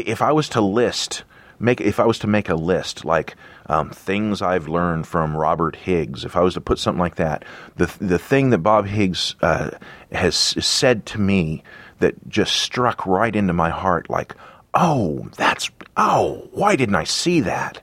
if 0.00 0.22
I 0.22 0.32
was 0.32 0.48
to 0.50 0.60
list, 0.60 1.24
make 1.58 1.80
if 1.80 2.00
I 2.00 2.06
was 2.06 2.18
to 2.20 2.26
make 2.26 2.48
a 2.48 2.54
list 2.54 3.04
like 3.04 3.36
um, 3.66 3.90
things 3.90 4.42
I've 4.42 4.68
learned 4.68 5.06
from 5.06 5.36
Robert 5.36 5.76
Higgs, 5.76 6.24
if 6.24 6.36
I 6.36 6.40
was 6.40 6.54
to 6.54 6.60
put 6.60 6.78
something 6.78 7.00
like 7.00 7.16
that, 7.16 7.44
the 7.76 7.92
the 8.00 8.18
thing 8.18 8.50
that 8.50 8.58
Bob 8.58 8.86
Higgs 8.86 9.36
uh, 9.40 9.70
has 10.10 10.36
said 10.36 11.06
to 11.06 11.20
me 11.20 11.62
that 12.00 12.28
just 12.28 12.56
struck 12.56 13.06
right 13.06 13.34
into 13.34 13.52
my 13.52 13.70
heart, 13.70 14.10
like, 14.10 14.34
oh, 14.74 15.28
that's 15.36 15.70
oh, 15.96 16.48
why 16.52 16.76
didn't 16.76 16.96
I 16.96 17.04
see 17.04 17.40
that? 17.40 17.80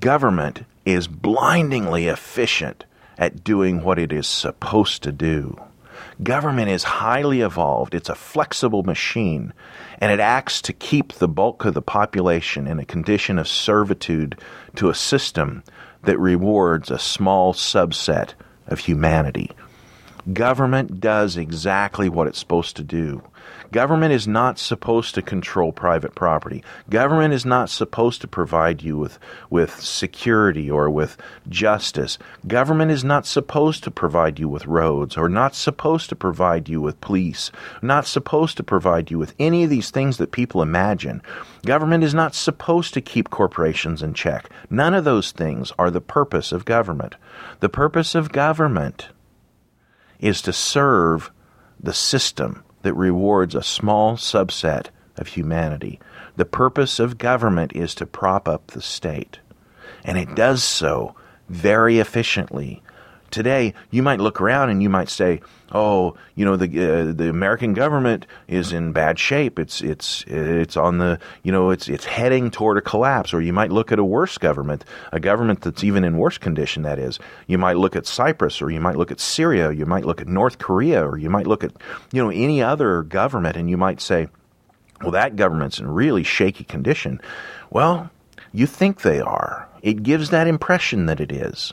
Government 0.00 0.64
is 0.84 1.06
blindingly 1.06 2.08
efficient 2.08 2.84
at 3.18 3.44
doing 3.44 3.82
what 3.82 3.98
it 3.98 4.12
is 4.12 4.26
supposed 4.26 5.02
to 5.02 5.12
do. 5.12 5.60
Government 6.22 6.68
is 6.68 6.84
highly 6.84 7.40
evolved. 7.40 7.94
It's 7.94 8.08
a 8.08 8.14
flexible 8.14 8.82
machine, 8.82 9.52
and 9.98 10.12
it 10.12 10.20
acts 10.20 10.60
to 10.62 10.72
keep 10.72 11.14
the 11.14 11.28
bulk 11.28 11.64
of 11.64 11.74
the 11.74 11.82
population 11.82 12.66
in 12.66 12.78
a 12.78 12.84
condition 12.84 13.38
of 13.38 13.48
servitude 13.48 14.38
to 14.76 14.90
a 14.90 14.94
system 14.94 15.64
that 16.02 16.18
rewards 16.18 16.90
a 16.90 16.98
small 16.98 17.54
subset 17.54 18.34
of 18.66 18.80
humanity. 18.80 19.50
Government 20.32 21.00
does 21.00 21.36
exactly 21.36 22.08
what 22.08 22.28
it's 22.28 22.38
supposed 22.38 22.76
to 22.76 22.84
do. 22.84 23.22
Government 23.72 24.12
is 24.12 24.28
not 24.28 24.58
supposed 24.58 25.14
to 25.14 25.22
control 25.22 25.72
private 25.72 26.14
property. 26.14 26.62
Government 26.90 27.32
is 27.32 27.46
not 27.46 27.70
supposed 27.70 28.20
to 28.20 28.28
provide 28.28 28.82
you 28.82 28.98
with, 28.98 29.18
with 29.48 29.80
security 29.80 30.70
or 30.70 30.90
with 30.90 31.16
justice. 31.48 32.18
Government 32.46 32.90
is 32.90 33.02
not 33.02 33.24
supposed 33.24 33.82
to 33.84 33.90
provide 33.90 34.38
you 34.38 34.48
with 34.48 34.66
roads 34.66 35.16
or 35.16 35.28
not 35.28 35.54
supposed 35.54 36.10
to 36.10 36.16
provide 36.16 36.68
you 36.68 36.82
with 36.82 37.00
police, 37.00 37.50
not 37.80 38.06
supposed 38.06 38.58
to 38.58 38.62
provide 38.62 39.10
you 39.10 39.18
with 39.18 39.34
any 39.38 39.64
of 39.64 39.70
these 39.70 39.90
things 39.90 40.18
that 40.18 40.32
people 40.32 40.60
imagine. 40.60 41.22
Government 41.64 42.04
is 42.04 42.12
not 42.12 42.34
supposed 42.34 42.92
to 42.92 43.00
keep 43.00 43.30
corporations 43.30 44.02
in 44.02 44.12
check. 44.12 44.50
None 44.68 44.92
of 44.92 45.04
those 45.04 45.32
things 45.32 45.72
are 45.78 45.90
the 45.90 46.00
purpose 46.00 46.52
of 46.52 46.66
government. 46.66 47.14
The 47.60 47.70
purpose 47.70 48.14
of 48.14 48.32
government 48.32 49.08
is 50.20 50.42
to 50.42 50.52
serve 50.52 51.30
the 51.80 51.94
system 51.94 52.62
that 52.82 52.94
rewards 52.94 53.54
a 53.54 53.62
small 53.62 54.16
subset 54.16 54.88
of 55.16 55.28
humanity. 55.28 56.00
The 56.36 56.44
purpose 56.44 56.98
of 56.98 57.18
government 57.18 57.72
is 57.74 57.94
to 57.96 58.06
prop 58.06 58.48
up 58.48 58.68
the 58.68 58.82
state, 58.82 59.38
and 60.04 60.18
it 60.18 60.34
does 60.34 60.62
so 60.62 61.14
very 61.48 61.98
efficiently. 61.98 62.82
Today, 63.30 63.74
you 63.90 64.02
might 64.02 64.20
look 64.20 64.40
around 64.40 64.70
and 64.70 64.82
you 64.82 64.88
might 64.88 65.08
say, 65.08 65.40
"Oh, 65.72 66.16
you 66.34 66.44
know, 66.44 66.56
the 66.56 66.66
uh, 66.66 67.12
the 67.12 67.28
American 67.28 67.74
government 67.74 68.26
is 68.46 68.72
in 68.72 68.92
bad 68.92 69.18
shape. 69.18 69.58
It's 69.58 69.80
it's 69.80 70.24
it's 70.26 70.76
on 70.76 70.98
the 70.98 71.18
you 71.42 71.50
know 71.50 71.70
it's 71.70 71.88
it's 71.88 72.04
heading 72.04 72.50
toward 72.50 72.78
a 72.78 72.80
collapse." 72.80 73.34
Or 73.34 73.40
you 73.40 73.52
might 73.52 73.72
look 73.72 73.90
at 73.90 73.98
a 73.98 74.04
worse 74.04 74.38
government, 74.38 74.84
a 75.12 75.20
government 75.20 75.62
that's 75.62 75.82
even 75.84 76.04
in 76.04 76.18
worse 76.18 76.38
condition. 76.38 76.82
That 76.82 76.98
is, 76.98 77.18
you 77.46 77.58
might 77.58 77.76
look 77.76 77.96
at 77.96 78.06
Cyprus, 78.06 78.62
or 78.62 78.70
you 78.70 78.80
might 78.80 78.96
look 78.96 79.10
at 79.10 79.20
Syria, 79.20 79.72
you 79.72 79.86
might 79.86 80.04
look 80.04 80.20
at 80.20 80.28
North 80.28 80.58
Korea, 80.58 81.06
or 81.06 81.18
you 81.18 81.30
might 81.30 81.46
look 81.46 81.64
at 81.64 81.72
you 82.12 82.22
know 82.22 82.30
any 82.30 82.62
other 82.62 83.02
government, 83.02 83.56
and 83.56 83.68
you 83.68 83.76
might 83.76 84.00
say, 84.00 84.28
"Well, 85.00 85.12
that 85.12 85.36
government's 85.36 85.78
in 85.78 85.88
really 85.88 86.22
shaky 86.22 86.64
condition." 86.64 87.20
Well, 87.70 88.10
you 88.52 88.66
think 88.66 89.00
they 89.00 89.20
are. 89.20 89.68
It 89.82 90.02
gives 90.02 90.30
that 90.30 90.46
impression 90.46 91.06
that 91.06 91.20
it 91.20 91.32
is. 91.32 91.72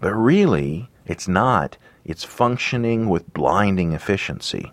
But 0.00 0.14
really, 0.14 0.88
it's 1.06 1.28
not. 1.28 1.76
It's 2.04 2.24
functioning 2.24 3.08
with 3.08 3.32
blinding 3.32 3.92
efficiency. 3.92 4.72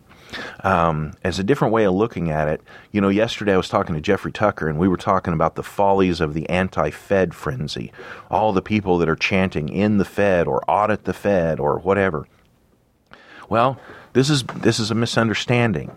Um, 0.64 1.14
as 1.24 1.40
a 1.40 1.44
different 1.44 1.74
way 1.74 1.86
of 1.86 1.94
looking 1.94 2.30
at 2.30 2.48
it, 2.48 2.62
you 2.92 3.02
know, 3.02 3.10
yesterday 3.10 3.54
I 3.54 3.58
was 3.58 3.70
talking 3.70 3.96
to 3.96 4.02
Jeffrey 4.02 4.32
Tucker 4.32 4.70
and 4.70 4.78
we 4.78 4.88
were 4.88 4.98
talking 4.98 5.34
about 5.34 5.56
the 5.56 5.64
follies 5.64 6.22
of 6.22 6.34
the 6.34 6.48
anti 6.50 6.92
Fed 6.92 7.34
frenzy. 7.34 7.92
All 8.30 8.54
the 8.54 8.62
people 8.62 8.98
that 9.00 9.10
are 9.10 9.16
chanting 9.16 9.70
in 9.70 9.98
the 9.98 10.06
Fed 10.06 10.48
or 10.48 10.64
audit 10.70 11.06
the 11.06 11.14
Fed 11.14 11.60
or 11.60 11.80
whatever. 11.80 12.28
Well, 13.50 13.80
this 14.14 14.30
is, 14.30 14.44
this 14.44 14.80
is 14.80 14.92
a 14.92 14.96
misunderstanding. 14.96 15.92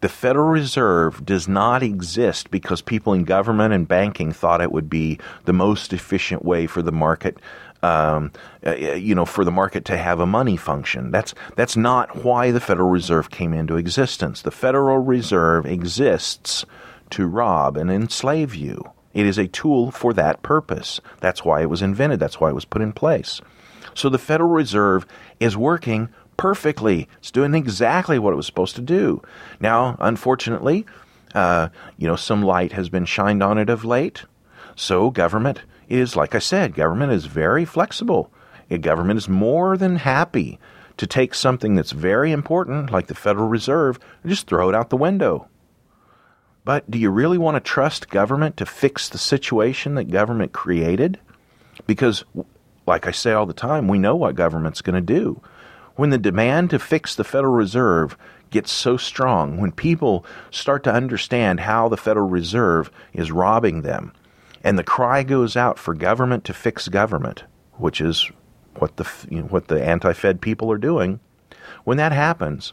The 0.00 0.08
Federal 0.08 0.48
Reserve 0.48 1.26
does 1.26 1.48
not 1.48 1.82
exist 1.82 2.52
because 2.52 2.80
people 2.80 3.12
in 3.12 3.24
government 3.24 3.74
and 3.74 3.86
banking 3.86 4.30
thought 4.30 4.60
it 4.60 4.70
would 4.70 4.88
be 4.88 5.18
the 5.44 5.52
most 5.52 5.92
efficient 5.92 6.44
way 6.44 6.68
for 6.68 6.82
the 6.82 6.92
market 6.92 7.38
um, 7.82 8.32
uh, 8.66 8.74
you 8.74 9.14
know, 9.14 9.24
for 9.24 9.44
the 9.44 9.50
market 9.50 9.84
to 9.86 9.96
have 9.96 10.20
a 10.20 10.26
money 10.26 10.56
function. 10.56 11.10
That's 11.10 11.34
that's 11.56 11.76
not 11.76 12.24
why 12.24 12.50
the 12.50 12.60
Federal 12.60 12.90
Reserve 12.90 13.30
came 13.30 13.52
into 13.52 13.76
existence. 13.76 14.42
The 14.42 14.50
Federal 14.50 14.98
Reserve 14.98 15.66
exists 15.66 16.64
to 17.10 17.26
rob 17.26 17.76
and 17.76 17.90
enslave 17.90 18.54
you. 18.54 18.92
It 19.14 19.26
is 19.26 19.38
a 19.38 19.48
tool 19.48 19.90
for 19.90 20.12
that 20.14 20.42
purpose. 20.42 21.00
That's 21.20 21.44
why 21.44 21.62
it 21.62 21.70
was 21.70 21.82
invented. 21.82 22.20
That's 22.20 22.40
why 22.40 22.50
it 22.50 22.54
was 22.54 22.64
put 22.64 22.82
in 22.82 22.92
place. 22.92 23.40
So 23.94 24.08
the 24.08 24.18
Federal 24.18 24.50
Reserve 24.50 25.06
is 25.40 25.56
working 25.56 26.08
perfectly. 26.36 27.08
It's 27.18 27.30
doing 27.30 27.54
exactly 27.54 28.18
what 28.18 28.32
it 28.32 28.36
was 28.36 28.46
supposed 28.46 28.76
to 28.76 28.82
do. 28.82 29.22
Now, 29.60 29.96
unfortunately, 29.98 30.86
uh, 31.34 31.68
you 31.96 32.06
know, 32.06 32.16
some 32.16 32.42
light 32.42 32.72
has 32.72 32.88
been 32.88 33.04
shined 33.04 33.42
on 33.42 33.58
it 33.58 33.70
of 33.70 33.84
late. 33.84 34.24
So 34.76 35.10
government 35.10 35.62
is, 35.88 36.16
like 36.16 36.34
I 36.34 36.38
said, 36.38 36.74
government 36.74 37.12
is 37.12 37.26
very 37.26 37.64
flexible. 37.64 38.30
A 38.70 38.78
government 38.78 39.18
is 39.18 39.28
more 39.28 39.76
than 39.76 39.96
happy 39.96 40.58
to 40.98 41.06
take 41.06 41.34
something 41.34 41.74
that's 41.74 41.92
very 41.92 42.32
important, 42.32 42.90
like 42.90 43.06
the 43.06 43.14
Federal 43.14 43.48
Reserve, 43.48 43.98
and 44.22 44.30
just 44.30 44.46
throw 44.46 44.68
it 44.68 44.74
out 44.74 44.90
the 44.90 44.96
window. 44.96 45.48
But 46.64 46.90
do 46.90 46.98
you 46.98 47.10
really 47.10 47.38
want 47.38 47.54
to 47.54 47.60
trust 47.60 48.10
government 48.10 48.58
to 48.58 48.66
fix 48.66 49.08
the 49.08 49.16
situation 49.16 49.94
that 49.94 50.10
government 50.10 50.52
created? 50.52 51.18
Because, 51.86 52.24
like 52.86 53.06
I 53.06 53.12
say 53.12 53.32
all 53.32 53.46
the 53.46 53.54
time, 53.54 53.88
we 53.88 53.98
know 53.98 54.16
what 54.16 54.34
government's 54.34 54.82
going 54.82 54.96
to 54.96 55.14
do. 55.14 55.40
When 55.94 56.10
the 56.10 56.18
demand 56.18 56.70
to 56.70 56.78
fix 56.78 57.14
the 57.14 57.24
Federal 57.24 57.54
Reserve 57.54 58.18
gets 58.50 58.70
so 58.70 58.96
strong, 58.96 59.56
when 59.56 59.72
people 59.72 60.26
start 60.50 60.84
to 60.84 60.92
understand 60.92 61.60
how 61.60 61.88
the 61.88 61.96
Federal 61.96 62.28
Reserve 62.28 62.90
is 63.12 63.32
robbing 63.32 63.82
them, 63.82 64.12
and 64.64 64.78
the 64.78 64.84
cry 64.84 65.22
goes 65.22 65.56
out 65.56 65.78
for 65.78 65.94
government 65.94 66.44
to 66.44 66.52
fix 66.52 66.88
government, 66.88 67.44
which 67.74 68.00
is 68.00 68.30
what 68.76 68.96
the 68.96 69.08
you 69.30 69.42
know, 69.42 69.48
what 69.48 69.68
the 69.68 69.82
anti-Fed 69.82 70.40
people 70.40 70.70
are 70.70 70.78
doing. 70.78 71.20
When 71.84 71.96
that 71.96 72.12
happens, 72.12 72.72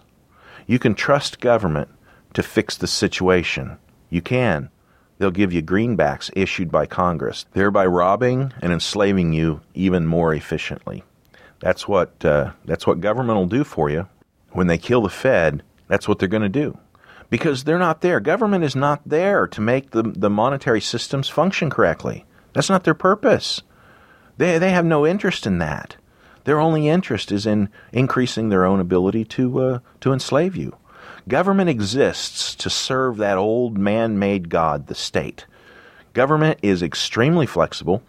you 0.67 0.79
can 0.79 0.95
trust 0.95 1.39
government 1.39 1.89
to 2.33 2.43
fix 2.43 2.77
the 2.77 2.87
situation. 2.87 3.77
You 4.09 4.21
can. 4.21 4.69
They'll 5.17 5.31
give 5.31 5.53
you 5.53 5.61
greenbacks 5.61 6.29
issued 6.35 6.71
by 6.71 6.85
Congress, 6.85 7.45
thereby 7.53 7.85
robbing 7.85 8.51
and 8.61 8.73
enslaving 8.73 9.31
you 9.31 9.61
even 9.73 10.05
more 10.05 10.33
efficiently. 10.33 11.03
That's 11.59 11.87
what 11.87 12.23
uh, 12.25 12.51
that's 12.65 12.85
what 12.85 12.99
government 12.99 13.37
will 13.37 13.47
do 13.47 13.63
for 13.63 13.89
you. 13.89 14.07
When 14.51 14.67
they 14.67 14.77
kill 14.77 15.01
the 15.01 15.09
Fed, 15.09 15.63
that's 15.87 16.07
what 16.07 16.19
they're 16.19 16.27
going 16.27 16.43
to 16.43 16.49
do. 16.49 16.77
Because 17.29 17.63
they're 17.63 17.79
not 17.79 18.01
there. 18.01 18.19
Government 18.19 18.63
is 18.63 18.75
not 18.75 19.01
there 19.05 19.47
to 19.47 19.61
make 19.61 19.91
the, 19.91 20.03
the 20.03 20.29
monetary 20.29 20.81
systems 20.81 21.27
function 21.29 21.69
correctly. 21.69 22.25
That's 22.53 22.69
not 22.69 22.83
their 22.83 22.93
purpose. 22.93 23.61
They, 24.37 24.57
they 24.57 24.71
have 24.71 24.85
no 24.85 25.05
interest 25.05 25.45
in 25.45 25.57
that. 25.59 25.97
Their 26.45 26.59
only 26.59 26.87
interest 26.87 27.31
is 27.31 27.45
in 27.45 27.69
increasing 27.91 28.49
their 28.49 28.65
own 28.65 28.79
ability 28.79 29.25
to, 29.25 29.59
uh, 29.59 29.79
to 30.01 30.13
enslave 30.13 30.55
you. 30.55 30.75
Government 31.27 31.69
exists 31.69 32.53
to 32.55 32.69
serve 32.69 33.17
that 33.17 33.37
old 33.37 33.77
man 33.77 34.19
made 34.19 34.49
God, 34.49 34.87
the 34.87 34.95
state. 34.95 35.47
Government 36.13 36.59
is 36.61 36.83
extremely 36.83 37.47
flexible. 37.47 38.03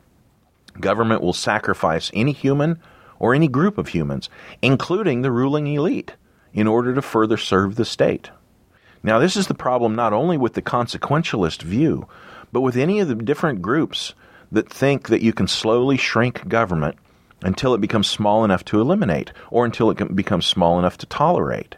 Government 0.79 1.23
will 1.23 1.33
sacrifice 1.33 2.11
any 2.13 2.33
human 2.33 2.79
or 3.19 3.35
any 3.35 3.49
group 3.49 3.79
of 3.79 3.89
humans, 3.89 4.29
including 4.61 5.23
the 5.23 5.33
ruling 5.33 5.67
elite, 5.67 6.13
in 6.53 6.67
order 6.67 6.95
to 6.95 7.03
further 7.03 7.39
serve 7.39 7.77
the 7.77 7.85
state. 7.87 8.31
Now, 9.07 9.21
this 9.21 9.37
is 9.37 9.47
the 9.47 9.55
problem 9.55 9.95
not 9.95 10.13
only 10.13 10.37
with 10.37 10.55
the 10.55 10.63
consequentialist 10.63 11.63
view, 11.63 12.09
but 12.51 12.63
with 12.63 12.77
any 12.77 12.99
of 12.99 13.07
the 13.07 13.15
different 13.15 13.63
groups 13.63 14.15
that 14.51 14.69
think 14.69 15.11
that 15.11 15.23
you 15.23 15.33
can 15.33 15.47
slowly 15.47 15.97
shrink 15.97 16.49
government 16.49 16.97
until 17.41 17.73
it 17.73 17.81
becomes 17.81 18.09
small 18.09 18.45
enough 18.45 18.65
to 18.65 18.81
eliminate 18.81 19.31
or 19.49 19.65
until 19.65 19.93
it 19.93 20.17
becomes 20.17 20.45
small 20.45 20.81
enough 20.81 20.99
to 20.99 21.07
tolerate. 21.07 21.77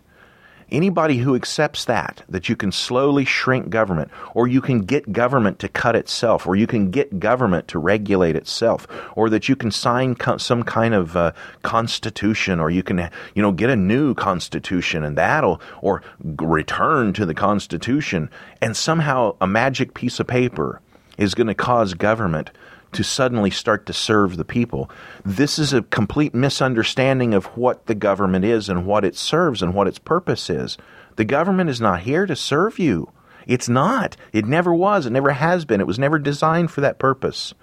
Anybody 0.71 1.19
who 1.19 1.35
accepts 1.35 1.87
that, 1.87 2.23
that 2.29 2.51
you 2.51 2.57
can 2.57 2.73
slowly 2.73 3.25
shrink 3.25 3.71
government, 3.71 4.11
or 4.35 4.47
you 4.47 4.61
can 4.61 4.81
get 4.81 5.13
government 5.13 5.59
to 5.61 5.69
cut 5.69 5.97
itself, 5.97 6.47
or 6.47 6.57
you 6.57 6.67
can 6.67 6.91
get 6.91 7.19
government 7.19 7.69
to 7.69 7.79
regulate 7.79 8.37
itself, 8.37 8.87
or 9.17 9.31
that 9.31 9.49
you 9.49 9.57
can 9.57 9.71
sign 9.71 10.15
co- 10.15 10.37
some 10.37 10.63
kind 10.63 10.93
of 10.93 11.17
uh, 11.17 11.33
constitution, 11.63 12.61
or 12.61 12.69
you 12.69 12.83
can, 12.83 13.11
you 13.35 13.41
know, 13.41 13.53
get 13.53 13.71
a 13.71 13.77
new 13.77 14.15
constitution, 14.15 15.05
and 15.05 15.17
that'll, 15.17 15.59
or 15.81 16.03
return 16.23 17.15
to 17.15 17.25
the 17.25 17.35
constitution, 17.35 18.29
and 18.61 18.77
somehow 18.77 19.35
a 19.41 19.47
magic 19.47 19.95
piece 19.95 20.21
of 20.21 20.27
paper 20.27 20.83
is 21.17 21.35
going 21.35 21.47
to 21.47 21.55
cause 21.55 21.95
government 21.95 22.51
to 22.93 23.03
suddenly 23.03 23.51
start 23.51 23.87
to 23.87 23.93
serve 23.93 24.37
the 24.37 24.45
people. 24.45 24.91
This 25.25 25.59
is 25.59 25.73
a 25.73 25.83
complete 25.83 26.35
misunderstanding 26.35 27.35
of 27.35 27.47
what 27.57 27.87
the 27.87 27.95
government 27.95 28.45
is 28.45 28.69
and 28.69 28.87
what 28.87 29.05
it 29.05 29.17
serves 29.17 29.63
and 29.63 29.75
what 29.75 29.89
its 29.89 29.99
purpose 29.99 30.49
is. 30.49 30.79
The 31.17 31.25
government 31.25 31.71
is 31.71 31.81
not 31.81 32.01
here 32.01 32.27
to 32.27 32.37
serve 32.37 32.79
you. 32.79 33.11
It's 33.47 33.69
not. 33.69 34.17
It 34.33 34.47
never 34.47 34.75
was. 34.75 35.07
It 35.07 35.11
never 35.11 35.33
has 35.33 35.65
been. 35.65 35.81
It 35.81 35.87
was 35.87 35.99
never 35.99 36.19
designed 36.19 36.71
for 36.71 36.81
that 36.83 36.99
purpose. 36.99 37.55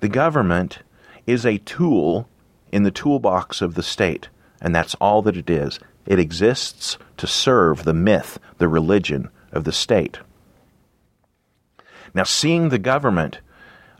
The 0.00 0.08
government 0.08 0.78
is 1.26 1.44
a 1.44 1.58
tool 1.58 2.28
in 2.70 2.84
the 2.84 2.90
toolbox 2.90 3.60
of 3.60 3.74
the 3.74 3.82
state, 3.82 4.28
and 4.60 4.74
that's 4.74 4.94
all 4.96 5.20
that 5.22 5.36
it 5.36 5.50
is. 5.50 5.78
It 6.06 6.18
exists 6.18 6.96
to 7.18 7.26
serve 7.26 7.84
the 7.84 7.94
myth, 7.94 8.38
the 8.58 8.68
religion 8.68 9.30
of 9.52 9.64
the 9.64 9.72
state. 9.72 10.18
Now, 12.14 12.24
seeing 12.24 12.68
the 12.68 12.78
government 12.78 13.38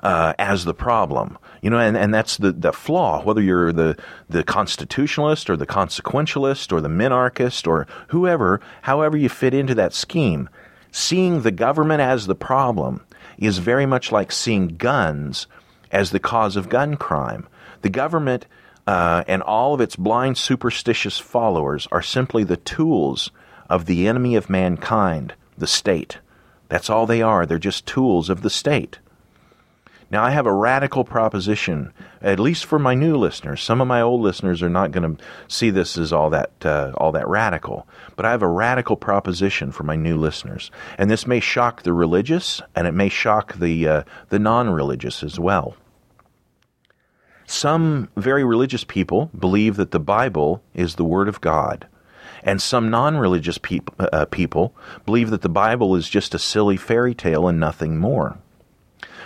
uh, 0.02 0.34
as 0.38 0.64
the 0.64 0.74
problem. 0.74 1.38
You 1.60 1.70
know, 1.70 1.78
and, 1.78 1.96
and 1.96 2.12
that's 2.12 2.36
the, 2.36 2.52
the 2.52 2.72
flaw, 2.72 3.22
whether 3.22 3.40
you're 3.40 3.72
the, 3.72 3.96
the 4.28 4.42
constitutionalist 4.42 5.48
or 5.48 5.56
the 5.56 5.66
consequentialist 5.66 6.72
or 6.72 6.80
the 6.80 6.88
minarchist 6.88 7.66
or 7.66 7.86
whoever, 8.08 8.60
however 8.82 9.16
you 9.16 9.28
fit 9.28 9.54
into 9.54 9.74
that 9.76 9.94
scheme, 9.94 10.48
seeing 10.90 11.42
the 11.42 11.52
government 11.52 12.00
as 12.00 12.26
the 12.26 12.34
problem 12.34 13.04
is 13.38 13.58
very 13.58 13.86
much 13.86 14.12
like 14.12 14.32
seeing 14.32 14.68
guns 14.68 15.46
as 15.90 16.10
the 16.10 16.20
cause 16.20 16.56
of 16.56 16.68
gun 16.68 16.96
crime. 16.96 17.46
The 17.82 17.90
government 17.90 18.46
uh, 18.86 19.24
and 19.28 19.42
all 19.42 19.74
of 19.74 19.80
its 19.80 19.96
blind, 19.96 20.36
superstitious 20.38 21.18
followers 21.18 21.86
are 21.92 22.02
simply 22.02 22.44
the 22.44 22.56
tools 22.56 23.30
of 23.68 23.86
the 23.86 24.08
enemy 24.08 24.34
of 24.34 24.50
mankind, 24.50 25.34
the 25.56 25.66
state. 25.66 26.18
That's 26.68 26.90
all 26.90 27.06
they 27.06 27.22
are. 27.22 27.46
They're 27.46 27.58
just 27.58 27.86
tools 27.86 28.28
of 28.28 28.42
the 28.42 28.50
state. 28.50 28.98
Now, 30.12 30.22
I 30.22 30.30
have 30.32 30.44
a 30.44 30.52
radical 30.52 31.04
proposition, 31.04 31.90
at 32.20 32.38
least 32.38 32.66
for 32.66 32.78
my 32.78 32.94
new 32.94 33.16
listeners. 33.16 33.62
Some 33.62 33.80
of 33.80 33.88
my 33.88 34.02
old 34.02 34.20
listeners 34.20 34.62
are 34.62 34.68
not 34.68 34.90
going 34.92 35.16
to 35.16 35.24
see 35.48 35.70
this 35.70 35.96
as 35.96 36.12
all 36.12 36.28
that 36.28 36.50
uh, 36.66 36.92
all 36.98 37.12
that 37.12 37.26
radical, 37.26 37.88
but 38.14 38.26
I 38.26 38.30
have 38.32 38.42
a 38.42 38.46
radical 38.46 38.94
proposition 38.94 39.72
for 39.72 39.84
my 39.84 39.96
new 39.96 40.18
listeners, 40.18 40.70
and 40.98 41.10
this 41.10 41.26
may 41.26 41.40
shock 41.40 41.82
the 41.82 41.94
religious, 41.94 42.60
and 42.76 42.86
it 42.86 42.92
may 42.92 43.08
shock 43.08 43.54
the 43.54 43.88
uh, 43.88 44.02
the 44.28 44.38
non-religious 44.38 45.22
as 45.22 45.40
well. 45.40 45.76
Some 47.46 48.10
very 48.14 48.44
religious 48.44 48.84
people 48.84 49.30
believe 49.38 49.76
that 49.76 49.92
the 49.92 49.98
Bible 49.98 50.62
is 50.74 50.96
the 50.96 51.04
Word 51.04 51.28
of 51.28 51.40
God. 51.40 51.88
And 52.44 52.60
some 52.60 52.90
non 52.90 53.16
religious 53.16 53.56
peop- 53.56 53.94
uh, 53.98 54.26
people 54.26 54.74
believe 55.06 55.30
that 55.30 55.42
the 55.42 55.48
Bible 55.48 55.94
is 55.94 56.08
just 56.08 56.34
a 56.34 56.38
silly 56.38 56.76
fairy 56.76 57.14
tale 57.14 57.48
and 57.48 57.58
nothing 57.58 57.98
more. 57.98 58.36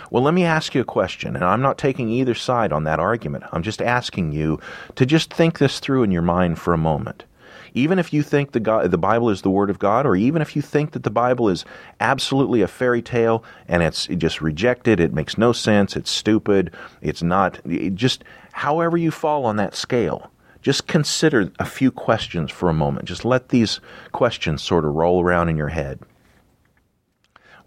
Well, 0.09 0.23
let 0.23 0.33
me 0.33 0.45
ask 0.45 0.73
you 0.73 0.81
a 0.81 0.85
question, 0.85 1.35
and 1.35 1.43
I'm 1.43 1.61
not 1.61 1.77
taking 1.77 2.09
either 2.09 2.33
side 2.33 2.71
on 2.71 2.85
that 2.85 2.99
argument. 2.99 3.43
I'm 3.51 3.63
just 3.63 3.81
asking 3.81 4.31
you 4.31 4.59
to 4.95 5.05
just 5.05 5.33
think 5.33 5.59
this 5.59 5.79
through 5.79 6.03
in 6.03 6.11
your 6.11 6.21
mind 6.21 6.59
for 6.59 6.73
a 6.73 6.77
moment. 6.77 7.25
Even 7.73 7.99
if 7.99 8.13
you 8.13 8.23
think 8.23 8.53
the, 8.53 8.59
God, 8.59 8.89
the 8.89 8.97
Bible 8.97 9.29
is 9.29 9.41
the 9.41 9.49
Word 9.49 9.69
of 9.69 9.79
God, 9.79 10.05
or 10.05 10.15
even 10.15 10.41
if 10.41 10.55
you 10.55 10.61
think 10.61 10.91
that 10.91 11.03
the 11.03 11.09
Bible 11.09 11.49
is 11.49 11.65
absolutely 11.99 12.61
a 12.61 12.67
fairy 12.67 13.01
tale 13.01 13.43
and 13.67 13.83
it's 13.83 14.07
just 14.07 14.41
rejected, 14.41 14.99
it 14.99 15.13
makes 15.13 15.37
no 15.37 15.51
sense, 15.51 15.95
it's 15.95 16.09
stupid, 16.09 16.73
it's 17.01 17.21
not, 17.21 17.59
it 17.65 17.93
just 17.93 18.23
however 18.53 18.97
you 18.97 19.11
fall 19.11 19.45
on 19.45 19.57
that 19.57 19.75
scale, 19.75 20.31
just 20.61 20.87
consider 20.87 21.51
a 21.59 21.65
few 21.65 21.91
questions 21.91 22.49
for 22.49 22.69
a 22.69 22.73
moment. 22.73 23.05
Just 23.05 23.23
let 23.23 23.49
these 23.49 23.79
questions 24.11 24.63
sort 24.63 24.85
of 24.85 24.95
roll 24.95 25.21
around 25.21 25.49
in 25.49 25.57
your 25.57 25.69
head. 25.69 25.99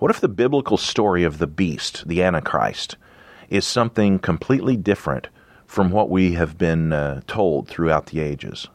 What 0.00 0.10
if 0.10 0.18
the 0.18 0.28
biblical 0.28 0.78
story 0.78 1.24
of 1.24 1.36
the 1.36 1.46
beast, 1.46 2.08
the 2.08 2.22
Antichrist, 2.22 2.96
is 3.50 3.66
something 3.66 4.18
completely 4.18 4.74
different 4.74 5.28
from 5.66 5.90
what 5.90 6.08
we 6.08 6.32
have 6.32 6.56
been 6.56 6.90
uh, 6.90 7.20
told 7.26 7.68
throughout 7.68 8.06
the 8.06 8.20
ages? 8.20 8.66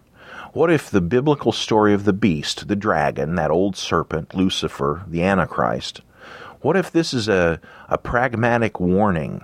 What 0.54 0.72
if 0.72 0.92
the 0.92 1.02
biblical 1.02 1.52
story 1.52 1.96
of 1.96 2.06
the 2.06 2.14
beast, 2.14 2.68
the 2.68 2.76
dragon, 2.76 3.34
that 3.36 3.50
old 3.50 3.76
serpent, 3.76 4.36
Lucifer, 4.36 5.04
the 5.08 5.24
Antichrist, 5.24 6.02
what 6.62 6.78
if 6.78 6.92
this 6.92 7.12
is 7.12 7.28
a, 7.28 7.60
a 7.90 7.98
pragmatic 7.98 8.80
warning 8.80 9.44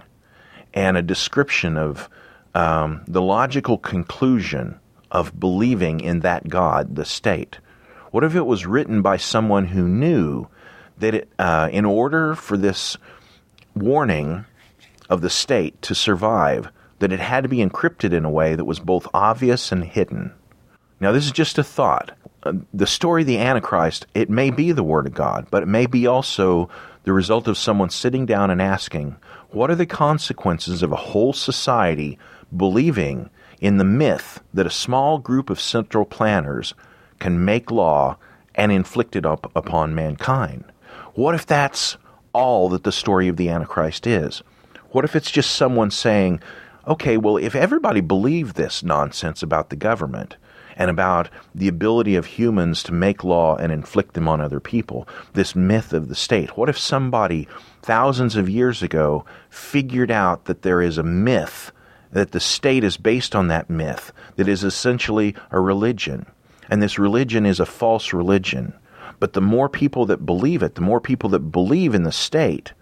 and 0.76 0.96
a 0.96 1.02
description 1.02 1.78
of 1.78 2.10
um, 2.54 3.02
the 3.08 3.24
logical 3.24 3.80
conclusion 3.80 4.80
of 5.10 5.40
believing 5.40 6.00
in 6.00 6.20
that 6.20 6.48
God, 6.48 6.96
the 6.96 7.06
state? 7.06 7.58
What 8.12 8.24
if 8.24 8.36
it 8.36 8.46
was 8.46 8.68
written 8.68 9.02
by 9.02 9.18
someone 9.18 9.66
who 9.66 9.88
knew 9.88 10.48
that 11.02 11.14
it, 11.14 11.30
uh, 11.38 11.70
in 11.72 11.86
order 11.86 12.36
for 12.36 12.58
this 12.58 12.97
warning 13.76 14.45
of 15.10 15.22
the 15.22 15.30
state 15.30 15.82
to 15.84 15.93
survive, 15.93 16.70
that 16.99 17.12
it 17.12 17.20
had 17.20 17.43
to 17.43 17.49
be 17.49 17.58
encrypted 17.58 18.14
in 18.14 18.26
a 18.26 18.30
way 18.30 18.56
that 18.56 18.66
was 18.66 18.80
both 18.80 19.08
obvious 19.14 19.72
and 19.72 19.84
hidden. 19.84 20.34
Now, 20.99 21.12
this 21.12 21.26
is 21.26 21.32
just 21.32 21.58
a 21.58 21.64
thought. 21.64 22.12
Uh, 22.43 22.54
the 22.74 22.88
story 22.88 23.24
of 23.24 23.28
the 23.28 23.39
Antichrist, 23.39 24.06
it 24.14 24.30
may 24.30 24.52
be 24.52 24.72
the 24.72 24.84
Word 24.84 25.08
of 25.08 25.14
God, 25.14 25.47
but 25.52 25.64
it 25.64 25.68
may 25.68 25.86
be 25.86 26.08
also 26.08 26.70
the 27.04 27.14
result 27.14 27.47
of 27.47 27.58
someone 27.58 27.89
sitting 27.89 28.26
down 28.26 28.52
and 28.52 28.62
asking, 28.62 29.16
what 29.49 29.72
are 29.72 29.76
the 29.76 29.86
consequences 29.86 30.84
of 30.84 30.91
a 30.91 30.95
whole 30.95 31.34
society 31.34 32.18
believing 32.56 33.30
in 33.60 33.78
the 33.78 33.84
myth 33.84 34.41
that 34.54 34.68
a 34.68 34.72
small 34.72 35.18
group 35.18 35.49
of 35.49 35.60
central 35.60 36.06
planners 36.06 36.74
can 37.20 37.43
make 37.43 37.72
law 37.72 38.18
and 38.56 38.72
inflict 38.72 39.16
it 39.16 39.26
up 39.26 39.52
upon 39.56 39.95
mankind? 39.95 40.64
What 41.14 41.36
if 41.36 41.45
that's 41.45 41.97
all 42.32 42.70
that 42.70 42.86
the 42.86 42.91
story 42.91 43.28
of 43.28 43.36
the 43.36 43.49
Antichrist 43.49 44.07
is? 44.07 44.43
What 44.91 45.03
if 45.03 45.14
it's 45.14 45.32
just 45.32 45.51
someone 45.51 45.91
saying, 45.91 46.39
okay, 46.88 47.18
well, 47.18 47.36
if 47.36 47.53
everybody 47.53 47.99
believed 47.99 48.55
this 48.55 48.82
nonsense 48.82 49.43
about 49.43 49.70
the 49.70 49.76
government 49.76 50.38
and 50.78 50.89
about 50.89 51.30
the 51.53 51.68
ability 51.68 52.16
of 52.16 52.26
humans 52.26 52.82
to 52.84 52.93
make 52.93 53.26
law 53.26 53.57
and 53.57 53.74
inflict 53.74 54.14
them 54.14 54.30
on 54.30 54.39
other 54.39 54.62
people, 54.62 55.05
this 55.34 55.53
myth 55.53 55.91
of 55.91 56.07
the 56.07 56.16
state, 56.16 56.55
what 56.55 56.70
if 56.70 56.78
somebody 56.78 57.45
thousands 57.82 58.38
of 58.38 58.49
years 58.49 58.82
ago 58.82 59.26
figured 59.49 60.12
out 60.12 60.45
that 60.45 60.62
there 60.62 60.82
is 60.82 60.97
a 60.97 61.03
myth, 61.03 61.74
that 62.14 62.32
the 62.32 62.39
state 62.39 62.86
is 62.86 62.95
based 62.95 63.36
on 63.36 63.49
that 63.49 63.70
myth, 63.70 64.14
that 64.38 64.47
is 64.47 64.64
essentially 64.64 65.36
a 65.51 65.59
religion, 65.59 66.26
and 66.70 66.82
this 66.82 66.97
religion 66.97 67.45
is 67.45 67.59
a 67.59 67.66
false 67.66 68.14
religion? 68.14 68.74
But 69.22 69.34
the 69.34 69.41
more 69.41 69.69
people 69.69 70.07
that 70.07 70.26
believe 70.26 70.63
it, 70.63 70.74
the 70.74 70.82
more 70.82 70.99
people 70.99 71.30
that 71.30 71.51
believe 71.51 71.93
in 71.93 72.01
the 72.03 72.11
state, 72.11 72.74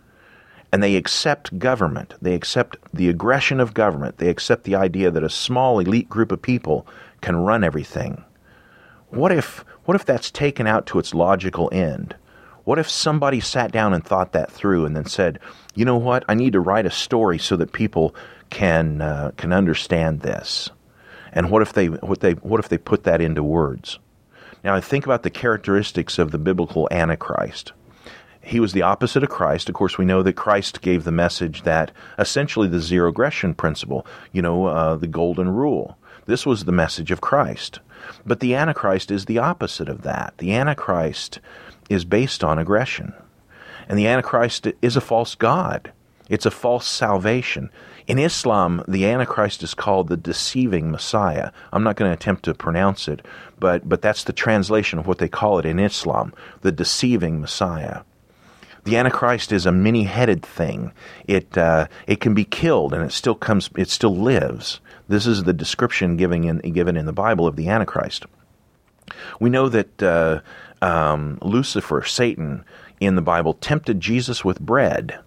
and 0.72 0.82
they 0.82 0.96
accept 0.96 1.60
government, 1.60 2.14
they 2.22 2.34
accept 2.34 2.78
the 2.94 3.10
aggression 3.10 3.60
of 3.60 3.74
government, 3.74 4.20
they 4.20 4.30
accept 4.30 4.64
the 4.64 4.74
idea 4.76 5.12
that 5.12 5.24
a 5.24 5.30
small 5.30 5.80
elite 5.80 6.10
group 6.10 6.32
of 6.32 6.42
people 6.42 6.88
can 7.22 7.36
run 7.36 7.64
everything. 7.64 8.24
what 9.10 9.34
if 9.34 9.66
what 9.84 9.96
if 9.96 10.06
that's 10.06 10.32
taken 10.32 10.66
out 10.66 10.86
to 10.86 11.00
its 11.00 11.14
logical 11.14 11.70
end? 11.74 12.16
What 12.64 12.80
if 12.80 12.90
somebody 12.90 13.42
sat 13.42 13.74
down 13.74 13.94
and 13.94 14.06
thought 14.06 14.32
that 14.32 14.50
through 14.52 14.86
and 14.86 14.96
then 14.96 15.06
said, 15.06 15.40
"You 15.76 15.84
know 15.84 15.98
what? 15.98 16.24
I 16.30 16.36
need 16.36 16.54
to 16.54 16.62
write 16.62 16.86
a 16.86 16.92
story 16.92 17.38
so 17.38 17.58
that 17.58 17.74
people 17.74 18.16
can 18.50 19.02
uh, 19.02 19.32
can 19.36 19.52
understand 19.52 20.22
this." 20.22 20.70
And 21.34 21.50
what 21.52 21.62
if 21.62 21.74
they 21.74 21.88
what 21.88 22.22
they 22.22 22.34
what 22.34 22.62
if 22.62 22.70
they 22.70 22.78
put 22.78 23.04
that 23.04 23.20
into 23.20 23.44
words? 23.44 24.00
Now, 24.64 24.80
think 24.80 25.06
about 25.06 25.24
the 25.24 25.30
characteristics 25.30 26.20
of 26.20 26.32
the 26.32 26.38
biblical 26.38 26.88
Antichrist. 26.92 27.74
He 28.42 28.60
was 28.60 28.74
the 28.74 28.82
opposite 28.82 29.24
of 29.24 29.30
Christ. 29.30 29.70
Of 29.70 29.76
course, 29.76 29.98
we 29.98 30.06
know 30.06 30.24
that 30.24 30.34
Christ 30.34 30.82
gave 30.82 31.04
the 31.04 31.12
message 31.12 31.64
that 31.64 31.92
essentially 32.18 32.68
the 32.68 32.80
zero 32.80 33.10
aggression 33.10 33.54
principle, 33.54 34.06
you 34.32 34.42
know, 34.42 34.66
uh, 34.66 34.96
the 34.96 35.08
golden 35.08 35.50
rule. 35.50 35.98
This 36.26 36.46
was 36.46 36.66
the 36.66 36.72
message 36.72 37.12
of 37.12 37.22
Christ. 37.22 37.80
But 38.26 38.40
the 38.40 38.56
Antichrist 38.56 39.12
is 39.12 39.26
the 39.26 39.40
opposite 39.40 39.90
of 39.90 40.04
that. 40.04 40.34
The 40.38 40.54
Antichrist 40.54 41.40
is 41.90 42.06
based 42.06 42.44
on 42.44 42.60
aggression. 42.60 43.14
And 43.88 43.98
the 43.98 44.08
Antichrist 44.08 44.68
is 44.82 44.96
a 44.96 45.02
false 45.02 45.36
God. 45.36 45.92
It's 46.30 46.46
a 46.46 46.52
false 46.52 46.88
salvation. 46.88 47.72
In 48.10 48.18
Islam, 48.18 48.84
the 48.88 49.06
Antichrist 49.06 49.62
is 49.62 49.76
called 49.76 50.08
the 50.08 50.18
deceiving 50.18 50.90
Messiah. 50.90 51.52
I'm 51.72 51.84
not 51.84 51.96
going 51.96 52.10
to 52.10 52.16
attempt 52.16 52.44
to 52.46 52.56
pronounce 52.56 53.08
it, 53.08 53.24
but, 53.60 53.88
but 53.88 54.02
that's 54.02 54.24
the 54.24 54.34
translation 54.34 54.98
of 54.98 55.06
what 55.06 55.20
they 55.20 55.28
call 55.28 55.60
it 55.60 55.66
in 55.66 55.78
Islam 55.78 56.34
the 56.62 56.72
deceiving 56.72 57.40
Messiah. 57.40 58.02
The 58.84 58.98
Antichrist 58.98 59.52
is 59.52 59.68
a 59.68 59.72
many-headed 59.72 60.42
thing. 60.42 60.92
It 61.28 61.56
uh, 61.56 61.86
it 62.08 62.20
can 62.20 62.34
be 62.34 62.46
killed, 62.46 62.96
and 62.96 63.04
it 63.04 63.12
still 63.12 63.36
comes. 63.36 63.70
It 63.78 63.90
still 63.90 64.18
lives. 64.18 64.80
This 65.08 65.28
is 65.28 65.44
the 65.44 65.54
description 65.54 66.18
given 66.18 66.44
in 66.44 66.74
given 66.74 66.98
in 66.98 67.06
the 67.06 67.14
Bible 67.14 67.46
of 67.46 67.58
the 67.58 67.70
Antichrist. 67.70 68.26
We 69.40 69.52
know 69.52 69.70
that 69.70 70.02
uh, 70.02 70.40
um, 70.82 71.38
Lucifer, 71.44 72.04
Satan, 72.04 72.66
in 73.00 73.16
the 73.16 73.22
Bible, 73.22 73.54
tempted 73.54 74.00
Jesus 74.00 74.44
with 74.44 74.60
bread. 74.60 75.20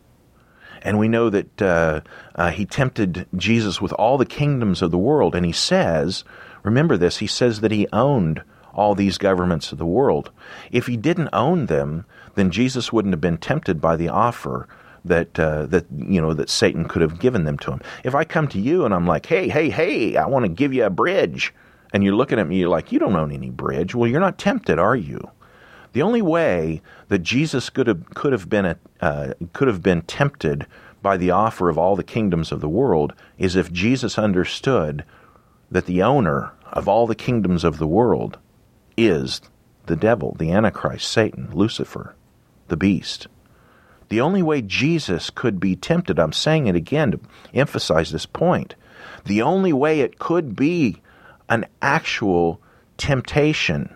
And 0.82 0.98
we 0.98 1.08
know 1.08 1.30
that 1.30 1.62
uh, 1.62 2.00
uh, 2.34 2.50
he 2.50 2.66
tempted 2.66 3.26
Jesus 3.36 3.80
with 3.80 3.92
all 3.94 4.18
the 4.18 4.26
kingdoms 4.26 4.82
of 4.82 4.90
the 4.90 4.98
world. 4.98 5.34
And 5.34 5.46
he 5.46 5.52
says, 5.52 6.24
remember 6.62 6.96
this, 6.96 7.18
he 7.18 7.26
says 7.26 7.60
that 7.60 7.70
he 7.70 7.86
owned 7.92 8.42
all 8.74 8.94
these 8.94 9.18
governments 9.18 9.72
of 9.72 9.78
the 9.78 9.86
world. 9.86 10.30
If 10.70 10.86
he 10.86 10.96
didn't 10.96 11.30
own 11.32 11.66
them, 11.66 12.06
then 12.34 12.50
Jesus 12.50 12.92
wouldn't 12.92 13.12
have 13.12 13.20
been 13.20 13.38
tempted 13.38 13.80
by 13.80 13.96
the 13.96 14.08
offer 14.08 14.66
that 15.04 15.38
uh, 15.38 15.66
that 15.66 15.86
you 15.96 16.20
know 16.20 16.32
that 16.32 16.48
Satan 16.48 16.86
could 16.86 17.02
have 17.02 17.18
given 17.18 17.44
them 17.44 17.58
to 17.58 17.72
him. 17.72 17.80
If 18.04 18.14
I 18.14 18.24
come 18.24 18.48
to 18.48 18.60
you 18.60 18.84
and 18.84 18.94
I'm 18.94 19.06
like, 19.06 19.26
"Hey, 19.26 19.48
hey, 19.48 19.68
hey, 19.68 20.16
I 20.16 20.26
want 20.26 20.44
to 20.44 20.48
give 20.48 20.72
you 20.72 20.84
a 20.84 20.90
bridge," 20.90 21.52
and 21.92 22.04
you're 22.04 22.14
looking 22.14 22.38
at 22.38 22.46
me, 22.46 22.58
you're 22.58 22.68
like, 22.68 22.92
"You 22.92 22.98
don't 22.98 23.16
own 23.16 23.32
any 23.32 23.50
bridge." 23.50 23.94
Well, 23.94 24.08
you're 24.08 24.20
not 24.20 24.38
tempted, 24.38 24.78
are 24.78 24.96
you? 24.96 25.20
The 25.92 26.02
only 26.02 26.22
way 26.22 26.80
that 27.08 27.20
Jesus 27.20 27.68
could 27.68 27.86
have 27.86 28.14
could 28.14 28.32
have 28.32 28.48
been 28.48 28.76
uh, 29.00 29.34
could 29.52 29.68
have 29.68 29.82
been 29.82 30.02
tempted 30.02 30.66
by 31.02 31.16
the 31.16 31.30
offer 31.30 31.68
of 31.68 31.76
all 31.76 31.96
the 31.96 32.04
kingdoms 32.04 32.52
of 32.52 32.60
the 32.60 32.68
world 32.68 33.12
is 33.38 33.56
if 33.56 33.72
Jesus 33.72 34.18
understood 34.18 35.04
that 35.70 35.86
the 35.86 36.02
owner 36.02 36.52
of 36.72 36.88
all 36.88 37.06
the 37.06 37.14
kingdoms 37.14 37.64
of 37.64 37.78
the 37.78 37.86
world 37.86 38.38
is 38.96 39.40
the 39.86 39.96
devil, 39.96 40.36
the 40.38 40.52
Antichrist, 40.52 41.08
Satan, 41.08 41.50
Lucifer, 41.52 42.14
the 42.68 42.76
beast. 42.76 43.26
The 44.08 44.20
only 44.20 44.42
way 44.42 44.62
Jesus 44.62 45.30
could 45.30 45.58
be 45.58 45.74
tempted, 45.74 46.18
I'm 46.18 46.32
saying 46.32 46.66
it 46.66 46.76
again 46.76 47.12
to 47.12 47.20
emphasize 47.52 48.12
this 48.12 48.26
point, 48.26 48.74
the 49.24 49.42
only 49.42 49.72
way 49.72 50.00
it 50.00 50.18
could 50.18 50.54
be 50.54 51.00
an 51.48 51.66
actual 51.80 52.60
temptation 52.96 53.94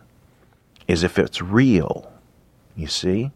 is 0.87 1.03
if 1.03 1.19
it's 1.19 1.43
real. 1.43 2.13
You 2.75 2.87
see? 2.87 3.31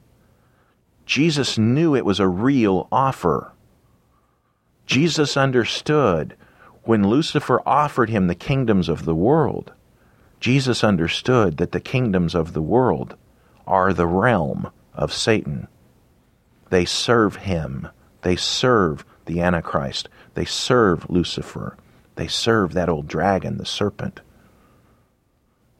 Jesus 1.06 1.58
knew 1.58 1.94
it 1.96 2.04
was 2.04 2.20
a 2.20 2.28
real 2.28 2.86
offer. 2.92 3.52
Jesus 4.86 5.36
understood 5.36 6.36
when 6.84 7.08
Lucifer 7.08 7.60
offered 7.66 8.10
him 8.10 8.26
the 8.26 8.34
kingdoms 8.34 8.88
of 8.88 9.04
the 9.04 9.14
world, 9.14 9.72
Jesus 10.40 10.82
understood 10.82 11.58
that 11.58 11.72
the 11.72 11.80
kingdoms 11.80 12.34
of 12.34 12.52
the 12.52 12.62
world 12.62 13.16
are 13.66 13.92
the 13.92 14.06
realm 14.06 14.70
of 14.94 15.12
Satan. 15.12 15.68
They 16.70 16.84
serve 16.84 17.36
him. 17.36 17.88
They 18.22 18.36
serve 18.36 19.04
the 19.26 19.40
Antichrist. 19.40 20.08
They 20.34 20.44
serve 20.44 21.10
Lucifer. 21.10 21.76
They 22.14 22.26
serve 22.26 22.72
that 22.72 22.88
old 22.88 23.06
dragon, 23.06 23.58
the 23.58 23.66
serpent. 23.66 24.20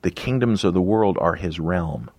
The 0.03 0.11
kingdoms 0.11 0.65
of 0.65 0.75
the 0.75 0.81
world 0.81 1.19
are 1.21 1.35
his 1.35 1.61
realm. 1.61 2.11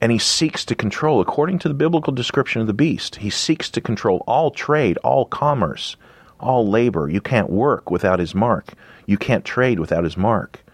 And 0.00 0.10
he 0.10 0.18
seeks 0.18 0.64
to 0.64 0.74
control, 0.74 1.20
according 1.20 1.58
to 1.60 1.68
the 1.68 1.74
biblical 1.74 2.12
description 2.12 2.60
of 2.60 2.66
the 2.66 2.72
beast, 2.72 3.16
he 3.16 3.30
seeks 3.30 3.68
to 3.70 3.80
control 3.80 4.24
all 4.26 4.50
trade, 4.50 4.96
all 4.98 5.26
commerce, 5.26 5.96
all 6.40 6.66
labor. 6.66 7.08
You 7.08 7.20
can't 7.20 7.50
work 7.50 7.90
without 7.90 8.18
his 8.18 8.34
mark. 8.34 8.72
You 9.06 9.18
can't 9.18 9.44
trade 9.44 9.78
without 9.78 10.04
his 10.04 10.16
mark. 10.16 10.64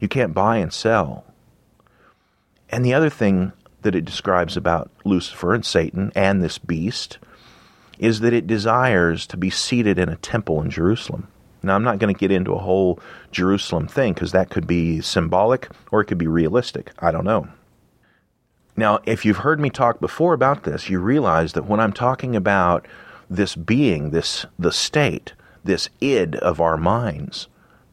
You 0.00 0.08
can't 0.08 0.32
buy 0.32 0.56
and 0.56 0.72
sell. 0.72 1.24
And 2.70 2.84
the 2.84 2.94
other 2.94 3.10
thing 3.10 3.52
that 3.82 3.94
it 3.94 4.04
describes 4.04 4.56
about 4.56 4.90
Lucifer 5.04 5.54
and 5.54 5.64
Satan 5.64 6.10
and 6.14 6.42
this 6.42 6.58
beast 6.58 7.18
is 7.98 8.20
that 8.20 8.32
it 8.32 8.46
desires 8.46 9.26
to 9.26 9.36
be 9.36 9.50
seated 9.50 9.98
in 9.98 10.08
a 10.08 10.16
temple 10.16 10.62
in 10.62 10.70
Jerusalem. 10.70 11.28
Now, 11.62 11.74
I'm 11.74 11.84
not 11.84 11.98
going 11.98 12.12
to 12.12 12.18
get 12.18 12.30
into 12.30 12.52
a 12.52 12.58
whole 12.58 12.98
Jerusalem 13.32 13.86
thing 13.86 14.14
because 14.14 14.32
that 14.32 14.50
could 14.50 14.66
be 14.66 15.00
symbolic 15.00 15.68
or 15.90 16.00
it 16.00 16.06
could 16.06 16.18
be 16.18 16.26
realistic. 16.26 16.92
I 16.98 17.10
don't 17.10 17.24
know. 17.24 17.48
Now, 18.76 19.00
if 19.04 19.24
you've 19.24 19.38
heard 19.38 19.60
me 19.60 19.68
talk 19.68 20.00
before 20.00 20.32
about 20.32 20.64
this, 20.64 20.88
you 20.88 21.00
realize 21.00 21.52
that 21.52 21.66
when 21.66 21.80
I'm 21.80 21.92
talking 21.92 22.34
about 22.34 22.86
this 23.28 23.54
being, 23.54 24.10
this 24.10 24.46
the 24.58 24.72
state, 24.72 25.34
this 25.62 25.90
id 26.00 26.36
of 26.36 26.60
our 26.60 26.76
minds, 26.76 27.48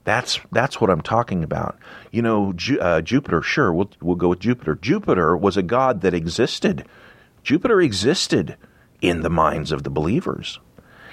that's 0.05 0.39
that's 0.51 0.80
what 0.80 0.89
I'm 0.89 1.01
talking 1.01 1.43
about. 1.43 1.78
You 2.11 2.22
know, 2.22 2.53
Ju- 2.53 2.80
uh, 2.80 3.01
Jupiter. 3.01 3.41
Sure, 3.41 3.74
we'll 3.74 3.89
we'll 4.01 4.15
go 4.15 4.30
with 4.30 4.39
Jupiter. 4.39 4.76
Jupiter 4.76 5.36
was 5.36 5.57
a 5.57 5.61
god 5.61 6.01
that 6.01 6.13
existed. 6.13 6.86
Jupiter 7.43 7.82
existed 7.82 8.55
in 9.01 9.22
the 9.22 9.30
minds 9.30 9.74
of 9.74 9.84
the 9.84 9.89
believers. 9.89 10.59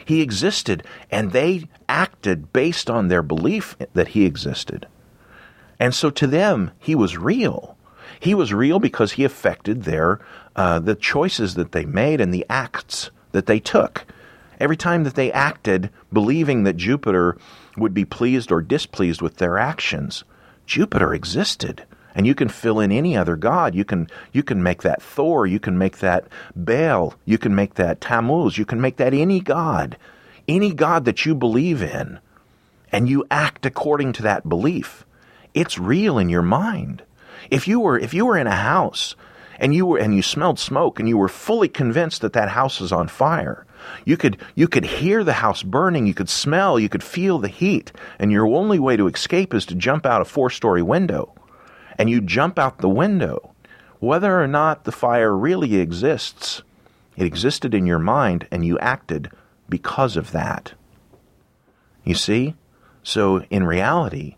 He 0.05 0.21
existed, 0.21 0.85
and 1.11 1.33
they 1.33 1.69
acted 1.89 2.53
based 2.53 2.91
on 2.91 3.09
their 3.09 3.23
belief 3.23 3.77
that 3.95 4.09
he 4.09 4.25
existed. 4.25 4.87
And 5.81 5.95
so 5.95 6.11
to 6.11 6.27
them, 6.27 6.71
he 6.79 6.95
was 6.95 7.17
real. 7.17 7.77
He 8.21 8.35
was 8.35 8.53
real 8.53 8.79
because 8.79 9.13
he 9.13 9.25
affected 9.25 9.83
their 9.83 10.21
uh, 10.57 10.79
the 10.79 10.95
choices 10.95 11.55
that 11.55 11.73
they 11.73 11.85
made 11.85 12.21
and 12.21 12.33
the 12.33 12.47
acts 12.49 13.11
that 13.33 13.47
they 13.47 13.59
took. 13.59 14.07
Every 14.61 14.77
time 14.77 15.05
that 15.05 15.15
they 15.15 15.33
acted, 15.33 15.91
believing 16.13 16.63
that 16.63 16.77
Jupiter 16.77 17.37
would 17.77 17.93
be 17.93 18.05
pleased 18.05 18.53
or 18.53 18.63
displeased 18.63 19.21
with 19.21 19.39
their 19.39 19.59
actions, 19.59 20.23
Jupiter 20.65 21.13
existed 21.13 21.85
and 22.15 22.27
you 22.27 22.35
can 22.35 22.49
fill 22.49 22.81
in 22.81 22.93
any 22.93 23.17
other 23.17 23.37
god. 23.37 23.75
You 23.75 23.85
can 23.85 24.09
you 24.33 24.43
can 24.43 24.62
make 24.62 24.83
that 24.83 25.03
Thor, 25.03 25.47
you 25.47 25.59
can 25.59 25.77
make 25.77 25.99
that 25.99 26.27
Baal, 26.55 27.15
you 27.25 27.39
can 27.39 27.55
make 27.55 27.75
that 27.75 28.01
Tammuz, 28.01 28.57
you 28.57 28.65
can 28.65 28.81
make 28.81 28.97
that 28.97 29.12
any 29.12 29.41
god, 29.41 29.97
any 30.47 30.73
god 30.73 31.05
that 31.05 31.27
you 31.27 31.35
believe 31.35 31.83
in, 31.83 32.21
and 32.93 33.09
you 33.09 33.25
act 33.31 33.67
according 33.67 34.12
to 34.15 34.23
that 34.23 34.49
belief. 34.49 35.05
It's 35.53 35.79
real 35.79 36.19
in 36.19 36.29
your 36.29 36.43
mind. 36.43 37.03
If 37.51 37.67
you 37.67 37.81
were 37.81 37.99
if 37.99 38.15
you 38.15 38.27
were 38.27 38.39
in 38.39 38.47
a 38.47 38.55
house 38.55 39.17
and 39.59 39.75
you 39.75 39.87
were 39.87 39.99
and 39.99 40.15
you 40.15 40.23
smelled 40.23 40.59
smoke 40.59 40.99
and 40.99 41.09
you 41.09 41.19
were 41.19 41.29
fully 41.29 41.69
convinced 41.69 42.21
that 42.23 42.33
that 42.35 42.49
house 42.51 42.81
is 42.81 42.93
on 42.93 43.09
fire, 43.09 43.67
you 44.05 44.17
could 44.17 44.39
you 44.55 44.69
could 44.69 44.85
hear 44.85 45.25
the 45.25 45.35
house 45.35 45.62
burning, 45.62 46.07
you 46.07 46.15
could 46.15 46.31
smell, 46.31 46.79
you 46.79 46.89
could 46.89 47.03
feel 47.03 47.39
the 47.39 47.49
heat, 47.49 47.93
and 48.19 48.31
your 48.31 48.47
only 48.47 48.79
way 48.79 48.97
to 48.97 49.09
escape 49.09 49.53
is 49.53 49.67
to 49.67 49.75
jump 49.75 50.07
out 50.07 50.23
a 50.23 50.25
four-story 50.25 50.83
window 50.83 51.35
and 51.99 52.11
you 52.11 52.21
jump 52.21 52.59
out 52.59 52.79
the 52.79 52.89
window, 52.89 53.55
whether 54.01 54.41
or 54.41 54.47
not 54.47 54.85
the 54.85 54.93
fire 54.93 55.37
really 55.37 55.77
exists, 55.77 56.63
it 57.17 57.25
existed 57.25 57.75
in 57.75 57.87
your 57.87 57.99
mind 57.99 58.47
and 58.51 58.65
you 58.65 58.79
acted 58.79 59.31
because 59.69 60.17
of 60.17 60.33
that. 60.33 60.75
You 62.05 62.15
see? 62.15 62.55
So 63.03 63.45
in 63.51 63.65
reality, 63.65 64.37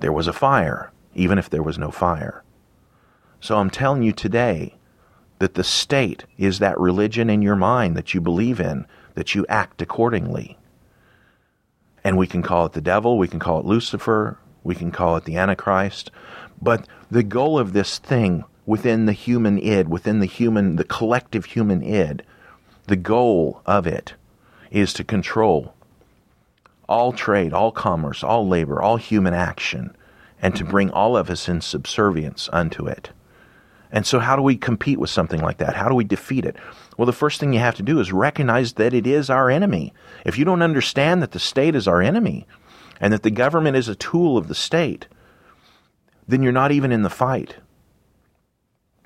there 0.00 0.12
was 0.12 0.26
a 0.26 0.32
fire, 0.32 0.92
even 1.14 1.38
if 1.38 1.50
there 1.50 1.62
was 1.62 1.78
no 1.78 1.90
fire. 1.90 2.42
So 3.40 3.58
I'm 3.58 3.70
telling 3.70 4.02
you 4.02 4.12
today 4.12 4.76
that 5.38 5.54
the 5.54 5.64
state 5.64 6.24
is 6.36 6.58
that 6.58 6.78
religion 6.78 7.30
in 7.30 7.42
your 7.42 7.56
mind 7.56 7.96
that 7.96 8.12
you 8.12 8.20
believe 8.20 8.60
in, 8.60 8.86
that 9.14 9.34
you 9.34 9.46
act 9.48 9.80
accordingly. 9.82 10.58
And 12.04 12.16
we 12.16 12.26
can 12.26 12.42
call 12.42 12.66
it 12.66 12.72
the 12.72 12.80
devil, 12.80 13.18
we 13.18 13.28
can 13.28 13.38
call 13.38 13.60
it 13.60 13.66
Lucifer, 13.66 14.38
we 14.62 14.74
can 14.74 14.90
call 14.90 15.16
it 15.16 15.24
the 15.24 15.36
Antichrist, 15.36 16.10
but 16.62 16.86
the 17.10 17.22
goal 17.22 17.58
of 17.58 17.72
this 17.72 17.98
thing 17.98 18.44
within 18.66 19.06
the 19.06 19.12
human 19.12 19.58
id, 19.58 19.88
within 19.88 20.20
the 20.20 20.26
human, 20.26 20.76
the 20.76 20.84
collective 20.84 21.46
human 21.46 21.82
id, 21.82 22.22
the 22.86 22.96
goal 22.96 23.62
of 23.66 23.86
it 23.86 24.14
is 24.70 24.92
to 24.94 25.04
control 25.04 25.74
all 26.88 27.12
trade, 27.12 27.52
all 27.52 27.70
commerce, 27.70 28.24
all 28.24 28.46
labor, 28.46 28.82
all 28.82 28.96
human 28.96 29.32
action, 29.32 29.96
and 30.42 30.56
to 30.56 30.64
bring 30.64 30.90
all 30.90 31.16
of 31.16 31.30
us 31.30 31.48
in 31.48 31.60
subservience 31.60 32.48
unto 32.52 32.86
it. 32.86 33.10
And 33.92 34.06
so, 34.06 34.18
how 34.18 34.36
do 34.36 34.42
we 34.42 34.56
compete 34.56 34.98
with 34.98 35.10
something 35.10 35.40
like 35.40 35.58
that? 35.58 35.74
How 35.74 35.88
do 35.88 35.94
we 35.94 36.04
defeat 36.04 36.44
it? 36.44 36.56
Well, 36.96 37.06
the 37.06 37.12
first 37.12 37.40
thing 37.40 37.52
you 37.52 37.60
have 37.60 37.76
to 37.76 37.82
do 37.82 38.00
is 38.00 38.12
recognize 38.12 38.74
that 38.74 38.94
it 38.94 39.06
is 39.06 39.30
our 39.30 39.50
enemy. 39.50 39.92
If 40.24 40.38
you 40.38 40.44
don't 40.44 40.62
understand 40.62 41.22
that 41.22 41.32
the 41.32 41.38
state 41.38 41.74
is 41.74 41.88
our 41.88 42.02
enemy 42.02 42.46
and 43.00 43.12
that 43.12 43.22
the 43.22 43.30
government 43.30 43.76
is 43.76 43.88
a 43.88 43.94
tool 43.94 44.36
of 44.36 44.48
the 44.48 44.54
state, 44.54 45.06
then 46.30 46.42
you're 46.42 46.52
not 46.52 46.72
even 46.72 46.92
in 46.92 47.02
the 47.02 47.10
fight. 47.10 47.56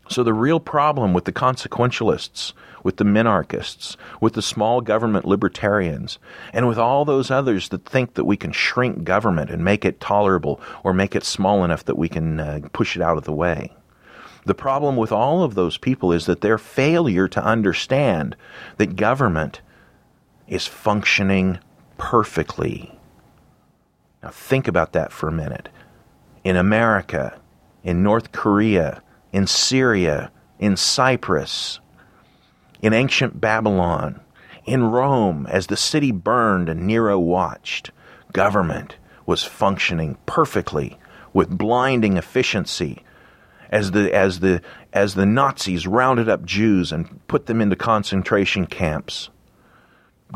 So, 0.09 0.22
the 0.22 0.35
real 0.35 0.61
problem 0.61 1.14
with 1.14 1.25
the 1.25 1.33
consequentialists, 1.33 2.53
with 2.83 2.99
the 2.99 3.05
minarchists, 3.05 3.97
with 4.20 4.35
the 4.35 4.43
small 4.43 4.83
government 4.83 5.25
libertarians, 5.25 6.18
and 6.53 6.68
with 6.68 6.79
all 6.79 7.07
those 7.07 7.31
others 7.31 7.70
that 7.70 7.87
think 7.87 8.14
that 8.14 8.27
we 8.27 8.37
can 8.37 8.53
shrink 8.53 9.05
government 9.05 9.51
and 9.51 9.64
make 9.64 9.85
it 9.85 10.01
tolerable 10.01 10.61
or 10.83 10.93
make 10.93 11.16
it 11.16 11.25
small 11.25 11.64
enough 11.64 11.87
that 11.87 11.97
we 11.97 12.09
can 12.11 12.39
uh, 12.39 12.61
push 12.75 12.97
it 12.97 13.03
out 13.03 13.16
of 13.16 13.25
the 13.25 13.33
way. 13.33 13.72
The 14.45 14.55
problem 14.55 14.97
with 14.97 15.11
all 15.11 15.43
of 15.43 15.55
those 15.55 15.79
people 15.79 16.12
is 16.12 16.27
that 16.27 16.43
their 16.43 16.59
failure 16.59 17.27
to 17.29 17.43
understand 17.43 18.37
that 18.77 18.97
government 18.97 19.62
is 20.47 20.66
functioning 20.66 21.59
perfectly. 21.97 22.99
Now, 24.22 24.29
think 24.29 24.68
about 24.68 24.93
that 24.93 25.12
for 25.12 25.29
a 25.29 25.33
minute. 25.33 25.70
In 26.45 26.57
America, 26.57 27.40
in 27.82 28.03
North 28.03 28.30
Korea, 28.30 29.03
in 29.32 29.47
Syria, 29.47 30.30
in 30.59 30.76
Cyprus, 30.76 31.80
in 32.82 32.92
ancient 32.92 33.40
Babylon, 33.40 34.20
in 34.66 34.84
Rome, 34.84 35.47
as 35.51 35.66
the 35.66 35.76
city 35.76 36.12
burned 36.12 36.68
and 36.68 36.86
Nero 36.86 37.18
watched, 37.18 37.90
government 38.32 38.97
was 39.24 39.42
functioning 39.42 40.18
perfectly 40.26 40.99
with 41.32 41.57
blinding 41.57 42.18
efficiency 42.18 43.03
as 43.70 43.90
the 43.90 44.14
as 44.14 44.40
the 44.40 44.61
as 44.92 45.14
the 45.14 45.26
Nazis 45.26 45.86
rounded 45.86 46.28
up 46.28 46.45
Jews 46.45 46.92
and 46.92 47.26
put 47.26 47.47
them 47.47 47.61
into 47.61 47.74
concentration 47.74 48.66
camps. 48.66 49.30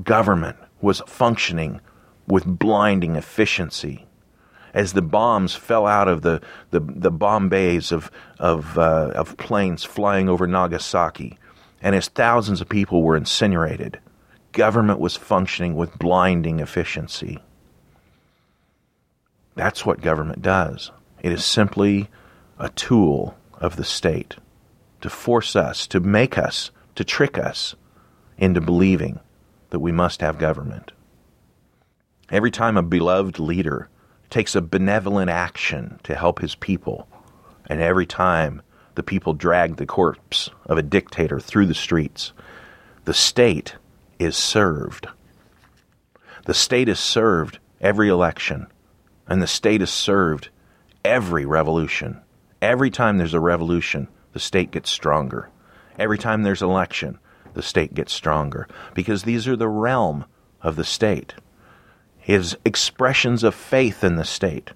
Government 0.03 0.57
was 0.81 1.03
functioning 1.07 1.81
with 2.27 2.45
blinding 2.47 3.15
efficiency 3.15 4.08
as 4.75 4.93
the 4.93 5.03
bombs 5.03 5.55
fell 5.55 5.87
out 5.87 6.09
of 6.09 6.23
the, 6.23 6.41
the, 6.71 6.81
the 6.81 7.11
bomb 7.11 7.49
bays 7.49 7.93
of, 7.93 8.11
of, 8.39 8.79
uh, 8.79 9.13
of 9.15 9.37
planes 9.37 9.85
flying 9.85 10.29
over 10.29 10.47
Nagasaki, 10.47 11.39
and 11.81 11.95
as 11.95 12.09
thousands 12.09 12.61
of 12.61 12.69
people 12.69 13.03
were 13.03 13.17
incinerated, 13.17 14.01
government 14.53 14.99
was 14.99 15.17
functioning 15.17 15.75
with 15.75 15.99
blinding 15.99 16.61
efficiency. 16.61 17.39
That's 19.55 19.85
what 19.85 20.01
government 20.01 20.43
does. 20.43 20.91
It 21.23 21.33
is 21.33 21.45
simply 21.45 22.09
a 22.59 22.69
tool 22.69 23.37
of 23.55 23.77
the 23.77 23.85
state 23.85 24.37
to 25.01 25.11
force 25.11 25.57
us, 25.57 25.87
to 25.89 26.01
make 26.01 26.39
us, 26.39 26.71
to 26.95 27.05
trick 27.05 27.39
us 27.39 27.75
into 28.37 28.61
believing 28.61 29.21
that 29.71 29.81
we 29.81 29.93
must 29.93 30.21
have 30.21 30.39
government. 30.39 30.93
Every 32.31 32.51
time 32.51 32.77
a 32.77 32.83
beloved 32.83 33.39
leader 33.39 33.89
takes 34.31 34.55
a 34.55 34.61
benevolent 34.61 35.31
action 35.31 35.99
to 36.03 36.15
help 36.15 36.41
his 36.41 36.55
people, 36.55 37.09
and 37.67 37.81
every 37.81 38.07
time 38.07 38.63
the 38.95 39.03
people 39.03 39.33
drag 39.33 39.77
the 39.77 39.87
corpse 39.87 40.51
of 40.67 40.79
a 40.79 40.83
dictator 40.83 41.41
through 41.41 41.67
the 41.67 41.75
streets, 41.75 42.33
the 43.05 43.15
state 43.15 43.77
is 44.19 44.37
served. 44.37 45.07
The 46.47 46.55
state 46.55 46.89
is 46.89 46.99
served 46.99 47.59
every 47.81 48.09
election, 48.09 48.67
and 49.27 49.41
the 49.41 49.47
state 49.47 49.83
is 49.83 49.91
served 49.91 50.49
every 51.05 51.47
revolution. 51.47 52.21
Every 52.61 52.91
time 52.91 53.19
there's 53.19 53.35
a 53.35 53.41
revolution, 53.41 54.09
the 54.33 54.41
state 54.41 54.71
gets 54.71 54.91
stronger. 54.91 55.49
Every 55.99 56.19
time 56.19 56.43
there's 56.43 56.63
election, 56.63 57.19
the 57.55 57.63
state 57.63 57.95
gets 57.95 58.13
stronger 58.13 58.69
because 58.95 59.23
these 59.23 59.49
are 59.49 59.57
the 59.57 59.69
realm 59.69 60.25
of 60.61 60.77
the 60.77 60.85
state. 60.85 61.35
His 62.29 62.59
expressions 62.63 63.43
of 63.43 63.55
faith 63.55 64.05
in 64.05 64.17
the 64.17 64.25
state. 64.25 64.73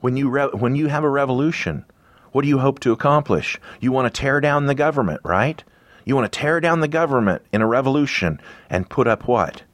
When 0.00 0.16
you 0.16 0.30
re- 0.30 0.54
when 0.54 0.74
you 0.74 0.86
have 0.86 1.04
a 1.04 1.08
revolution, 1.10 1.84
what 2.30 2.40
do 2.40 2.48
you 2.48 2.60
hope 2.60 2.80
to 2.80 2.92
accomplish? 2.92 3.60
You 3.78 3.92
want 3.92 4.12
to 4.12 4.20
tear 4.20 4.40
down 4.40 4.64
the 4.64 4.74
government, 4.74 5.20
right? 5.22 5.62
You 6.06 6.16
want 6.16 6.32
to 6.32 6.38
tear 6.38 6.60
down 6.60 6.80
the 6.80 6.88
government 6.88 7.42
in 7.52 7.60
a 7.60 7.66
revolution 7.66 8.40
and 8.70 8.88
put 8.88 9.06
up 9.06 9.28
what? 9.28 9.64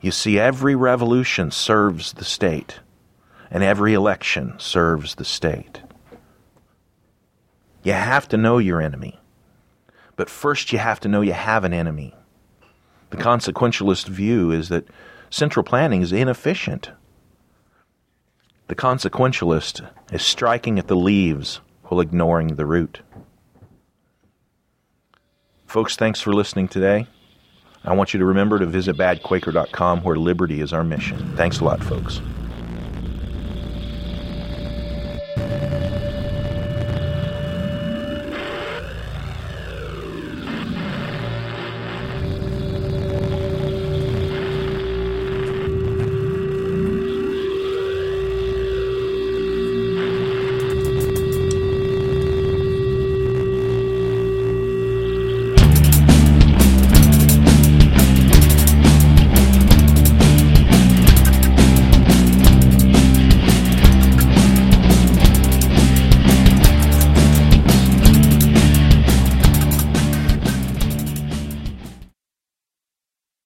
You 0.00 0.12
see, 0.12 0.38
every 0.38 0.76
revolution 0.76 1.50
serves 1.50 2.12
the 2.12 2.24
state 2.24 2.78
and 3.50 3.64
every 3.64 3.94
election 3.94 4.54
serves 4.58 5.16
the 5.16 5.24
state. 5.24 5.82
You 7.82 7.94
have 7.94 8.28
to 8.28 8.36
know 8.36 8.58
your 8.58 8.80
enemy. 8.80 9.18
But 10.14 10.30
first, 10.30 10.72
you 10.72 10.78
have 10.78 11.00
to 11.00 11.08
know 11.08 11.22
you 11.22 11.32
have 11.32 11.64
an 11.64 11.74
enemy. 11.74 12.14
The 13.12 13.18
consequentialist 13.18 14.08
view 14.08 14.50
is 14.50 14.70
that 14.70 14.88
central 15.28 15.62
planning 15.62 16.00
is 16.00 16.12
inefficient. 16.12 16.90
The 18.68 18.74
consequentialist 18.74 19.86
is 20.10 20.22
striking 20.22 20.78
at 20.78 20.88
the 20.88 20.96
leaves 20.96 21.60
while 21.84 22.00
ignoring 22.00 22.56
the 22.56 22.64
root. 22.64 23.02
Folks, 25.66 25.94
thanks 25.94 26.22
for 26.22 26.32
listening 26.32 26.68
today. 26.68 27.06
I 27.84 27.94
want 27.94 28.14
you 28.14 28.18
to 28.20 28.24
remember 28.24 28.58
to 28.58 28.66
visit 28.66 28.96
badquaker.com 28.96 30.02
where 30.04 30.16
liberty 30.16 30.62
is 30.62 30.72
our 30.72 30.84
mission. 30.84 31.36
Thanks 31.36 31.60
a 31.60 31.64
lot, 31.64 31.84
folks. 31.84 32.22